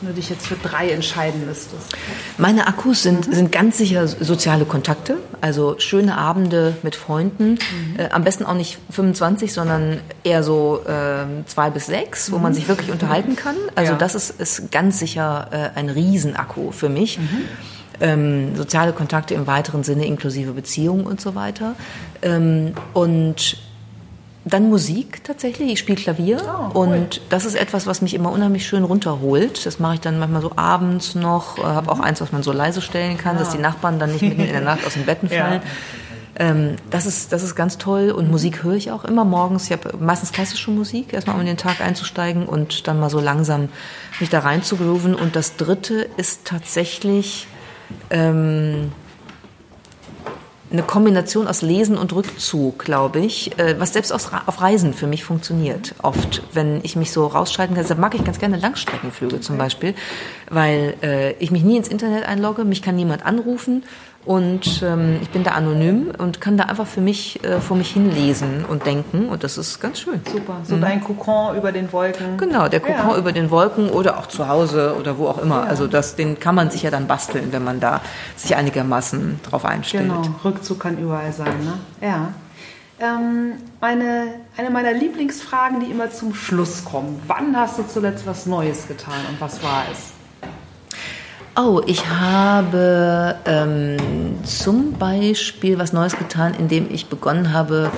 Du 0.00 0.12
dich 0.12 0.30
jetzt 0.30 0.46
für 0.46 0.56
drei 0.56 0.90
entscheiden 0.90 1.46
müsstest. 1.46 1.96
Meine 2.36 2.66
Akkus 2.66 3.02
sind, 3.02 3.28
mhm. 3.28 3.32
sind 3.32 3.52
ganz 3.52 3.78
sicher 3.78 4.06
soziale 4.06 4.64
Kontakte, 4.64 5.16
also 5.40 5.76
schöne 5.78 6.16
Abende 6.16 6.76
mit 6.82 6.94
Freunden. 6.94 7.50
Mhm. 7.52 7.98
Äh, 7.98 8.08
am 8.10 8.24
besten 8.24 8.44
auch 8.44 8.54
nicht 8.54 8.78
25, 8.90 9.52
sondern 9.52 10.00
eher 10.22 10.42
so 10.42 10.82
äh, 10.86 11.44
zwei 11.46 11.70
bis 11.70 11.86
sechs, 11.86 12.30
wo 12.30 12.36
mhm. 12.36 12.42
man 12.42 12.54
sich 12.54 12.68
wirklich 12.68 12.90
unterhalten 12.90 13.34
kann. 13.36 13.56
Also 13.74 13.92
ja. 13.92 13.98
das 13.98 14.14
ist, 14.14 14.40
ist 14.40 14.70
ganz 14.70 14.98
sicher 14.98 15.48
äh, 15.50 15.78
ein 15.78 15.88
Riesenakku 15.88 16.70
für 16.70 16.88
mich. 16.88 17.18
Mhm 17.18 17.48
ähm, 18.00 18.56
soziale 18.56 18.92
Kontakte 18.92 19.34
im 19.34 19.46
weiteren 19.46 19.82
Sinne 19.82 20.06
inklusive 20.06 20.52
Beziehungen 20.52 21.06
und 21.06 21.20
so 21.20 21.34
weiter. 21.34 21.74
Ähm, 22.22 22.72
und 22.94 23.58
dann 24.48 24.68
Musik 24.68 25.24
tatsächlich. 25.24 25.72
Ich 25.72 25.78
spiele 25.78 26.00
Klavier 26.00 26.40
oh, 26.44 26.70
cool. 26.74 26.88
und 26.88 27.20
das 27.28 27.44
ist 27.44 27.54
etwas, 27.54 27.86
was 27.86 28.02
mich 28.02 28.14
immer 28.14 28.30
unheimlich 28.32 28.66
schön 28.66 28.84
runterholt. 28.84 29.64
Das 29.66 29.78
mache 29.78 29.94
ich 29.94 30.00
dann 30.00 30.18
manchmal 30.18 30.42
so 30.42 30.52
abends 30.56 31.14
noch. 31.14 31.58
Äh, 31.58 31.62
Habe 31.62 31.90
auch 31.90 32.00
eins, 32.00 32.20
was 32.20 32.32
man 32.32 32.42
so 32.42 32.52
leise 32.52 32.80
stellen 32.80 33.18
kann, 33.18 33.36
ja. 33.36 33.40
dass 33.40 33.50
die 33.50 33.58
Nachbarn 33.58 33.98
dann 33.98 34.12
nicht 34.12 34.22
mitten 34.22 34.40
in 34.42 34.52
der 34.52 34.60
Nacht 34.60 34.86
aus 34.86 34.94
dem 34.94 35.04
Betten 35.04 35.28
fallen. 35.28 35.62
Ja. 35.62 35.68
Ähm, 36.40 36.76
das, 36.90 37.06
ist, 37.06 37.32
das 37.32 37.42
ist 37.42 37.56
ganz 37.56 37.78
toll 37.78 38.10
und 38.10 38.30
Musik 38.30 38.62
höre 38.62 38.74
ich 38.74 38.92
auch 38.92 39.04
immer 39.04 39.24
morgens. 39.24 39.64
Ich 39.64 39.72
habe 39.72 39.96
meistens 39.98 40.30
klassische 40.30 40.70
Musik, 40.70 41.12
erstmal 41.12 41.34
um 41.34 41.40
in 41.40 41.48
den 41.48 41.56
Tag 41.56 41.80
einzusteigen 41.80 42.46
und 42.46 42.86
dann 42.86 43.00
mal 43.00 43.10
so 43.10 43.18
langsam 43.18 43.68
mich 44.20 44.30
da 44.30 44.40
rein 44.40 44.62
zu 44.62 44.76
grooven. 44.76 45.14
Und 45.16 45.34
das 45.34 45.56
dritte 45.56 46.08
ist 46.16 46.44
tatsächlich 46.44 47.48
ähm, 48.10 48.92
eine 50.70 50.82
Kombination 50.82 51.48
aus 51.48 51.62
Lesen 51.62 51.96
und 51.96 52.12
Rückzug, 52.12 52.84
glaube 52.84 53.20
ich, 53.20 53.58
äh, 53.58 53.78
was 53.78 53.94
selbst 53.94 54.12
auf 54.12 54.60
Reisen 54.60 54.92
für 54.92 55.06
mich 55.06 55.24
funktioniert. 55.24 55.94
Oft, 56.02 56.42
wenn 56.52 56.80
ich 56.82 56.96
mich 56.96 57.10
so 57.10 57.26
rausschalten 57.26 57.74
kann, 57.74 57.84
deshalb 57.84 58.00
mag 58.00 58.14
ich 58.14 58.24
ganz 58.24 58.38
gerne 58.38 58.58
Langstreckenflüge 58.58 59.40
zum 59.40 59.56
Beispiel, 59.56 59.94
weil 60.50 60.94
äh, 61.02 61.32
ich 61.34 61.50
mich 61.50 61.62
nie 61.62 61.76
ins 61.76 61.88
Internet 61.88 62.24
einlogge, 62.26 62.64
mich 62.64 62.82
kann 62.82 62.96
niemand 62.96 63.24
anrufen 63.24 63.82
und 64.28 64.82
ähm, 64.82 65.20
ich 65.22 65.30
bin 65.30 65.42
da 65.42 65.52
anonym 65.52 66.12
und 66.18 66.38
kann 66.38 66.58
da 66.58 66.64
einfach 66.64 66.86
für 66.86 67.00
mich 67.00 67.42
äh, 67.44 67.60
vor 67.60 67.78
mich 67.78 67.92
hinlesen 67.92 68.66
und 68.66 68.84
denken. 68.84 69.30
Und 69.30 69.42
das 69.42 69.56
ist 69.56 69.80
ganz 69.80 70.00
schön. 70.00 70.20
Super. 70.30 70.58
So 70.64 70.76
mhm. 70.76 70.82
dein 70.82 71.02
Kokon 71.02 71.56
über 71.56 71.72
den 71.72 71.90
Wolken. 71.94 72.36
Genau, 72.36 72.68
der 72.68 72.80
Kokon 72.80 73.12
ja. 73.12 73.16
über 73.16 73.32
den 73.32 73.50
Wolken 73.50 73.88
oder 73.88 74.18
auch 74.18 74.26
zu 74.26 74.46
Hause 74.46 74.96
oder 75.00 75.16
wo 75.16 75.28
auch 75.28 75.38
immer. 75.38 75.60
Ja. 75.60 75.70
Also 75.70 75.86
das, 75.86 76.14
den 76.14 76.38
kann 76.38 76.54
man 76.54 76.70
sich 76.70 76.82
ja 76.82 76.90
dann 76.90 77.06
basteln, 77.06 77.52
wenn 77.52 77.64
man 77.64 77.80
da 77.80 78.02
sich 78.36 78.54
einigermaßen 78.54 79.40
drauf 79.48 79.64
einstellt. 79.64 80.10
Genau, 80.10 80.20
Rückzug 80.44 80.78
kann 80.78 80.98
überall 80.98 81.32
sein, 81.32 81.64
ne? 81.64 81.78
Ja. 82.06 82.28
Ähm, 83.00 83.54
meine, 83.80 84.34
eine 84.58 84.68
meiner 84.68 84.92
Lieblingsfragen, 84.92 85.80
die 85.80 85.86
immer 85.86 86.10
zum 86.10 86.34
Schluss 86.34 86.84
kommen. 86.84 87.18
Wann 87.26 87.56
hast 87.56 87.78
du 87.78 87.86
zuletzt 87.88 88.26
was 88.26 88.44
Neues 88.44 88.88
getan 88.88 89.20
und 89.30 89.40
was 89.40 89.62
war 89.62 89.84
es? 89.90 90.17
Oh, 91.60 91.80
ich 91.86 92.08
habe 92.08 93.34
ähm, 93.44 93.96
zum 94.44 94.92
Beispiel 94.92 95.76
was 95.76 95.92
Neues 95.92 96.16
getan, 96.16 96.54
indem 96.56 96.86
ich 96.88 97.08
begonnen 97.08 97.52
habe, 97.52 97.90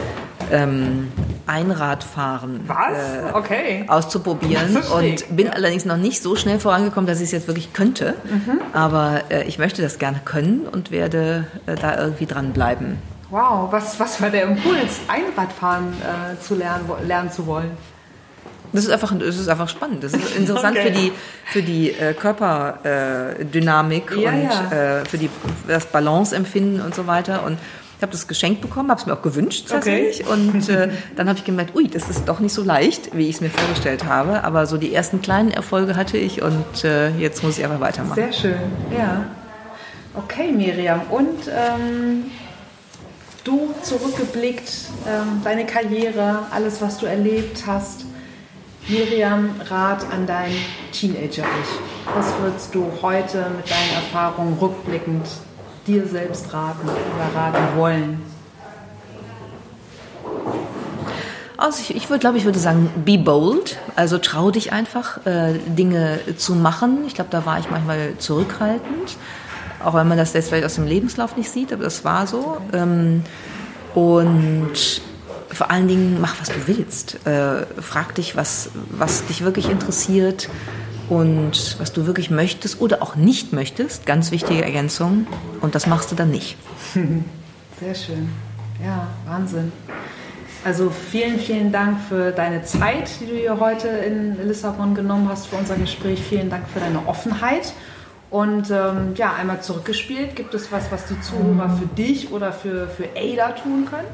ähm, 0.51 1.13
Einradfahren 1.47 2.67
äh, 2.67 3.37
okay. 3.37 3.85
auszuprobieren 3.87 4.79
und 4.97 5.37
bin 5.37 5.49
ja. 5.49 5.53
allerdings 5.53 5.85
noch 5.85 5.99
nicht 5.99 6.23
so 6.23 6.37
schnell 6.37 6.59
vorangekommen, 6.59 7.07
dass 7.07 7.19
ich 7.19 7.25
es 7.25 7.33
jetzt 7.33 7.49
wirklich 7.49 7.75
könnte. 7.75 8.15
Mhm. 8.25 8.63
Aber 8.73 9.25
äh, 9.29 9.45
ich 9.45 9.59
möchte 9.59 9.83
das 9.83 9.99
gerne 9.99 10.23
können 10.25 10.67
und 10.67 10.91
werde 10.91 11.47
äh, 11.67 11.75
da 11.75 11.99
irgendwie 11.99 12.25
dranbleiben. 12.25 12.97
Wow, 13.29 13.71
was, 13.71 14.01
was 14.01 14.23
war 14.23 14.31
der 14.31 14.45
Impuls, 14.45 15.01
Einradfahren 15.07 15.93
äh, 16.01 16.41
zu 16.41 16.55
lernen, 16.55 16.87
lernen 17.07 17.31
zu 17.31 17.47
wollen? 17.47 17.73
Das 18.73 18.85
ist 18.85 18.91
einfach, 18.91 19.13
das 19.19 19.37
ist 19.37 19.49
einfach 19.49 19.69
spannend. 19.69 20.05
Das 20.05 20.13
ist 20.13 20.37
interessant 20.39 20.77
okay. 20.77 20.87
für 20.87 20.93
die, 20.93 21.13
für 21.47 21.63
die 21.63 21.91
äh, 21.91 22.15
Körperdynamik 22.15 24.13
ja, 24.17 24.31
und 24.31 24.43
ja. 24.43 25.01
Äh, 25.01 25.05
für, 25.05 25.19
die, 25.19 25.31
das 25.67 25.87
Balanceempfinden 25.87 26.81
und 26.81 26.95
so 26.95 27.07
weiter. 27.07 27.45
Und 27.45 27.59
ich 28.01 28.03
habe 28.03 28.13
das 28.13 28.27
geschenkt 28.27 28.63
bekommen, 28.63 28.91
habe 28.91 28.99
es 28.99 29.07
mir 29.07 29.13
auch 29.13 29.21
gewünscht 29.21 29.67
tatsächlich. 29.69 30.27
Okay. 30.27 30.33
Und 30.33 30.69
äh, 30.71 30.89
dann 31.17 31.29
habe 31.29 31.39
ich 31.39 31.45
gemerkt, 31.45 31.75
ui, 31.77 31.87
das 31.87 32.09
ist 32.09 32.27
doch 32.27 32.41
nicht 32.41 32.55
so 32.55 32.63
leicht, 32.63 33.15
wie 33.15 33.29
ich 33.29 33.35
es 33.37 33.41
mir 33.43 33.51
vorgestellt 33.51 34.05
habe. 34.05 34.43
Aber 34.45 34.67
so 34.67 34.79
die 34.79 34.95
ersten 34.95 35.21
kleinen 35.21 35.51
Erfolge 35.51 35.97
hatte 35.97 36.17
ich 36.17 36.41
und 36.41 36.85
äh, 36.85 37.11
jetzt 37.17 37.43
muss 37.43 37.59
ich 37.59 37.65
einfach 37.65 37.81
weitermachen. 37.81 38.15
Sehr 38.15 38.33
schön, 38.33 38.61
ja. 38.97 39.27
Okay, 40.15 40.51
Miriam. 40.51 41.03
Und 41.11 41.47
ähm, 41.49 42.31
du 43.45 43.75
zurückgeblickt, 43.83 44.73
ähm, 45.07 45.43
deine 45.45 45.67
Karriere, 45.67 46.47
alles, 46.51 46.81
was 46.81 46.99
du 46.99 47.07
erlebt 47.07 47.65
hast. 47.67 48.07
Miriam, 48.91 49.51
Rat 49.69 50.05
an 50.13 50.27
dein 50.27 50.51
Teenager-Ich. 50.91 52.15
Was 52.17 52.27
würdest 52.41 52.75
du 52.75 52.91
heute 53.01 53.47
mit 53.57 53.71
deinen 53.71 53.93
Erfahrungen 53.95 54.59
rückblickend 54.59 55.27
dir 55.87 56.09
selbst 56.09 56.53
raten 56.53 56.89
oder 56.89 57.41
raten 57.41 57.79
wollen? 57.79 58.23
Also 61.57 61.83
ich, 61.83 61.95
ich 61.95 62.11
würde, 62.11 62.19
glaube 62.19 62.39
ich, 62.39 62.45
würde 62.45 62.59
sagen, 62.59 62.91
be 63.05 63.17
bold. 63.17 63.79
Also 63.95 64.19
trau 64.19 64.51
dich 64.51 64.73
einfach, 64.73 65.25
äh, 65.25 65.55
Dinge 65.67 66.19
zu 66.37 66.57
machen. 66.57 67.05
Ich 67.07 67.15
glaube, 67.15 67.31
da 67.31 67.47
war 67.47 67.61
ich 67.61 67.71
manchmal 67.71 68.15
zurückhaltend, 68.19 69.17
auch 69.85 69.95
wenn 69.95 70.09
man 70.09 70.19
das 70.19 70.33
jetzt 70.33 70.49
vielleicht 70.49 70.65
aus 70.65 70.75
dem 70.75 70.87
Lebenslauf 70.87 71.37
nicht 71.37 71.51
sieht, 71.51 71.73
aber 71.73 71.85
das 71.85 72.05
war 72.05 72.27
so. 72.27 72.57
Ähm, 72.73 73.23
und 73.95 75.03
vor 75.53 75.71
allen 75.71 75.89
Dingen 75.89 76.21
mach, 76.21 76.41
was 76.41 76.49
du 76.49 76.67
willst. 76.67 77.27
Äh, 77.27 77.67
frag 77.81 78.15
dich, 78.15 78.37
was, 78.37 78.71
was 78.91 79.27
dich 79.27 79.43
wirklich 79.43 79.69
interessiert 79.69 80.49
und 81.09 81.77
was 81.79 81.93
du 81.93 82.07
wirklich 82.07 82.31
möchtest 82.31 82.81
oder 82.81 83.03
auch 83.03 83.17
nicht 83.17 83.53
möchtest. 83.53 84.07
Ganz 84.07 84.31
wichtige 84.31 84.63
Ergänzung. 84.63 85.27
Und 85.61 85.75
das 85.75 85.87
machst 85.87 86.13
du 86.13 86.17
dann 86.17 86.31
nicht. 86.31 86.57
Sehr 87.81 87.95
schön. 87.95 88.29
Ja, 88.85 89.09
Wahnsinn. 89.27 89.73
Also 90.65 90.91
vielen, 90.91 91.39
vielen 91.39 91.73
Dank 91.73 91.99
für 92.09 92.33
deine 92.33 92.63
Zeit, 92.65 93.11
die 93.21 93.27
du 93.27 93.33
hier 93.33 93.59
heute 93.59 93.89
in 93.89 94.47
Lissabon 94.47 94.95
genommen 94.95 95.29
hast 95.29 95.47
für 95.47 95.57
unser 95.57 95.77
Gespräch. 95.77 96.23
Vielen 96.23 96.51
Dank 96.51 96.69
für 96.69 96.81
deine 96.81 97.07
Offenheit. 97.07 97.73
Und 98.31 98.71
ähm, 98.71 99.15
ja, 99.17 99.33
einmal 99.35 99.63
zurückgespielt. 99.63 100.37
Gibt 100.37 100.55
es 100.55 100.71
was, 100.71 100.93
was 100.93 101.07
die 101.07 101.21
Zuhörer 101.21 101.71
für 101.71 101.87
dich 101.87 102.31
oder 102.31 102.53
für, 102.53 102.89
für 102.89 103.09
Ada 103.17 103.53
tun 103.53 103.87
können? 103.91 104.07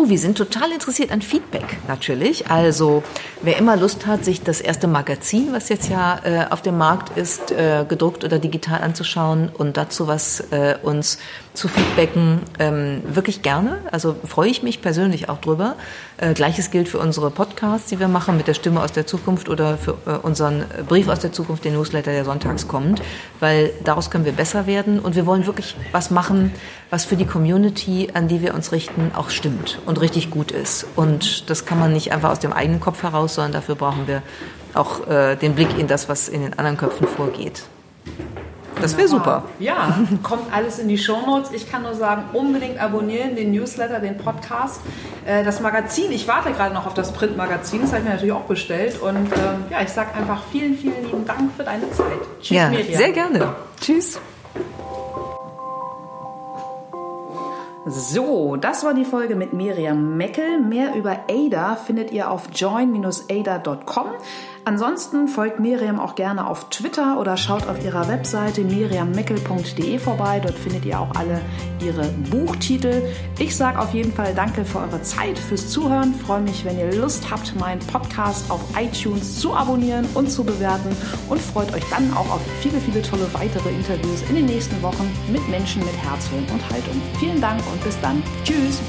Oh, 0.00 0.08
wir 0.08 0.18
sind 0.18 0.38
total 0.38 0.70
interessiert 0.70 1.10
an 1.10 1.22
Feedback 1.22 1.76
natürlich. 1.88 2.48
Also 2.48 3.02
wer 3.42 3.56
immer 3.56 3.76
Lust 3.76 4.06
hat, 4.06 4.24
sich 4.24 4.44
das 4.44 4.60
erste 4.60 4.86
Magazin, 4.86 5.52
was 5.52 5.68
jetzt 5.70 5.88
ja 5.88 6.20
äh, 6.22 6.46
auf 6.50 6.62
dem 6.62 6.78
Markt 6.78 7.18
ist, 7.18 7.50
äh, 7.50 7.84
gedruckt 7.84 8.22
oder 8.22 8.38
digital 8.38 8.80
anzuschauen 8.80 9.48
und 9.58 9.76
dazu 9.76 10.06
was 10.06 10.38
äh, 10.52 10.76
uns 10.84 11.18
zu 11.58 11.68
feedbacken, 11.68 12.40
ähm, 12.58 13.02
wirklich 13.04 13.42
gerne. 13.42 13.80
Also 13.90 14.14
freue 14.24 14.48
ich 14.48 14.62
mich 14.62 14.80
persönlich 14.80 15.28
auch 15.28 15.38
drüber. 15.38 15.74
Äh, 16.16 16.32
Gleiches 16.34 16.70
gilt 16.70 16.88
für 16.88 16.98
unsere 16.98 17.30
Podcasts, 17.30 17.88
die 17.88 17.98
wir 17.98 18.08
machen 18.08 18.36
mit 18.36 18.46
der 18.46 18.54
Stimme 18.54 18.80
aus 18.80 18.92
der 18.92 19.06
Zukunft 19.06 19.48
oder 19.48 19.76
für 19.76 19.96
äh, 20.06 20.10
unseren 20.22 20.64
Brief 20.86 21.08
aus 21.08 21.18
der 21.18 21.32
Zukunft, 21.32 21.64
den 21.64 21.74
Newsletter, 21.74 22.12
der 22.12 22.24
sonntags 22.24 22.68
kommt, 22.68 23.02
weil 23.40 23.72
daraus 23.82 24.10
können 24.10 24.24
wir 24.24 24.32
besser 24.32 24.66
werden 24.66 25.00
und 25.00 25.16
wir 25.16 25.26
wollen 25.26 25.46
wirklich 25.46 25.76
was 25.90 26.10
machen, 26.10 26.52
was 26.90 27.04
für 27.04 27.16
die 27.16 27.26
Community, 27.26 28.10
an 28.14 28.28
die 28.28 28.40
wir 28.40 28.54
uns 28.54 28.70
richten, 28.70 29.10
auch 29.14 29.30
stimmt 29.30 29.80
und 29.84 30.00
richtig 30.00 30.30
gut 30.30 30.52
ist. 30.52 30.86
Und 30.94 31.50
das 31.50 31.66
kann 31.66 31.78
man 31.80 31.92
nicht 31.92 32.12
einfach 32.12 32.30
aus 32.30 32.38
dem 32.38 32.52
eigenen 32.52 32.80
Kopf 32.80 33.02
heraus, 33.02 33.34
sondern 33.34 33.52
dafür 33.52 33.74
brauchen 33.74 34.06
wir 34.06 34.22
auch 34.74 35.08
äh, 35.08 35.34
den 35.34 35.54
Blick 35.54 35.76
in 35.76 35.88
das, 35.88 36.08
was 36.08 36.28
in 36.28 36.42
den 36.42 36.56
anderen 36.56 36.76
Köpfen 36.76 37.08
vorgeht. 37.08 37.64
Das 38.80 38.96
wäre 38.96 39.08
super. 39.08 39.44
Ja, 39.58 39.98
kommt 40.22 40.52
alles 40.52 40.78
in 40.78 40.88
die 40.88 40.98
Shownotes. 40.98 41.52
Ich 41.52 41.70
kann 41.70 41.82
nur 41.82 41.94
sagen, 41.94 42.24
unbedingt 42.32 42.80
abonnieren, 42.80 43.36
den 43.36 43.52
Newsletter, 43.52 44.00
den 44.00 44.18
Podcast, 44.18 44.80
äh, 45.26 45.44
das 45.44 45.60
Magazin. 45.60 46.12
Ich 46.12 46.28
warte 46.28 46.52
gerade 46.52 46.74
noch 46.74 46.86
auf 46.86 46.94
das 46.94 47.12
Printmagazin, 47.12 47.82
das 47.82 47.90
habe 47.90 48.00
ich 48.00 48.04
mir 48.04 48.10
natürlich 48.10 48.32
auch 48.32 48.44
bestellt. 48.44 49.00
Und 49.00 49.16
ähm, 49.16 49.64
ja, 49.70 49.82
ich 49.82 49.90
sage 49.90 50.14
einfach 50.14 50.42
vielen, 50.52 50.76
vielen 50.76 51.04
lieben 51.04 51.26
Dank 51.26 51.52
für 51.56 51.64
deine 51.64 51.90
Zeit. 51.92 52.20
Tschüss, 52.40 52.56
ja, 52.56 52.68
Miriam. 52.68 52.96
Sehr 52.96 53.12
gerne. 53.12 53.54
Tschüss. 53.80 54.20
So, 57.90 58.56
das 58.56 58.84
war 58.84 58.92
die 58.92 59.06
Folge 59.06 59.34
mit 59.34 59.54
Miriam 59.54 60.18
Meckel. 60.18 60.60
Mehr 60.60 60.94
über 60.94 61.20
Ada 61.30 61.76
findet 61.76 62.12
ihr 62.12 62.30
auf 62.30 62.48
join-ada.com. 62.54 64.06
Ansonsten 64.64 65.28
folgt 65.28 65.60
Miriam 65.60 65.98
auch 65.98 66.14
gerne 66.14 66.46
auf 66.46 66.68
Twitter 66.68 67.18
oder 67.18 67.36
schaut 67.36 67.66
auf 67.66 67.82
ihrer 67.84 68.08
Webseite 68.08 68.62
miriammeckel.de 68.62 69.98
vorbei. 69.98 70.40
Dort 70.40 70.58
findet 70.58 70.84
ihr 70.84 71.00
auch 71.00 71.14
alle 71.14 71.40
ihre 71.80 72.08
Buchtitel. 72.30 73.02
Ich 73.38 73.56
sage 73.56 73.78
auf 73.78 73.94
jeden 73.94 74.12
Fall 74.12 74.34
danke 74.34 74.64
für 74.64 74.78
eure 74.80 75.02
Zeit, 75.02 75.38
fürs 75.38 75.68
Zuhören. 75.68 76.14
Freue 76.14 76.40
mich, 76.40 76.64
wenn 76.64 76.78
ihr 76.78 76.92
Lust 76.94 77.30
habt, 77.30 77.58
meinen 77.58 77.80
Podcast 77.80 78.50
auf 78.50 78.60
iTunes 78.78 79.40
zu 79.40 79.54
abonnieren 79.54 80.06
und 80.14 80.30
zu 80.30 80.44
bewerten 80.44 80.96
und 81.28 81.40
freut 81.40 81.72
euch 81.74 81.84
dann 81.90 82.12
auch 82.14 82.30
auf 82.30 82.40
viele, 82.60 82.78
viele 82.80 83.02
tolle 83.02 83.26
weitere 83.32 83.70
Interviews 83.70 84.22
in 84.28 84.36
den 84.36 84.46
nächsten 84.46 84.80
Wochen 84.82 85.10
mit 85.30 85.46
Menschen 85.48 85.84
mit 85.84 85.96
Herz, 85.96 86.26
Hirn 86.28 86.44
und 86.52 86.70
Haltung. 86.70 87.00
Vielen 87.18 87.40
Dank 87.40 87.60
und 87.72 87.82
bis 87.84 87.98
dann. 88.00 88.22
Tschüss. 88.44 88.80